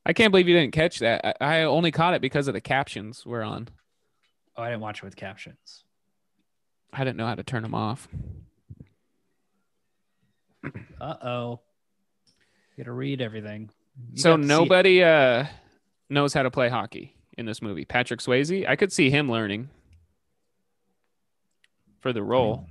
[0.04, 1.38] I can't believe you didn't catch that.
[1.40, 3.68] I, I only caught it because of the captions we're on.
[4.58, 5.84] Oh, I didn't watch it with captions.
[6.92, 8.08] I didn't know how to turn them off.
[11.00, 11.60] Uh oh.
[12.76, 13.70] You got to read everything.
[14.12, 14.48] You so got to see it.
[14.48, 15.46] nobody uh
[16.10, 17.84] knows how to play hockey in this movie.
[17.84, 19.68] Patrick Swayze, I could see him learning
[22.00, 22.66] for the role.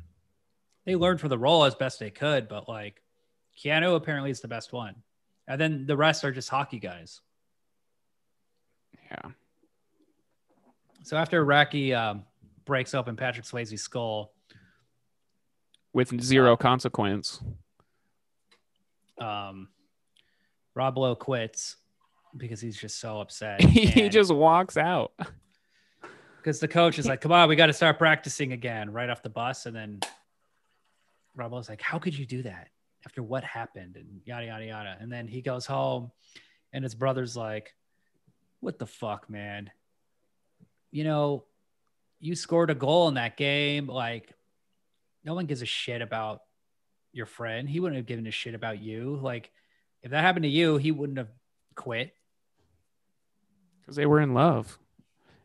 [0.85, 3.01] they learned for the role as best they could, but like
[3.57, 4.95] Keanu apparently is the best one.
[5.47, 7.21] And then the rest are just hockey guys.
[9.11, 9.31] Yeah.
[11.03, 12.23] So after Rocky um,
[12.65, 14.33] breaks open Patrick Swayze's skull,
[15.91, 17.41] With zero consequence.
[19.19, 19.67] um,
[20.75, 21.77] Rob Lowe quits
[22.35, 23.61] because he's just so upset.
[23.63, 25.13] he just walks out.
[26.37, 29.23] because the coach is like, "Come on, we got to start practicing again right off
[29.23, 29.99] the bus." And then
[31.35, 32.69] Rob Lowe's like, "How could you do that
[33.05, 34.97] after what happened?" And yada yada yada.
[34.99, 36.11] And then he goes home,
[36.71, 37.75] and his brother's like,
[38.59, 39.71] "What the fuck, man?
[40.91, 41.45] You know,
[42.19, 43.87] you scored a goal in that game.
[43.87, 44.31] Like,
[45.25, 46.41] no one gives a shit about
[47.11, 47.69] your friend.
[47.69, 49.19] He wouldn't have given a shit about you.
[49.21, 49.51] Like,
[50.03, 51.29] if that happened to you, he wouldn't have
[51.75, 52.13] quit."
[53.81, 54.79] because they were in love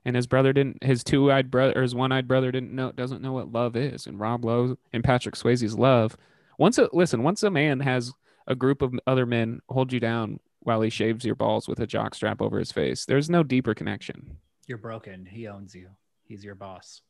[0.04, 3.32] and his brother didn't his two-eyed brother or his one-eyed brother didn't know doesn't know
[3.32, 6.16] what love is and rob lowe and patrick swayze's love
[6.56, 8.12] once a listen once a man has
[8.46, 11.86] a group of other men hold you down while he shaves your balls with a
[11.86, 14.36] jock strap over his face there's no deeper connection
[14.68, 15.26] You're broken.
[15.26, 15.88] He owns you.
[16.22, 17.02] He's your boss.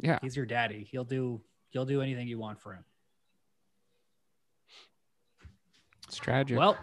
[0.00, 0.86] yeah He's your daddy.
[0.90, 2.84] He'll do he'll do anything you want for him.
[6.16, 6.78] It's tragic Well,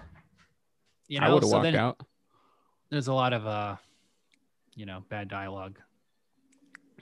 [1.07, 1.99] you know, i would have so walked out
[2.89, 3.75] there's a lot of uh
[4.73, 5.77] you know, bad dialogue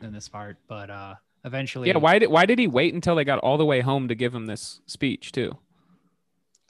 [0.01, 1.15] in this part, but uh
[1.45, 4.07] eventually yeah why did why did he wait until they got all the way home
[4.07, 5.57] to give him this speech too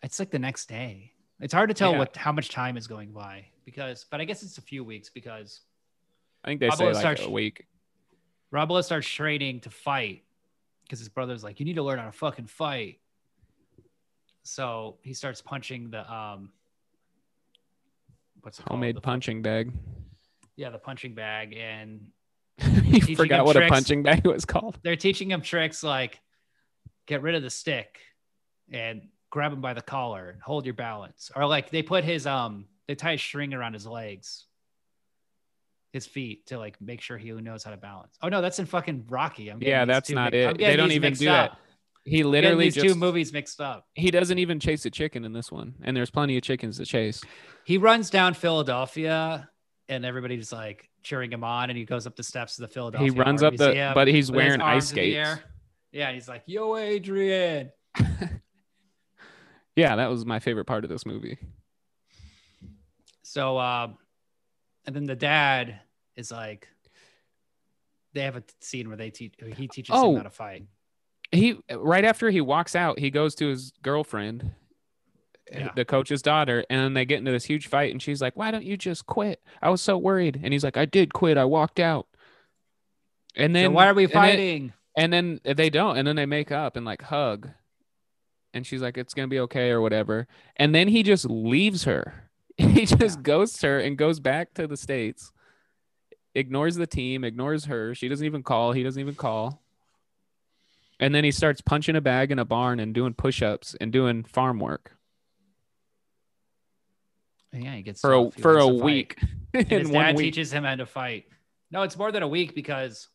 [0.01, 1.11] it's like the next day.
[1.41, 1.99] It's hard to tell Yeah.
[1.99, 5.09] what how much time is going by because but I guess it's a few weeks
[5.09, 5.61] because
[6.43, 7.65] i think they say like starts- a week
[8.51, 10.23] Rob starts training to fight
[10.83, 12.99] because his brother's like, you need to learn how to fucking fight.
[14.43, 16.51] So he starts punching the um
[18.41, 18.77] what's it called?
[18.77, 19.71] homemade The- punching bag
[20.55, 22.07] Yeah, the punching bag, and
[22.83, 26.19] he forgot what a punching bag was called they're teaching him tricks like
[27.05, 27.99] get rid of the stick
[28.71, 32.25] and grab him by the collar and hold your balance, or like they put his
[32.27, 34.45] um they tie a string around his legs,
[35.93, 38.15] his feet to like make sure he knows how to balance.
[38.21, 39.49] Oh no, that's in fucking Rocky.
[39.49, 40.57] I'm Yeah, that's not it.
[40.57, 41.51] They don't even do up.
[41.51, 41.59] that.
[42.09, 43.85] He literally these just two movies mixed up.
[43.95, 46.85] he doesn't even chase a chicken in this one and there's plenty of chickens to
[46.85, 47.21] chase
[47.65, 49.49] He runs down Philadelphia,
[49.87, 53.11] and everybody's like cheering him on, and he goes up the steps of the Philadelphia.
[53.11, 55.41] he runs up the Museum but he's wearing ice arms in the skates.
[55.91, 57.71] Yeah, he's like, "Yo, Adrian."
[59.75, 61.37] Yeah, that was my favorite part of this movie.
[63.23, 63.97] So, um,
[64.85, 65.79] and then the dad
[66.17, 66.67] is like,
[68.13, 69.35] they have a scene where they teach.
[69.55, 70.11] He teaches Oh.
[70.11, 70.65] him how to fight.
[71.31, 74.51] He right after he walks out, he goes to his girlfriend,
[75.51, 75.69] Yeah.
[75.75, 77.91] the coach's daughter, and then they get into this huge fight.
[77.91, 79.41] And she's like, "Why don't you just quit?
[79.61, 81.37] I was so worried." And he's like, "I did quit.
[81.37, 82.07] I walked out."
[83.35, 84.73] And then so why are we and then- fighting?
[84.97, 87.49] And then they don't, and then they make up and like hug.
[88.53, 90.27] And she's like, "It's gonna be okay" or whatever.
[90.57, 92.29] And then he just leaves her.
[92.57, 93.21] He just Yeah.
[93.21, 95.31] ghosts her and goes back to the states.
[96.35, 97.95] Ignores the team, ignores her.
[97.95, 98.73] She doesn't even call.
[98.73, 99.61] He doesn't even call.
[100.99, 104.23] And then he starts punching a bag in a barn and doing push-ups and doing
[104.23, 104.91] farm work
[107.51, 109.17] yeah, he gets for a for a week.
[109.55, 110.25] And his dad week.
[110.25, 111.25] teaches him how to fight.
[111.71, 113.07] No, it's more than a week because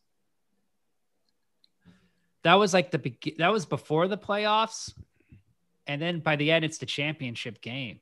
[2.43, 4.93] that was like the begi- that was before the playoffs,
[5.87, 8.01] and then by the end, it's the championship game.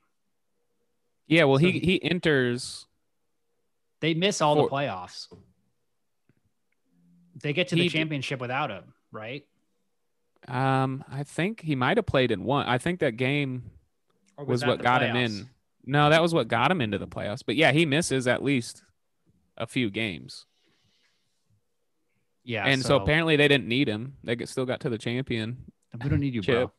[1.28, 2.88] Yeah, well, So he he- enters.
[4.00, 5.28] They miss all the playoffs.
[7.44, 9.46] They get to the He d- championship without him, right?
[10.48, 12.68] Um, I think he might have played in one.
[12.68, 13.72] I think that game
[14.38, 15.50] Or was that what got him in.
[15.86, 17.44] No, that was what got him into the playoffs.
[17.46, 18.84] But yeah, he misses at least
[19.58, 20.46] a few games.
[22.46, 24.18] Yeah, and so, apparently they didn't need him.
[24.24, 25.58] They still got to the champion.
[26.02, 26.72] we don't need you, bro.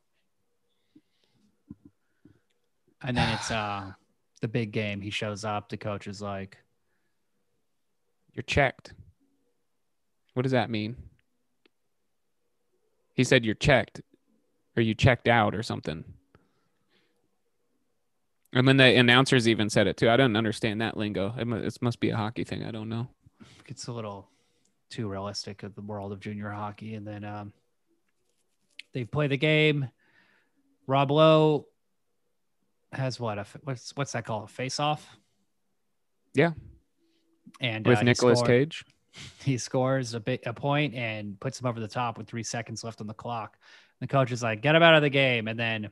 [3.02, 3.92] And then it's uh
[4.40, 5.00] the big game.
[5.00, 5.68] He shows up.
[5.70, 6.58] The coach is like,
[8.34, 8.92] You're checked.
[10.34, 10.96] What does that mean?
[13.14, 14.00] He said you're checked
[14.76, 16.04] or you checked out or something.
[18.52, 20.08] And then the announcers even said it too.
[20.08, 21.34] I don't understand that lingo.
[21.38, 22.64] It, mu- it must be a hockey thing.
[22.64, 23.08] I don't know.
[23.66, 24.28] it's a little
[24.90, 26.94] too realistic of the world of junior hockey.
[26.94, 27.52] And then um,
[28.92, 29.88] they play the game.
[30.86, 31.66] Rob Lowe
[32.92, 33.38] has what?
[33.38, 34.44] A, what's what's that called?
[34.44, 35.16] A face off.
[36.34, 36.52] Yeah.
[37.60, 38.84] And With uh, scored- Cage.
[39.44, 42.84] he scores a bit a point and puts him over the top with three seconds
[42.84, 43.58] left on the clock.
[44.00, 45.90] The coach is like, "Get him out of the game," and then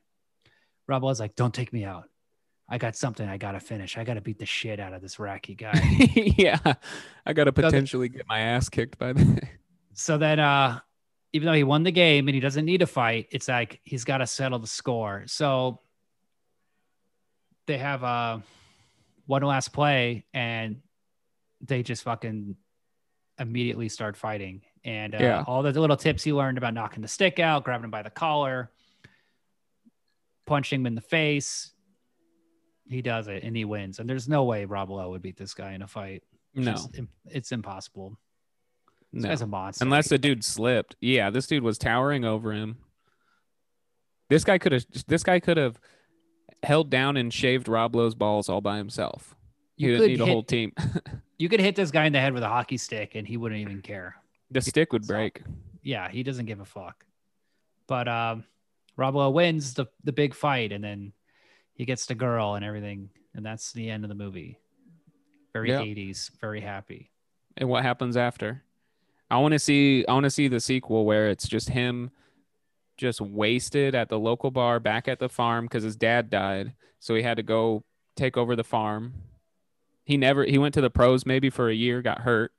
[0.87, 2.09] Rob Lowe's like, "Don't take me out.
[2.69, 3.97] I got something I gotta finish.
[3.97, 5.79] I gotta beat the shit out of this Racki guy."
[6.37, 6.75] yeah.
[7.25, 9.43] I got to the- potentially get my ass kicked by the.
[9.95, 10.81] So then, uh,
[11.35, 14.05] even though he won the game and he doesn't need to fight, it's like he's
[14.05, 15.25] got to settle the score.
[15.27, 15.81] So
[17.67, 18.39] they have uh,
[19.27, 20.81] one last play and
[21.61, 22.57] they just fucking
[23.43, 24.63] immediately start fighting.
[24.85, 25.45] And uh, Yeah.
[25.47, 28.11] all the little tips he learned about knocking the stick out, grabbing him by the
[28.11, 28.71] collar,
[30.47, 31.73] punching him in the face.
[32.89, 33.99] He does it and he wins.
[34.01, 36.23] And there's no way Rob Lowe would beat this guy in a fight.
[36.55, 38.19] It's No, just it's impossible.
[39.13, 39.29] This no.
[39.29, 39.85] guy's a monster.
[39.85, 40.97] Unless the dude slipped.
[41.01, 42.79] Yeah, this dude was towering over him.
[44.29, 44.85] This guy could have.
[45.07, 45.79] This guy could have
[46.63, 49.37] held down and shaved Rob Lowe's balls all by himself.
[49.77, 50.73] He You didn't need a hit- whole team.
[51.43, 53.61] You could hit this guy in the head with a hockey stick and he wouldn't
[53.61, 54.15] even care.
[54.49, 55.43] the stick would So- break.
[55.83, 57.05] Yeah, he doesn't give a fuck.
[57.89, 58.45] But um
[58.97, 61.13] Rob Lowe wins the the big fight and then
[61.75, 64.61] he gets the girl and everything and that's the end of the movie.
[65.53, 65.81] Very Yeah.
[65.81, 67.11] 80s, very happy.
[67.57, 68.63] And what happens after?
[69.29, 70.07] I want to see.
[70.07, 72.13] I want to see the sequel where it's just him,
[72.97, 77.17] just wasted at the local bar back at the farm because his dad died, so
[77.17, 77.83] he had to go
[78.15, 79.15] take over the farm.
[80.05, 80.45] He never.
[80.45, 82.53] He went to the pros maybe for a year, got hurt,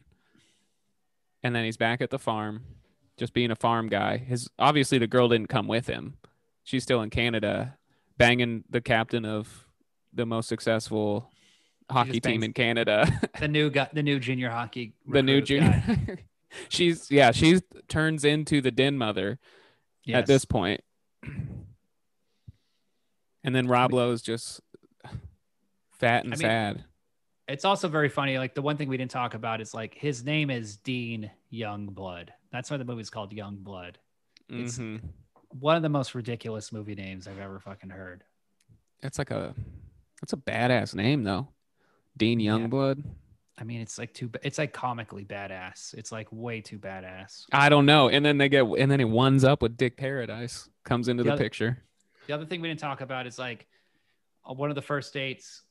[1.43, 2.63] and then he's back at the farm,
[3.17, 4.17] just being a farm guy.
[4.17, 6.15] His obviously the girl didn't come with him.
[6.63, 7.77] She's still in Canada,
[8.17, 9.67] banging the captain of
[10.13, 11.29] the most successful
[11.91, 13.07] hockey team in Canada.
[13.39, 15.83] The new guy, the new junior hockey the new junior.
[16.69, 17.59] she's yeah, she
[17.89, 19.39] turns into the den mother
[20.05, 20.19] Yes.
[20.19, 20.81] at this point.
[23.43, 24.61] And then Rob Lowe's just
[25.91, 26.83] fat and I mean, sad.
[27.47, 28.37] It's also very funny.
[28.37, 32.29] Like the one thing we didn't talk about is like his name is Dean Youngblood.
[32.51, 33.95] That's why the movie's called Youngblood.
[34.49, 35.01] it's- Mhm.
[35.59, 38.23] One of the most ridiculous movie names I've ever fucking heard.
[39.01, 39.53] It's like a
[40.21, 41.47] that's a badass name though.
[42.17, 42.53] Dean Yeah.
[42.57, 43.03] Youngblood.
[43.57, 44.31] I mean, it's like too.
[44.43, 45.93] It's like comically badass.
[45.93, 47.45] It's like way too badass.
[47.51, 48.09] I don't know.
[48.09, 51.29] And then they get and then he ones up with Dick Paradise comes into The
[51.29, 51.83] the other- picture.
[52.27, 53.67] The other thing we didn't talk about is like
[54.49, 55.63] uh, one of the first dates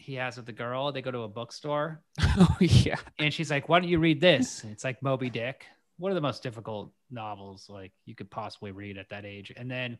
[0.00, 0.90] he has with the girl.
[0.92, 2.96] They go to a bookstore oh yeah.
[3.18, 5.66] and she's like, "Why don't you read this?" It's like Moby Dick,
[5.98, 9.52] one of the most difficult novels like you could possibly read at that age.
[9.54, 9.98] And then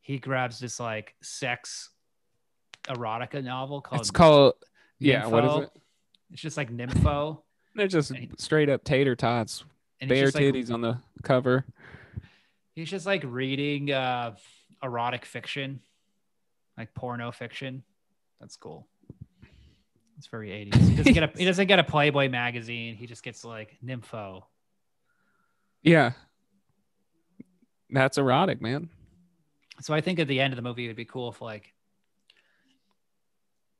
[0.00, 1.90] he grabs this like sex
[2.88, 4.00] erotica novel called.
[4.00, 4.54] It's called
[4.98, 5.70] yeah, what is it?
[6.32, 7.38] It's just like Nympho.
[7.74, 9.64] They're just he- straight up tater tots.
[10.00, 11.64] And Bare just, like, titties on the cover.
[12.74, 14.34] He's just like reading uh
[14.82, 15.80] erotic fiction,
[16.76, 17.84] like porno fiction.
[18.40, 18.86] That's cool.
[20.18, 20.74] It's very 80s.
[20.88, 22.96] He doesn't get a he doesn't get a Playboy magazine.
[22.96, 24.42] He just gets like nympho.
[25.82, 26.12] Yeah.
[27.88, 28.90] That's erotic, man.
[29.80, 31.72] So I think at the end of the movie it would be cool if like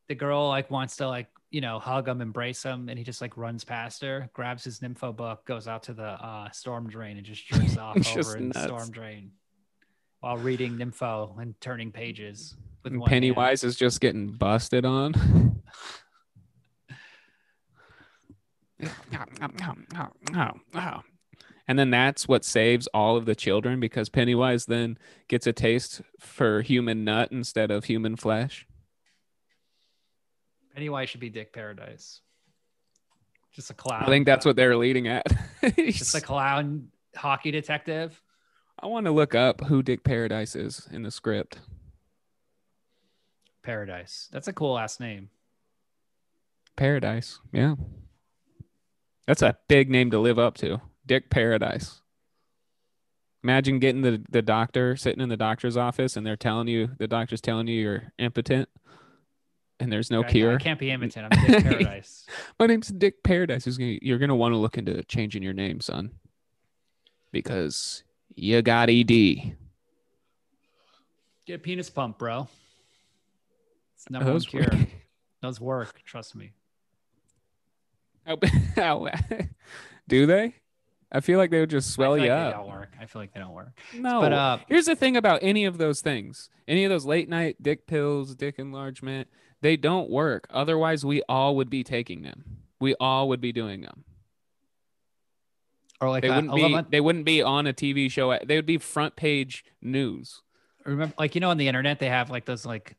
[0.09, 3.21] the girl like wants to like you know hug him, embrace him, and he just
[3.21, 7.17] like runs past her, grabs his nympho book, goes out to the uh, storm drain,
[7.17, 9.33] and just jerks off Just over in the storm drain
[10.21, 12.55] while reading nympho and turning pages.
[12.85, 13.23] With And one hand.
[13.23, 15.15] Pennywise is just getting busted on.
[21.69, 24.99] and then that's what saves all of the children because Pennywise then
[25.29, 28.67] gets a taste for human nut instead of human flesh.
[30.75, 32.23] Pennywise should be Dick Paradise.
[33.53, 34.05] Just a clown.
[34.05, 35.27] I think that's what they're leading at.
[35.77, 38.23] just a clown hockey detective.
[38.81, 41.59] I want to look up who Dick Paradise is in the script.
[43.63, 44.29] Paradise.
[44.33, 45.29] That's a cool last name.
[46.77, 47.41] Paradise.
[47.53, 47.75] Yeah.
[49.29, 50.81] That's a big name to live up to.
[51.05, 52.01] Dick Paradise.
[53.45, 57.07] Imagine getting the, the doctor sitting in the doctor's office and they're telling you, the
[57.07, 58.71] doctor's telling you you're impotent
[59.79, 60.55] and there's no I- cure.
[60.55, 61.29] I can't be impotent.
[61.31, 62.25] I'm Dick Paradise.
[62.59, 63.67] My name's Dick Paradise.
[63.67, 66.13] Who's gonna, you're going to want to look into changing your name, son,
[67.31, 68.03] because
[68.35, 69.11] you got ED.
[71.47, 72.49] Get a penis pump, bro.
[73.95, 74.63] It's number one Those cure.
[74.73, 74.89] work.
[75.43, 76.01] Those work.
[76.07, 76.53] Trust me.
[80.09, 80.55] Do they?
[81.11, 82.55] I feel like they would just swell I feel you like They up.
[82.55, 82.93] don't work.
[83.01, 83.79] I feel like they don't work.
[83.95, 84.21] No.
[84.21, 86.51] But uh, Here's the thing about any of those things.
[86.67, 89.29] Any of those late night dick pills, dick enlargement,
[89.63, 90.47] they don't work.
[90.51, 92.59] Otherwise, we all would be taking them.
[92.81, 94.05] We all would be doing them.
[96.01, 98.39] or like They wouldn't be they wouldn't be on a TV show.
[98.45, 100.43] They would be front page news.
[100.85, 102.97] remember like you know on the internet they have like those like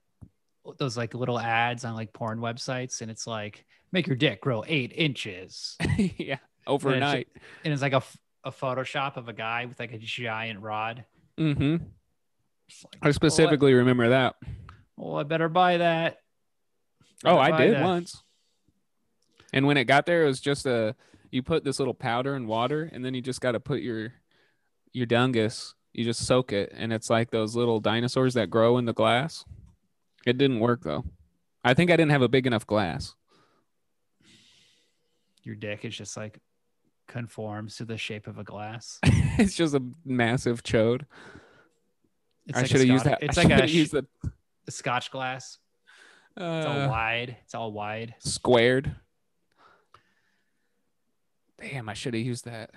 [0.78, 4.64] those like little ads on like porn websites and it's like make your dick grow
[4.68, 5.78] eight inches
[6.18, 6.38] yeah.
[6.68, 7.28] Overnight.
[7.64, 8.04] and it's like a,
[8.44, 11.06] a photoshop of a guy with like a giant rod
[11.38, 11.72] Mm-hmm.
[12.84, 14.36] Like, I specifically remember that.
[14.98, 16.18] Well, I better buy that
[17.26, 17.84] Oh, I did that.
[17.84, 18.24] once.
[19.52, 20.96] And when it got there, it was just a
[21.32, 24.14] you put this little powder in water, and then you just got to put your
[24.94, 25.74] your dungus.
[25.94, 29.44] You just soak it, and it's like those little dinosaurs that grow in the glass.
[30.26, 31.06] It didn't work though.
[31.64, 33.16] I think I didn't have a big enough glass.
[35.50, 36.40] Your dick is just like
[37.08, 39.00] conforms to the shape of a glass
[39.40, 41.02] it's just a massive chode.
[42.46, 43.24] it's I like should have used that.
[43.24, 44.06] it's I like a, used the
[44.68, 45.58] a scotch glass
[46.38, 48.96] it's all uh, wide it's all wide squared.
[51.60, 52.70] Damn, I should have used that.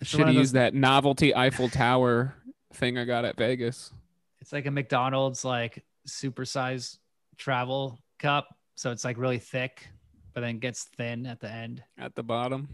[0.00, 2.34] I should have used that novelty Eiffel Tower
[2.72, 3.92] thing I got at Vegas.
[4.40, 6.98] it's like a mcdonald's like supersized
[7.36, 9.88] travel cup so it's like really thick
[10.34, 12.68] but then gets thin at the end at the bottom.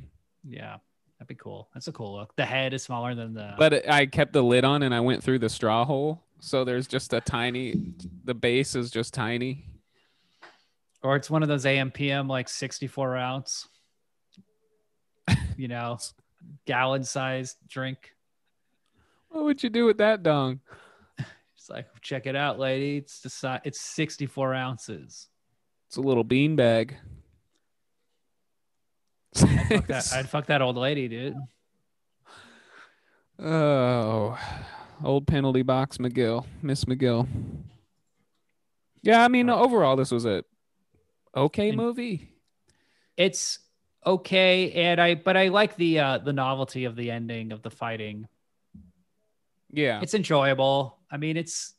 [0.46, 0.76] yeah
[1.18, 3.88] that'd be cool that's a cool look the head is smaller than the But it-
[3.88, 6.22] I kept the lid on and I went through the straw hole.
[6.40, 7.94] So there's just a tiny,
[8.24, 9.64] the base is just tiny.
[11.02, 13.68] or it's one of those ampm like 64 ounce
[15.56, 15.98] you know
[16.66, 18.14] gallon sized drink
[19.28, 20.60] What would you do with that dong?
[21.56, 25.28] it's like check it out lady it's the size it's 64 ounces
[25.86, 26.96] It's a little bean bag.
[29.34, 31.34] Fuck that, i'd fuck that old lady dude.
[33.38, 34.38] Oh,
[35.02, 37.26] old penalty box McGill, Miss McGill.
[39.02, 40.44] Yeah, I mean, overall, this was a
[41.36, 42.30] okay And- movie.
[43.16, 43.58] it's
[44.06, 47.70] okay and i but i like the uh the novelty of the ending of the
[47.70, 48.28] fighting.
[49.72, 50.98] Yeah, it's enjoyable.
[51.10, 51.74] I mean it's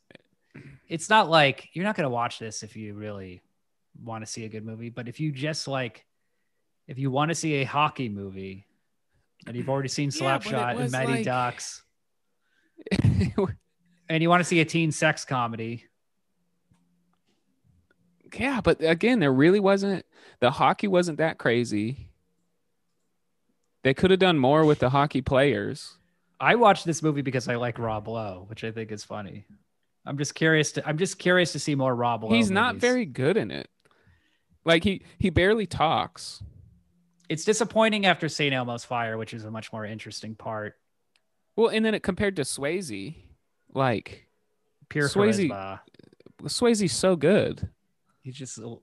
[0.88, 3.40] it's not like you're not going to watch this if you really
[4.02, 6.04] want to see a good movie but if you just like
[6.88, 8.66] if you want to see a hockey movie
[9.46, 11.82] and you've already seen Yeah, slapshot and was mighty like- ducks
[13.02, 15.84] and you want to see a teen sex comedy
[18.38, 20.04] yeah, but again, there really wasn't
[20.40, 22.10] the hockey wasn't that crazy.
[23.82, 25.96] They could have done more with the hockey players.
[26.40, 29.46] i watched this movie because i like rob lowe which i think is funny
[30.04, 33.06] i'm just curious to i'm just curious to see more rob lowe He's not very
[33.06, 33.68] good in it.
[34.66, 36.42] Like he he barely talks.
[37.28, 38.54] It's disappointing after St.
[38.54, 40.74] Elmo's Fire, which is a much more interesting part.
[41.56, 43.14] Well, and then it compared to Swayze,
[43.74, 44.26] like
[44.88, 45.80] Pure Swayze- charisma.
[46.44, 47.68] Swayze's so good.
[48.22, 48.76] He's just a,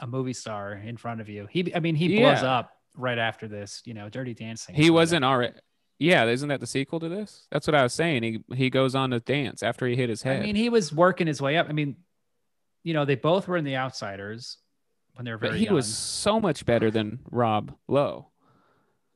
[0.00, 1.48] a movie star in front of you.
[1.50, 2.58] He, I mean, he blows Yeah.
[2.58, 3.82] up right after this.
[3.84, 4.74] You know, Dirty Dancing.
[4.74, 5.54] He wasn't already.
[5.98, 7.46] Yeah, isn't that the sequel to this?
[7.50, 8.22] That's what I was saying.
[8.22, 10.40] He he goes on to dance after he hit his head.
[10.40, 11.68] I mean, he was working his way up.
[11.68, 11.96] I mean,
[12.82, 14.58] you know, they both were in the Outsiders
[15.14, 15.74] when they were very but he young.
[15.74, 18.28] was so much better than Rob Lowe.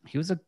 [0.07, 0.39] he was a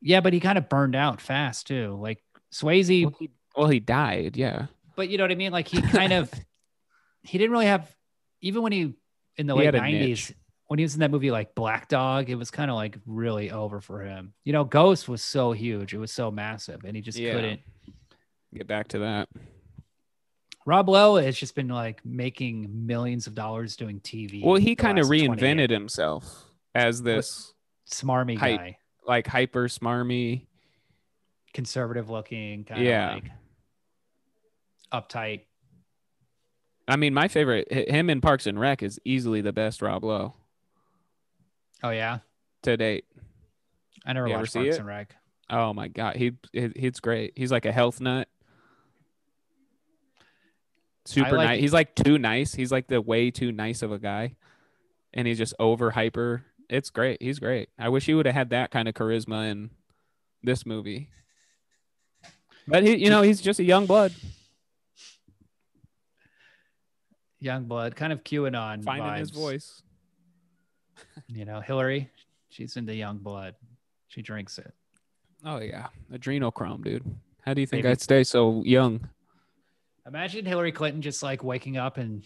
[0.00, 1.96] yeah, but he kind of burned out fast too.
[2.00, 2.22] Like
[2.52, 4.36] Swayze, Well, he, well, he died.
[4.36, 4.66] Yeah,
[4.96, 5.52] but you know what I mean?
[5.52, 6.30] Like he kind of
[7.22, 7.94] he didn't really have
[8.40, 8.94] even when he
[9.36, 10.32] in the He late nineties
[10.66, 13.50] when he was in that movie like Black Dog, it was kind of like really
[13.50, 14.32] over for him.
[14.44, 17.32] You know, Ghost was so huge, it was so massive, and he just Yeah.
[17.34, 17.60] couldn't.
[18.54, 19.28] get back to that.
[20.66, 24.42] Rob Lowe has just been like making millions of dollars doing TV.
[24.42, 27.52] Well, he kind of reinvented himself as this
[27.90, 28.58] smarmy hype.
[28.60, 30.46] guy, like hyper smarmy.
[31.52, 33.14] conservative looking, kind of Yeah.
[33.14, 33.30] like
[34.92, 35.42] uptight.
[36.88, 40.34] I mean, my favorite him in Parks and Rec is easily the best Rob Lowe
[41.82, 42.18] Oh yeah,
[42.62, 43.04] to date.
[44.06, 44.78] I never You watched Parks it?
[44.78, 45.14] and Rec.
[45.50, 47.32] Oh my god, he, he he's great.
[47.36, 48.28] He's like a health nut.
[51.06, 51.60] Super like- nice.
[51.60, 52.54] He's like too nice.
[52.54, 54.36] He's like the way too nice of a guy,
[55.12, 56.44] and he's just over hyper.
[56.68, 57.20] It's great.
[57.20, 57.68] He's great.
[57.78, 59.70] I wish he would have had that kind of charisma in
[60.42, 61.10] this movie.
[62.66, 64.14] But he, you know, he's just a young blood
[67.44, 69.82] Young blood, kind of QAnon finding his voice.
[71.28, 72.08] You know, Hillary,
[72.48, 73.54] she's into young blood.
[74.08, 74.72] She drinks it.
[75.44, 77.04] Oh yeah, adrenochrome, dude.
[77.42, 79.10] How do you think Maybe- I'd stay so young?
[80.06, 82.22] Imagine Hillary Clinton just like waking up and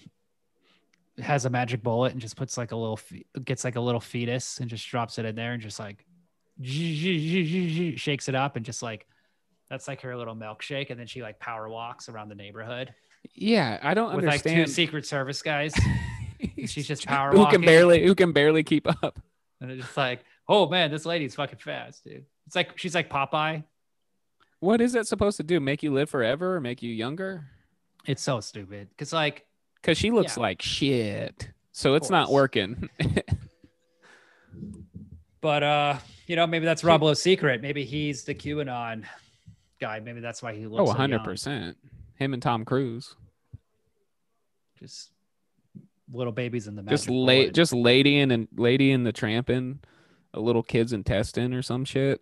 [1.19, 2.99] has a magic bullet and just puts like a little
[3.45, 6.05] gets like a little fetus and just drops it in there and just like
[7.97, 9.07] shakes it up and just like
[9.69, 12.95] that's like her little milkshake and then she like power walks around the neighborhood
[13.35, 14.71] Yeah, I don't with like two understand.
[14.71, 15.75] secret service guys
[16.67, 19.21] she's just power who can barely who can barely keep up.
[19.61, 23.11] and it's just like oh man this lady's fucking fast dude it's like she's like
[23.11, 23.63] Popeye
[24.61, 25.61] What is that supposed to do?
[25.61, 27.45] Make you live forever or make you younger?
[28.07, 29.47] It's so stupid because like
[29.77, 30.43] Because she looks Yeah.
[30.43, 31.51] like shit.
[31.73, 32.89] So it's not working.
[35.41, 37.63] But uh, you know, maybe that's Rob Lowe's secret.
[37.63, 39.05] Maybe he's the QAnon
[39.81, 40.01] guy.
[40.01, 40.91] Maybe that's why he looks.
[40.91, 41.11] oh, so young.
[41.21, 41.75] 100%.
[42.17, 43.15] Him and Tom Cruise.
[44.81, 45.11] Just
[46.13, 49.79] little babies in the Just late just lady in and lady in the tramping,
[50.35, 52.21] a little kid's intestine or some shit.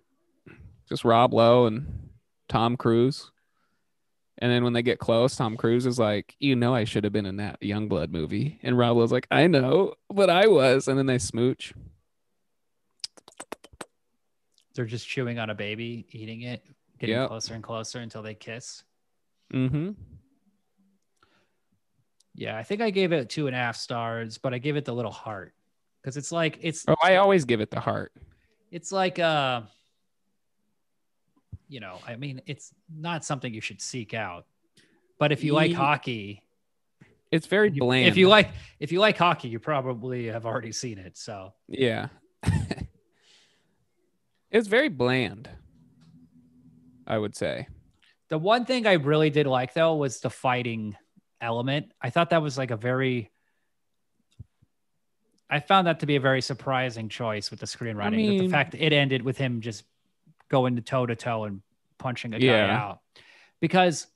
[0.89, 2.11] Just Rob Lowe and
[2.48, 3.31] Tom Cruise.
[4.39, 7.13] And then when they get close, Tom Cruise is like, "You know, I should have
[7.13, 10.99] been in that Youngblood movie." And Rob Lowe's like, "I know, but I was." And
[10.99, 11.73] then they smooch.
[14.75, 16.63] They're just chewing on a baby, eating it,
[16.99, 17.29] getting Yep.
[17.29, 18.83] closer and closer until they kiss.
[19.55, 19.93] Mm-hmm.
[22.35, 24.85] Yeah, I think I gave it two and a half stars, but I give it
[24.85, 25.55] the little heart
[26.03, 28.13] because it's like it's Oh, I always give it the heart.
[28.71, 29.63] it's like uh
[31.69, 34.47] you know i mean it's not something you should seek out
[35.19, 36.43] but if you like hockey
[37.33, 38.09] It's very bland.
[38.09, 42.09] if you like if you like hockey you probably have already seen it so Yeah.
[44.51, 45.49] it's very bland.
[47.07, 47.69] I would say.
[48.29, 50.97] the one thing i really did like though was the fighting
[51.41, 53.31] element i thought that was like a very
[55.49, 58.73] i found that to be a very surprising choice with the screenwriting that the fact
[58.73, 59.85] that it ended with him just
[60.48, 61.62] going to toe to toe and
[61.98, 62.77] punching a guy Yeah.
[62.77, 63.01] out
[63.60, 64.06] because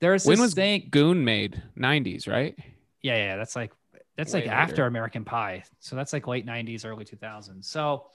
[0.00, 1.62] there's When this was thing Goon made?
[1.76, 2.56] 90s, right?
[3.02, 3.72] Yeah, yeah, that's like
[4.16, 4.86] that's Way like after.
[4.86, 5.64] American Pie.
[5.78, 7.64] So that's like late 90s, early 2000s.
[7.64, 8.06] So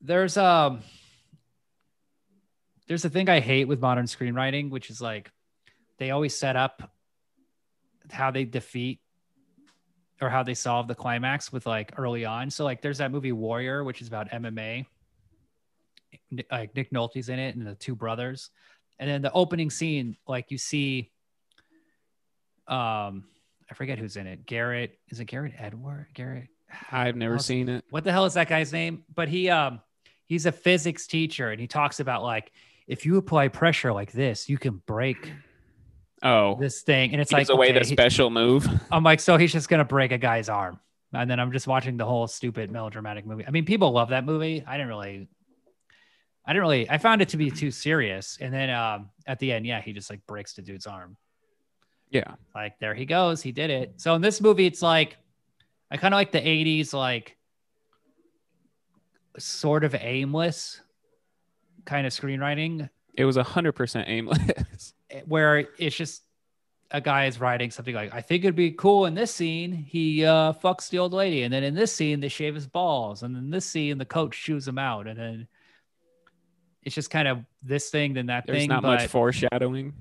[0.00, 0.80] there's um
[2.86, 5.30] there's a thing I hate with modern screenwriting, which is like
[5.98, 6.90] they always set up
[8.10, 9.00] how they defeat
[10.20, 12.50] or how they solve the climax with like early on.
[12.50, 14.86] So like there's that movie Warrior, which is about MMA.
[16.50, 18.50] Like Nick Nolte's in it and the two brothers.
[18.98, 21.10] And then the opening scene, like you see
[22.66, 23.24] um
[23.70, 24.46] I forget who's in it.
[24.46, 26.08] Garrett is it Garrett Edward?
[26.14, 26.48] Garrett
[26.92, 27.84] I've never seen it.
[27.90, 29.04] what the hell is that guy's name?
[29.14, 29.80] But he um
[30.26, 32.52] he's a physics teacher and he talks about like
[32.86, 35.32] if you apply pressure like this, you can break
[36.20, 37.12] Oh, this thing.
[37.12, 38.66] And it's like away okay, the he- special move.
[38.90, 40.80] I'm like, so he's just gonna break a guy's arm.
[41.12, 43.44] And then I'm just watching the whole stupid melodramatic movie.
[43.46, 44.64] I mean, people love that movie.
[44.66, 45.28] I didn't really
[46.48, 48.38] I didn't really I found it to be too serious.
[48.40, 51.16] And then um at the end, yeah, he just like breaks the dude's arm.
[52.10, 52.36] Yeah.
[52.54, 55.18] like there he goes he did it so in this movie it's like
[55.90, 57.36] i kind of like the 80s like
[59.38, 60.80] sort of aimless
[61.84, 64.94] kind of screenwriting It was 100% aimless.
[65.10, 66.22] eh, where it's just
[66.90, 70.24] a guy is writing something like i think it'd be cool in this scene he
[70.24, 73.36] uh fucks the old lady and then in this scene they shave his balls and
[73.36, 75.46] in this scene the coach chews him out and then
[76.82, 78.68] it's just kind of this thing then that There's thing.
[78.68, 79.94] There's not but, much foreshadowing.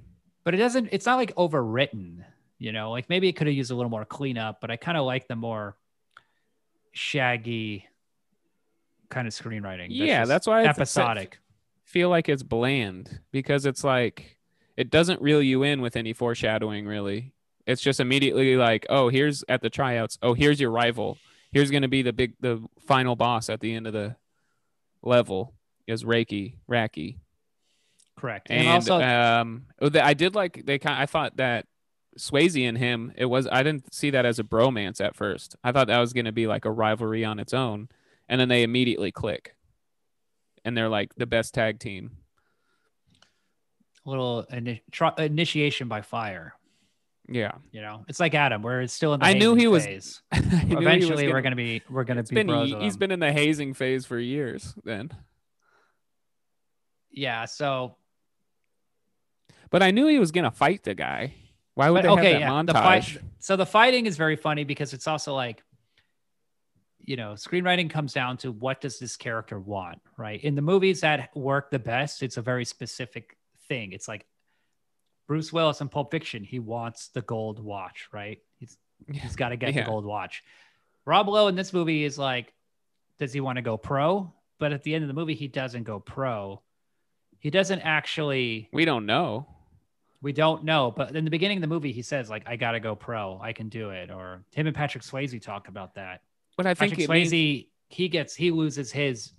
[0.43, 0.89] but it doesn't.
[0.91, 2.23] It's not like overwritten.
[2.59, 4.61] You know, like maybe it could have used a little more cleanup.
[4.61, 5.75] But I kind of like the more
[6.91, 7.85] shaggy
[9.09, 9.87] kind of screenwriting.
[9.89, 11.39] Yeah, that's why it's- episodic.
[11.83, 14.37] feel like it's bland because it's like
[14.75, 17.33] it doesn't reel you in with any foreshadowing really.
[17.65, 20.17] It's just immediately like, oh, here's at the tryouts.
[20.21, 21.17] Oh, here's your rival.
[21.51, 24.15] Here's going to be the big the final boss at the end of the
[25.01, 25.53] level
[25.87, 27.17] is Reiki, Raki.
[28.17, 28.47] Correct.
[28.49, 31.65] And, And, also, um oh, I did like they kind I thought that
[32.17, 35.55] Swayze and him it was I didn't see that as a bromance at first.
[35.63, 37.89] I thought that was going to be like a rivalry on its own
[38.27, 39.55] and then they immediately click.
[40.65, 42.17] And they're like the best tag team.
[44.05, 46.53] a little ini- tr- initiation by fire.
[47.29, 47.51] Yeah.
[47.71, 49.91] You know, it's like Adam, where it's still in the I knew he was- knew
[50.33, 52.93] he was Eventually, we're gonna- gonna be we're gonna be been, bros he, with has
[52.95, 52.99] him.
[52.99, 55.11] been in the hazing phase for years then.
[57.17, 57.45] Yeah.
[57.45, 57.95] So,
[59.69, 61.33] But I knew he was gonna fight the guy.
[61.73, 62.83] Why would but they okay, have that yeah.
[63.03, 63.13] montage?
[63.13, 63.23] The fight.
[63.39, 65.63] So the fighting is very funny because it's also like,
[67.03, 70.43] you know, screenwriting comes down to what does this character want, right?
[70.43, 73.37] In the movies that work the best, it's a very specific
[73.67, 73.91] thing.
[73.91, 74.25] It's like
[75.27, 76.43] Bruce Willis in Pulp Fiction.
[76.43, 78.39] He wants the gold watch, right?
[78.57, 78.77] He's
[79.11, 79.83] he's got to get Yeah.
[79.83, 80.43] the gold watch.
[81.05, 82.53] Rob Lowe in this movie is like,
[83.19, 84.33] does he want to go pro?
[84.59, 86.61] But at the end of the movie, he doesn't go pro.
[87.39, 88.69] He doesn't actually.
[88.71, 89.47] we don't know.
[90.21, 92.79] We don't know, but in the beginning of the movie, he says like, "I gotta
[92.79, 93.39] go pro.
[93.41, 96.21] I can do it." Or him and Patrick Swayze talk about that.
[96.55, 99.33] But I think Patrick it means- Swayze, he gets he loses his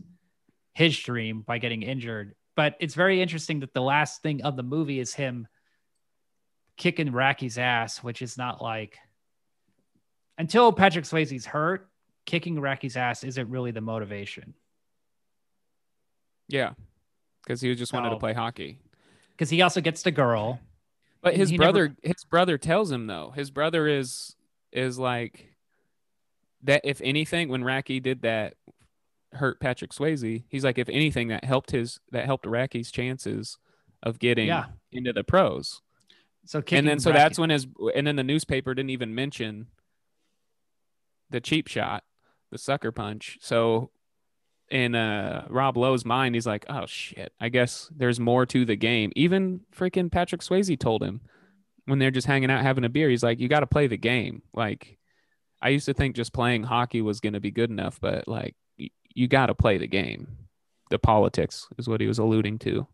[0.75, 2.35] his dream by getting injured.
[2.55, 5.49] But it's very interesting that the last thing of the movie is him
[6.77, 8.99] kicking Rocky's ass, which is not like
[10.39, 11.89] until Patrick Swayze's hurt,
[12.25, 14.55] kicking Rocky's ass isn't really the motivation
[16.49, 16.73] yeah,
[17.49, 18.79] because he just wanted to play hockey.
[19.31, 20.61] because he also gets the girl.
[21.23, 23.31] But his he never- brother, his brother tells him though.
[23.35, 24.37] His brother is
[24.70, 25.55] is like
[26.62, 26.83] that.
[26.85, 28.55] If anything, when Racki did that,
[29.33, 30.45] hurt Patrick Swayze.
[30.49, 33.57] He's like, if anything, that helped his that helped Racki's chances
[34.03, 34.66] of getting Yeah.
[34.93, 35.81] into the pros.
[36.45, 39.66] So and then so Rocky- that's when his and then the newspaper didn't even mention
[41.31, 42.05] the cheap shot,
[42.51, 43.39] the sucker punch.
[43.41, 43.91] So
[44.70, 48.77] in uh Rob Lowe's mind, he's like, oh shit, I guess there's more to the
[48.77, 49.12] game.
[49.16, 51.20] Even freaking Patrick Swayze told him
[51.86, 53.97] when they're just hanging out having a beer, he's like, you got to play the
[53.97, 54.43] game.
[54.53, 54.99] Like,
[55.62, 58.55] I used to think just playing hockey was going to be good enough, but like,
[58.78, 60.28] y- you got to play the game.
[60.90, 62.86] The politics is what he was alluding to.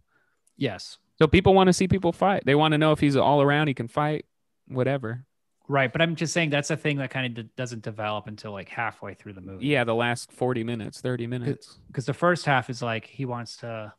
[0.57, 2.45] yes, So people want to see people fight.
[2.47, 4.25] They want to know if he's all around, he can fight,
[4.69, 5.27] whatever.
[5.69, 5.93] Right.
[5.93, 9.15] But I'm just saying that's a thing that kind of doesn't develop until like halfway
[9.15, 9.67] through the movie.
[9.67, 11.79] Yeah, the last 40 minutes, 30 minutes.
[11.89, 13.93] because the first half is like he wants to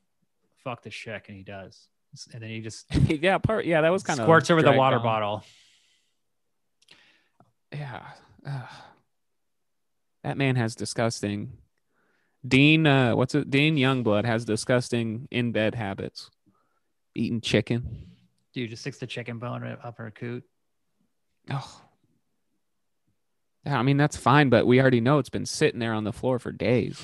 [0.63, 1.89] fuck the chick and he does
[2.33, 4.99] and then he just yeah, part yeah, that was kind of squirts over the water
[4.99, 5.43] bottle
[7.71, 8.03] Yeah.
[8.47, 8.69] Ugh.
[10.23, 11.53] That man has disgusting
[12.47, 13.49] Dean uh what's it?
[13.49, 16.29] Dean Youngblood has disgusting in bed habits.
[17.15, 18.07] Eating chicken.
[18.53, 20.43] dude just sticks the chicken bone up her coot
[21.51, 21.81] Oh.
[23.65, 26.13] Yeah, I mean that's fine, but we already know it's been sitting there on the
[26.13, 27.01] floor for days.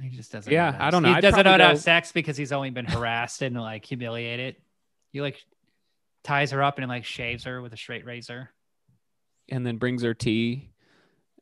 [0.00, 1.08] he just doesn't Yeah, know I don't know.
[1.10, 3.56] he I'd doesn't know how to have go- sex because he's only been harassed and
[3.58, 4.56] like humiliated
[5.12, 5.42] he like
[6.22, 8.50] ties her up and like shaves her with a straight razor
[9.48, 10.68] and then brings her tea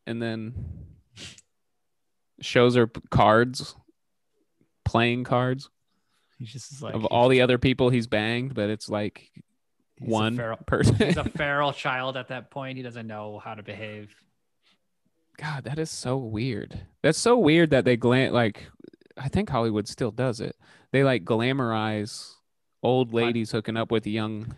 [0.07, 0.55] and then
[2.41, 3.75] shows her p- cards
[4.85, 5.69] playing cards
[6.39, 9.31] he's just like of all the other people he's banged but it's like
[10.01, 10.97] one feral, person.
[10.97, 12.77] he's a feral child at that point.
[12.77, 14.13] He doesn't know how to behave.
[15.39, 16.81] God that is so weird.
[17.03, 18.67] That's so weird that they glam like
[19.17, 20.57] i think hollywood still does it.
[20.93, 22.33] They like glamorize
[22.83, 24.55] old ladies hooking up with young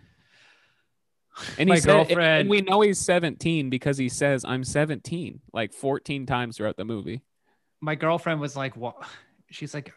[1.58, 5.40] and My he said, girlfriend- and we know he's 17 because he says i'm 17
[5.52, 7.22] like 14 times throughout the movie.
[7.82, 8.96] My girlfriend was like, "What?"
[9.50, 9.92] She's like,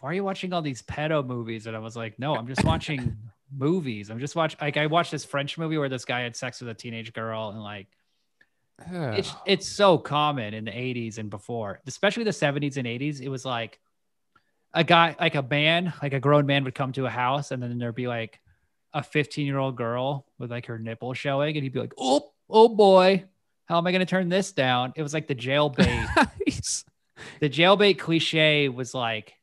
[0.00, 2.64] "Why are you watching all these pedo movies?" And I was like, "No, I'm just
[2.64, 3.16] watching
[3.56, 4.10] movies.
[4.10, 4.58] I'm just watching.
[4.60, 7.50] Like, I watched this French movie where this guy had sex with a teenage girl,
[7.50, 7.88] and like,
[8.90, 13.20] it's it's so common in the 80s and before, especially the 70s and 80s.
[13.20, 13.78] It was like
[14.72, 17.62] a guy, like a man, like a grown man would come to a house, and
[17.62, 18.40] then there'd be like
[18.92, 22.32] a 15 year old girl with like her nipple showing, and he'd be like, "Oh,
[22.48, 23.24] oh boy."
[23.66, 24.92] How am I going to turn this down?
[24.96, 26.08] It was like the jailbait
[27.40, 29.34] the jailbait cliche was like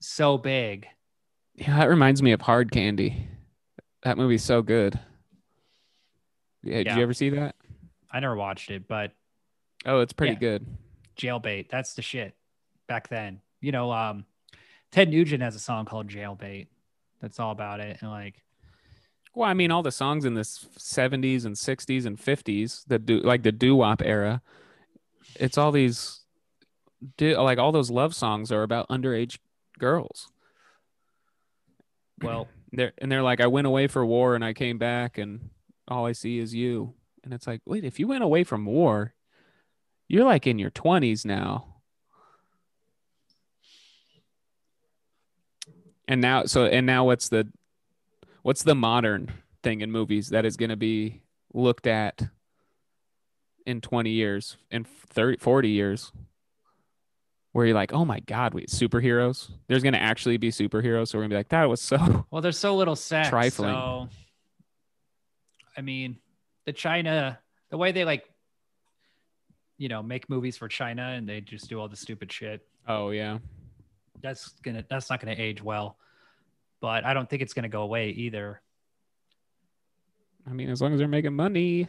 [0.00, 0.86] so big.
[1.54, 3.28] Yeah, that reminds me of Hard Candy.
[4.02, 4.98] That movie's so good.
[6.62, 7.56] Yeah, did you ever see that?
[8.10, 9.12] I never watched it, but
[9.86, 10.38] Oh, it's pretty Yeah.
[10.40, 10.66] good.
[11.16, 12.34] jailbait, that's the shit.
[12.86, 13.40] back then.
[13.60, 14.24] You know, um,
[14.90, 16.66] Ted Nugent has a song called Jailbait.
[17.20, 17.98] That's all about it.
[18.00, 18.42] And like,
[19.32, 23.20] Well, I mean, all the songs in the 70s and 60s and 50s, the do
[23.20, 24.42] like the doo wop era,
[25.36, 26.22] it's all these,
[27.16, 29.38] do, like all those love songs are about underage
[29.80, 30.28] girls.
[32.22, 35.50] well, They're and they're like, I went away for war and I came back and
[35.88, 36.94] all I see is you.
[37.24, 39.14] And it's like, wait, if you went away from war,
[40.08, 41.66] you're like in your 20s now.
[46.08, 47.48] And now, so and now, what's the
[48.42, 49.32] what's the modern
[49.62, 51.22] thing in movies that is going to be
[51.54, 52.22] looked at
[53.64, 56.12] in 20 years, in 30, 40 years?
[57.52, 59.50] Where you're like, oh my God, wait, superheroes?
[59.66, 61.08] There's going to actually be superheroes.
[61.08, 63.28] So we're going to be like, that was so well, there's so little sex.
[63.28, 63.74] Trifling.
[63.74, 64.08] So,
[65.76, 66.18] I mean,
[66.66, 67.38] the China,
[67.70, 68.24] the way they like,
[69.78, 72.64] you know, make movies for China and they just do all the stupid shit.
[72.86, 73.38] Oh yeah.
[74.20, 75.96] That's gonna, that's not gonna age well.
[76.80, 78.60] But I don't think it's gonna go away either.
[80.48, 81.88] I mean, as long as they're making money.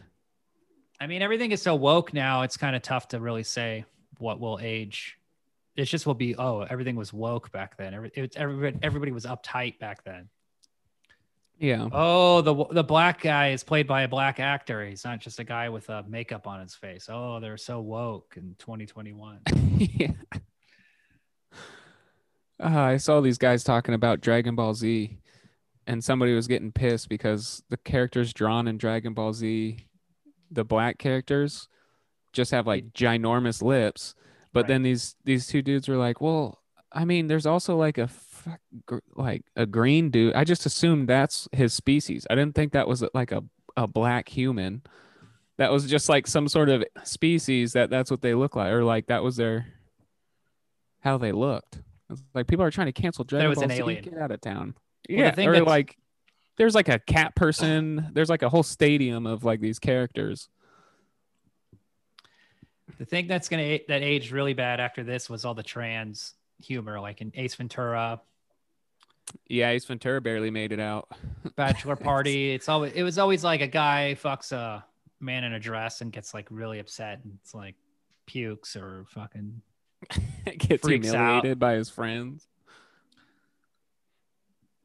[1.00, 2.44] I mean, everything is so woke now.
[2.44, 3.86] It's kind of tough to really say
[4.20, 5.18] what will age.
[5.82, 6.36] It's just will be.
[6.36, 7.96] Oh, everything was woke back then.
[7.96, 10.30] Every, it everybody, everybody was uptight back then.
[11.58, 11.90] Yeah.
[11.92, 14.86] Oh, the the black guy is played by a black actor.
[14.86, 17.08] He's not just a guy with a makeup on his face.
[17.10, 19.40] Oh, they're so woke in 2021.
[19.78, 20.12] yeah.
[22.64, 25.18] Uh, I saw these guys talking about Dragon Ball Z,
[25.88, 29.80] and somebody was getting pissed because the characters drawn in Dragon Ball Z,
[30.52, 31.68] the black characters,
[32.34, 34.14] just have like ginormous lips.
[34.54, 34.68] But Right.
[34.68, 36.60] then these these two dudes were like, "Well,
[36.92, 38.60] I mean, there's also like a fuck-
[39.16, 40.34] like a green dude.
[40.34, 42.28] I just assumed that's his species.
[42.30, 43.44] I didn't think that was like a
[43.78, 44.82] a black human.
[45.58, 48.84] That was just like some sort of species that that's what they look like, or
[48.84, 49.68] like that was their
[51.02, 51.80] how they looked.
[52.34, 54.04] Like people are trying to cancel Dragon was Ball an alien.
[54.04, 54.76] Get out of town.
[55.10, 55.98] Well, yeah, thing or like
[56.58, 58.10] there's like a cat person.
[58.14, 60.50] There's like a whole stadium of like these characters.
[63.02, 67.00] The thing that's gonna that aged really bad after this was all the trans humor,
[67.00, 68.22] like in Ace Ventura,
[69.48, 71.10] Yeah, Ace Ventura barely made it out.
[71.56, 72.54] Bachelor Party.
[72.54, 74.86] It's always it was always like a guy fucks a
[75.20, 77.74] man in a dress and gets like really upset and it's like
[78.28, 79.64] pukes or fucking
[80.60, 81.16] Gets Freaks out.
[81.16, 82.46] humiliated by his friends.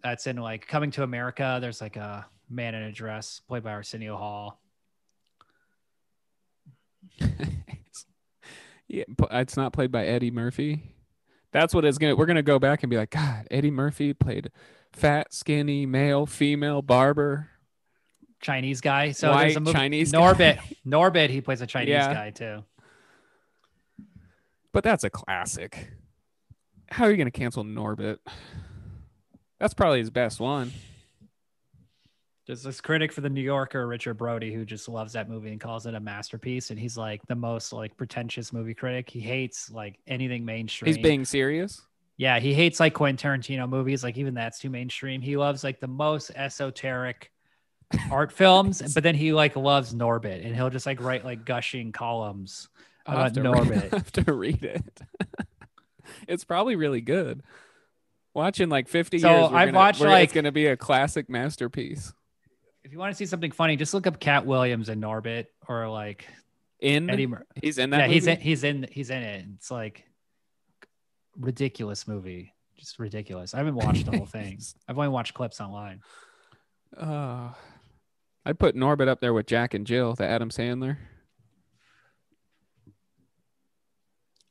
[0.03, 1.59] that's in like coming to America.
[1.61, 4.59] There's like a man in a dress played by Arsenio Hall.
[8.89, 10.93] yeah, it's not played by Eddie Murphy.
[11.53, 12.17] That's what it's gonna.
[12.17, 14.51] We're gonna go back and be like, God, Eddie Murphy played
[14.93, 17.49] fat, skinny, male, female, barber.
[18.43, 19.13] Chinese guy.
[19.13, 20.19] So White there's a movie, Chinese guy.
[20.19, 20.59] Norbit.
[20.87, 22.13] Norbit, he plays a Chinese Yeah.
[22.13, 22.65] guy too.
[24.73, 25.91] But that's a classic.
[26.91, 28.19] How are you gonna cancel Norbit?
[29.59, 30.73] That's probably his best one.
[32.47, 35.61] There's this critic for the New Yorker, Richard Brody, who just loves that movie and
[35.61, 36.71] calls it a masterpiece.
[36.71, 39.11] And he's like the most like pretentious movie critic.
[39.11, 40.87] He hates like anything mainstream.
[40.95, 41.83] He's being serious.
[42.19, 44.05] yeah, he hates like Quentin Tarantino movies.
[44.05, 45.21] Like even that's too mainstream.
[45.21, 47.33] He loves like the most esoteric
[48.13, 51.91] art films, but then he like loves Norbit, and he'll just like write like gushing
[51.91, 52.69] columns
[53.07, 53.83] about to Norbit.
[53.93, 55.01] I'll have to read it.
[56.29, 57.43] it's probably really good.
[58.35, 62.13] Watching like 50 So years, I've gonna- watched, like- it's gonna be a classic masterpiece.
[62.87, 65.89] If you want to see something funny, just look up Katt Williams and Norbit, or
[65.89, 66.25] like
[66.79, 67.27] In Eddie.
[67.27, 68.03] Mur- he's in that.
[68.03, 68.39] yeah, he's in.
[68.39, 68.87] He's in.
[68.89, 69.45] He's in it.
[69.57, 70.05] It's like
[71.37, 73.55] ridiculous movie, just ridiculous.
[73.55, 74.61] I haven't watched the whole thing.
[74.89, 76.01] I've only watched clips online.
[76.97, 77.49] Uh,
[78.45, 80.97] I'd put Norbit up there with Jack and Jill, the Adam Sandler.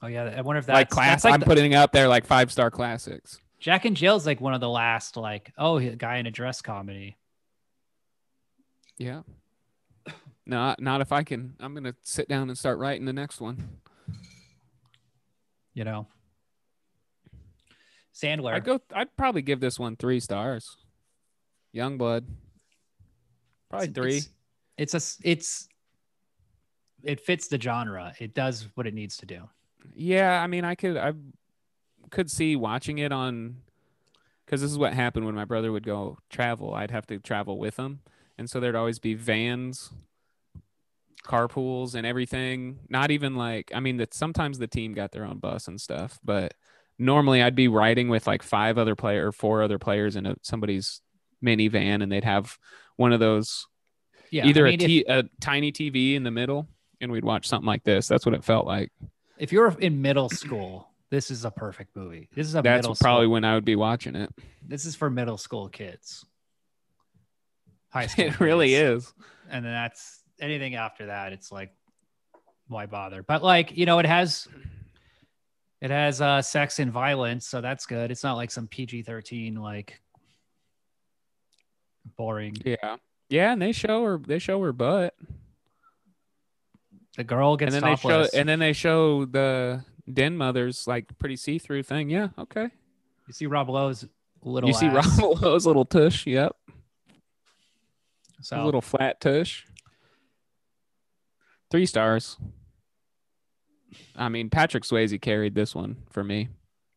[0.02, 1.08] Oh yeah, I wonder if that's like class.
[1.08, 3.40] That's like I'm the- putting up there like five star classics.
[3.62, 7.16] Jack and Jill's like one of the last like oh guy in a dress comedy.
[8.98, 9.22] Yeah.
[10.46, 11.56] Not not if I can.
[11.60, 13.80] I'm gonna sit down and start writing the next one.
[15.74, 16.08] You know,
[18.14, 18.54] Sandler.
[18.54, 18.80] I'd go.
[18.94, 20.78] I'd probably give this one three stars.
[21.76, 22.26] Youngblood.
[23.70, 24.18] Probably It's- three.
[24.78, 25.68] It's, it's a it's
[27.04, 28.14] it fits the genre.
[28.20, 29.50] It does what it needs to do.
[29.96, 31.14] Yeah, I mean, I could I
[32.12, 33.58] could see watching it on
[34.46, 36.74] because this is what happened when my brother would go travel.
[36.74, 38.02] I'd have to travel with him,
[38.38, 39.92] and so there'd always be vans,
[41.24, 42.80] carpools, and everything.
[42.90, 46.20] Not even like I mean, that sometimes the team got their own bus and stuff,
[46.24, 46.54] but
[46.98, 50.36] normally I'd be riding with like five other player or four other players in a,
[50.42, 51.02] somebody's
[51.44, 52.58] minivan, and they'd have
[52.96, 53.68] one of those
[54.32, 56.68] Yeah, either I mean, a, if- t- a tiny TV in the middle,
[57.02, 58.08] and we'd watch something like this.
[58.08, 58.92] That's what it felt like.
[59.38, 62.30] if you're in middle school, this is a perfect movie.
[62.34, 63.34] This is a That's probably school.
[63.34, 64.30] when I would be watching it.
[64.66, 66.26] This is for middle school kids.
[67.96, 68.26] High school.
[68.26, 69.14] It really is.
[69.50, 71.32] And then that's anything after that.
[71.32, 71.72] It's like,
[72.68, 73.24] why bother?
[73.24, 74.48] But like, you know, it has,
[75.82, 78.12] it has uh sex and violence, so that's good.
[78.12, 80.02] It's not like some PG thirteen like
[82.18, 82.58] boring.
[82.66, 82.98] Yeah.
[83.30, 85.16] Yeah, and they show her they show her butt.
[87.18, 88.32] The girl gets and then topless.
[88.32, 92.10] they show and then they show the den mother's like pretty see-through thing.
[92.10, 92.68] Yeah, okay.
[93.28, 94.06] you see Rob Lowe's
[94.44, 94.70] little.
[94.70, 94.90] you see.
[94.90, 95.06] Rob
[95.42, 96.28] Lowe's little tush.
[96.28, 96.56] Yep.
[98.46, 99.66] So A little flat tush.
[101.72, 102.38] Three stars.
[104.16, 106.50] I mean, Patrick Swayze carried this one for me.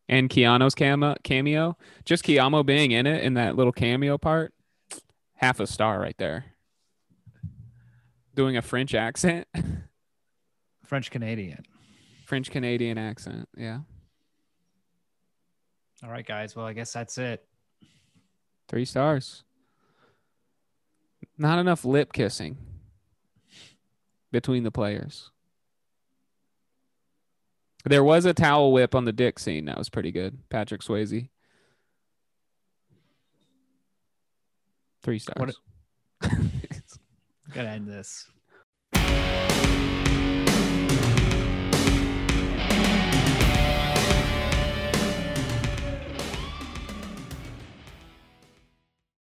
[0.07, 1.75] And Keanu's cameo, cameo.
[2.05, 4.53] Just Keanu being in it in that little cameo part.
[5.37, 6.45] Half a star right there.
[8.35, 9.47] Doing a French accent.
[10.85, 11.63] French Canadian.
[12.27, 13.49] French Canadian accent.
[13.57, 13.79] Yeah.
[16.03, 16.55] All right, guys.
[16.55, 17.43] Well, I guess that's it.
[18.67, 19.45] Three stars.
[21.39, 22.57] Not enough lip kissing
[24.29, 25.31] between the players.
[27.85, 29.65] There was a towel whip on the dick scene.
[29.65, 30.37] That was pretty good.
[30.49, 31.29] Patrick Swayze.
[35.01, 35.55] Three stars.
[36.19, 36.29] What
[37.53, 38.27] Gotta end this.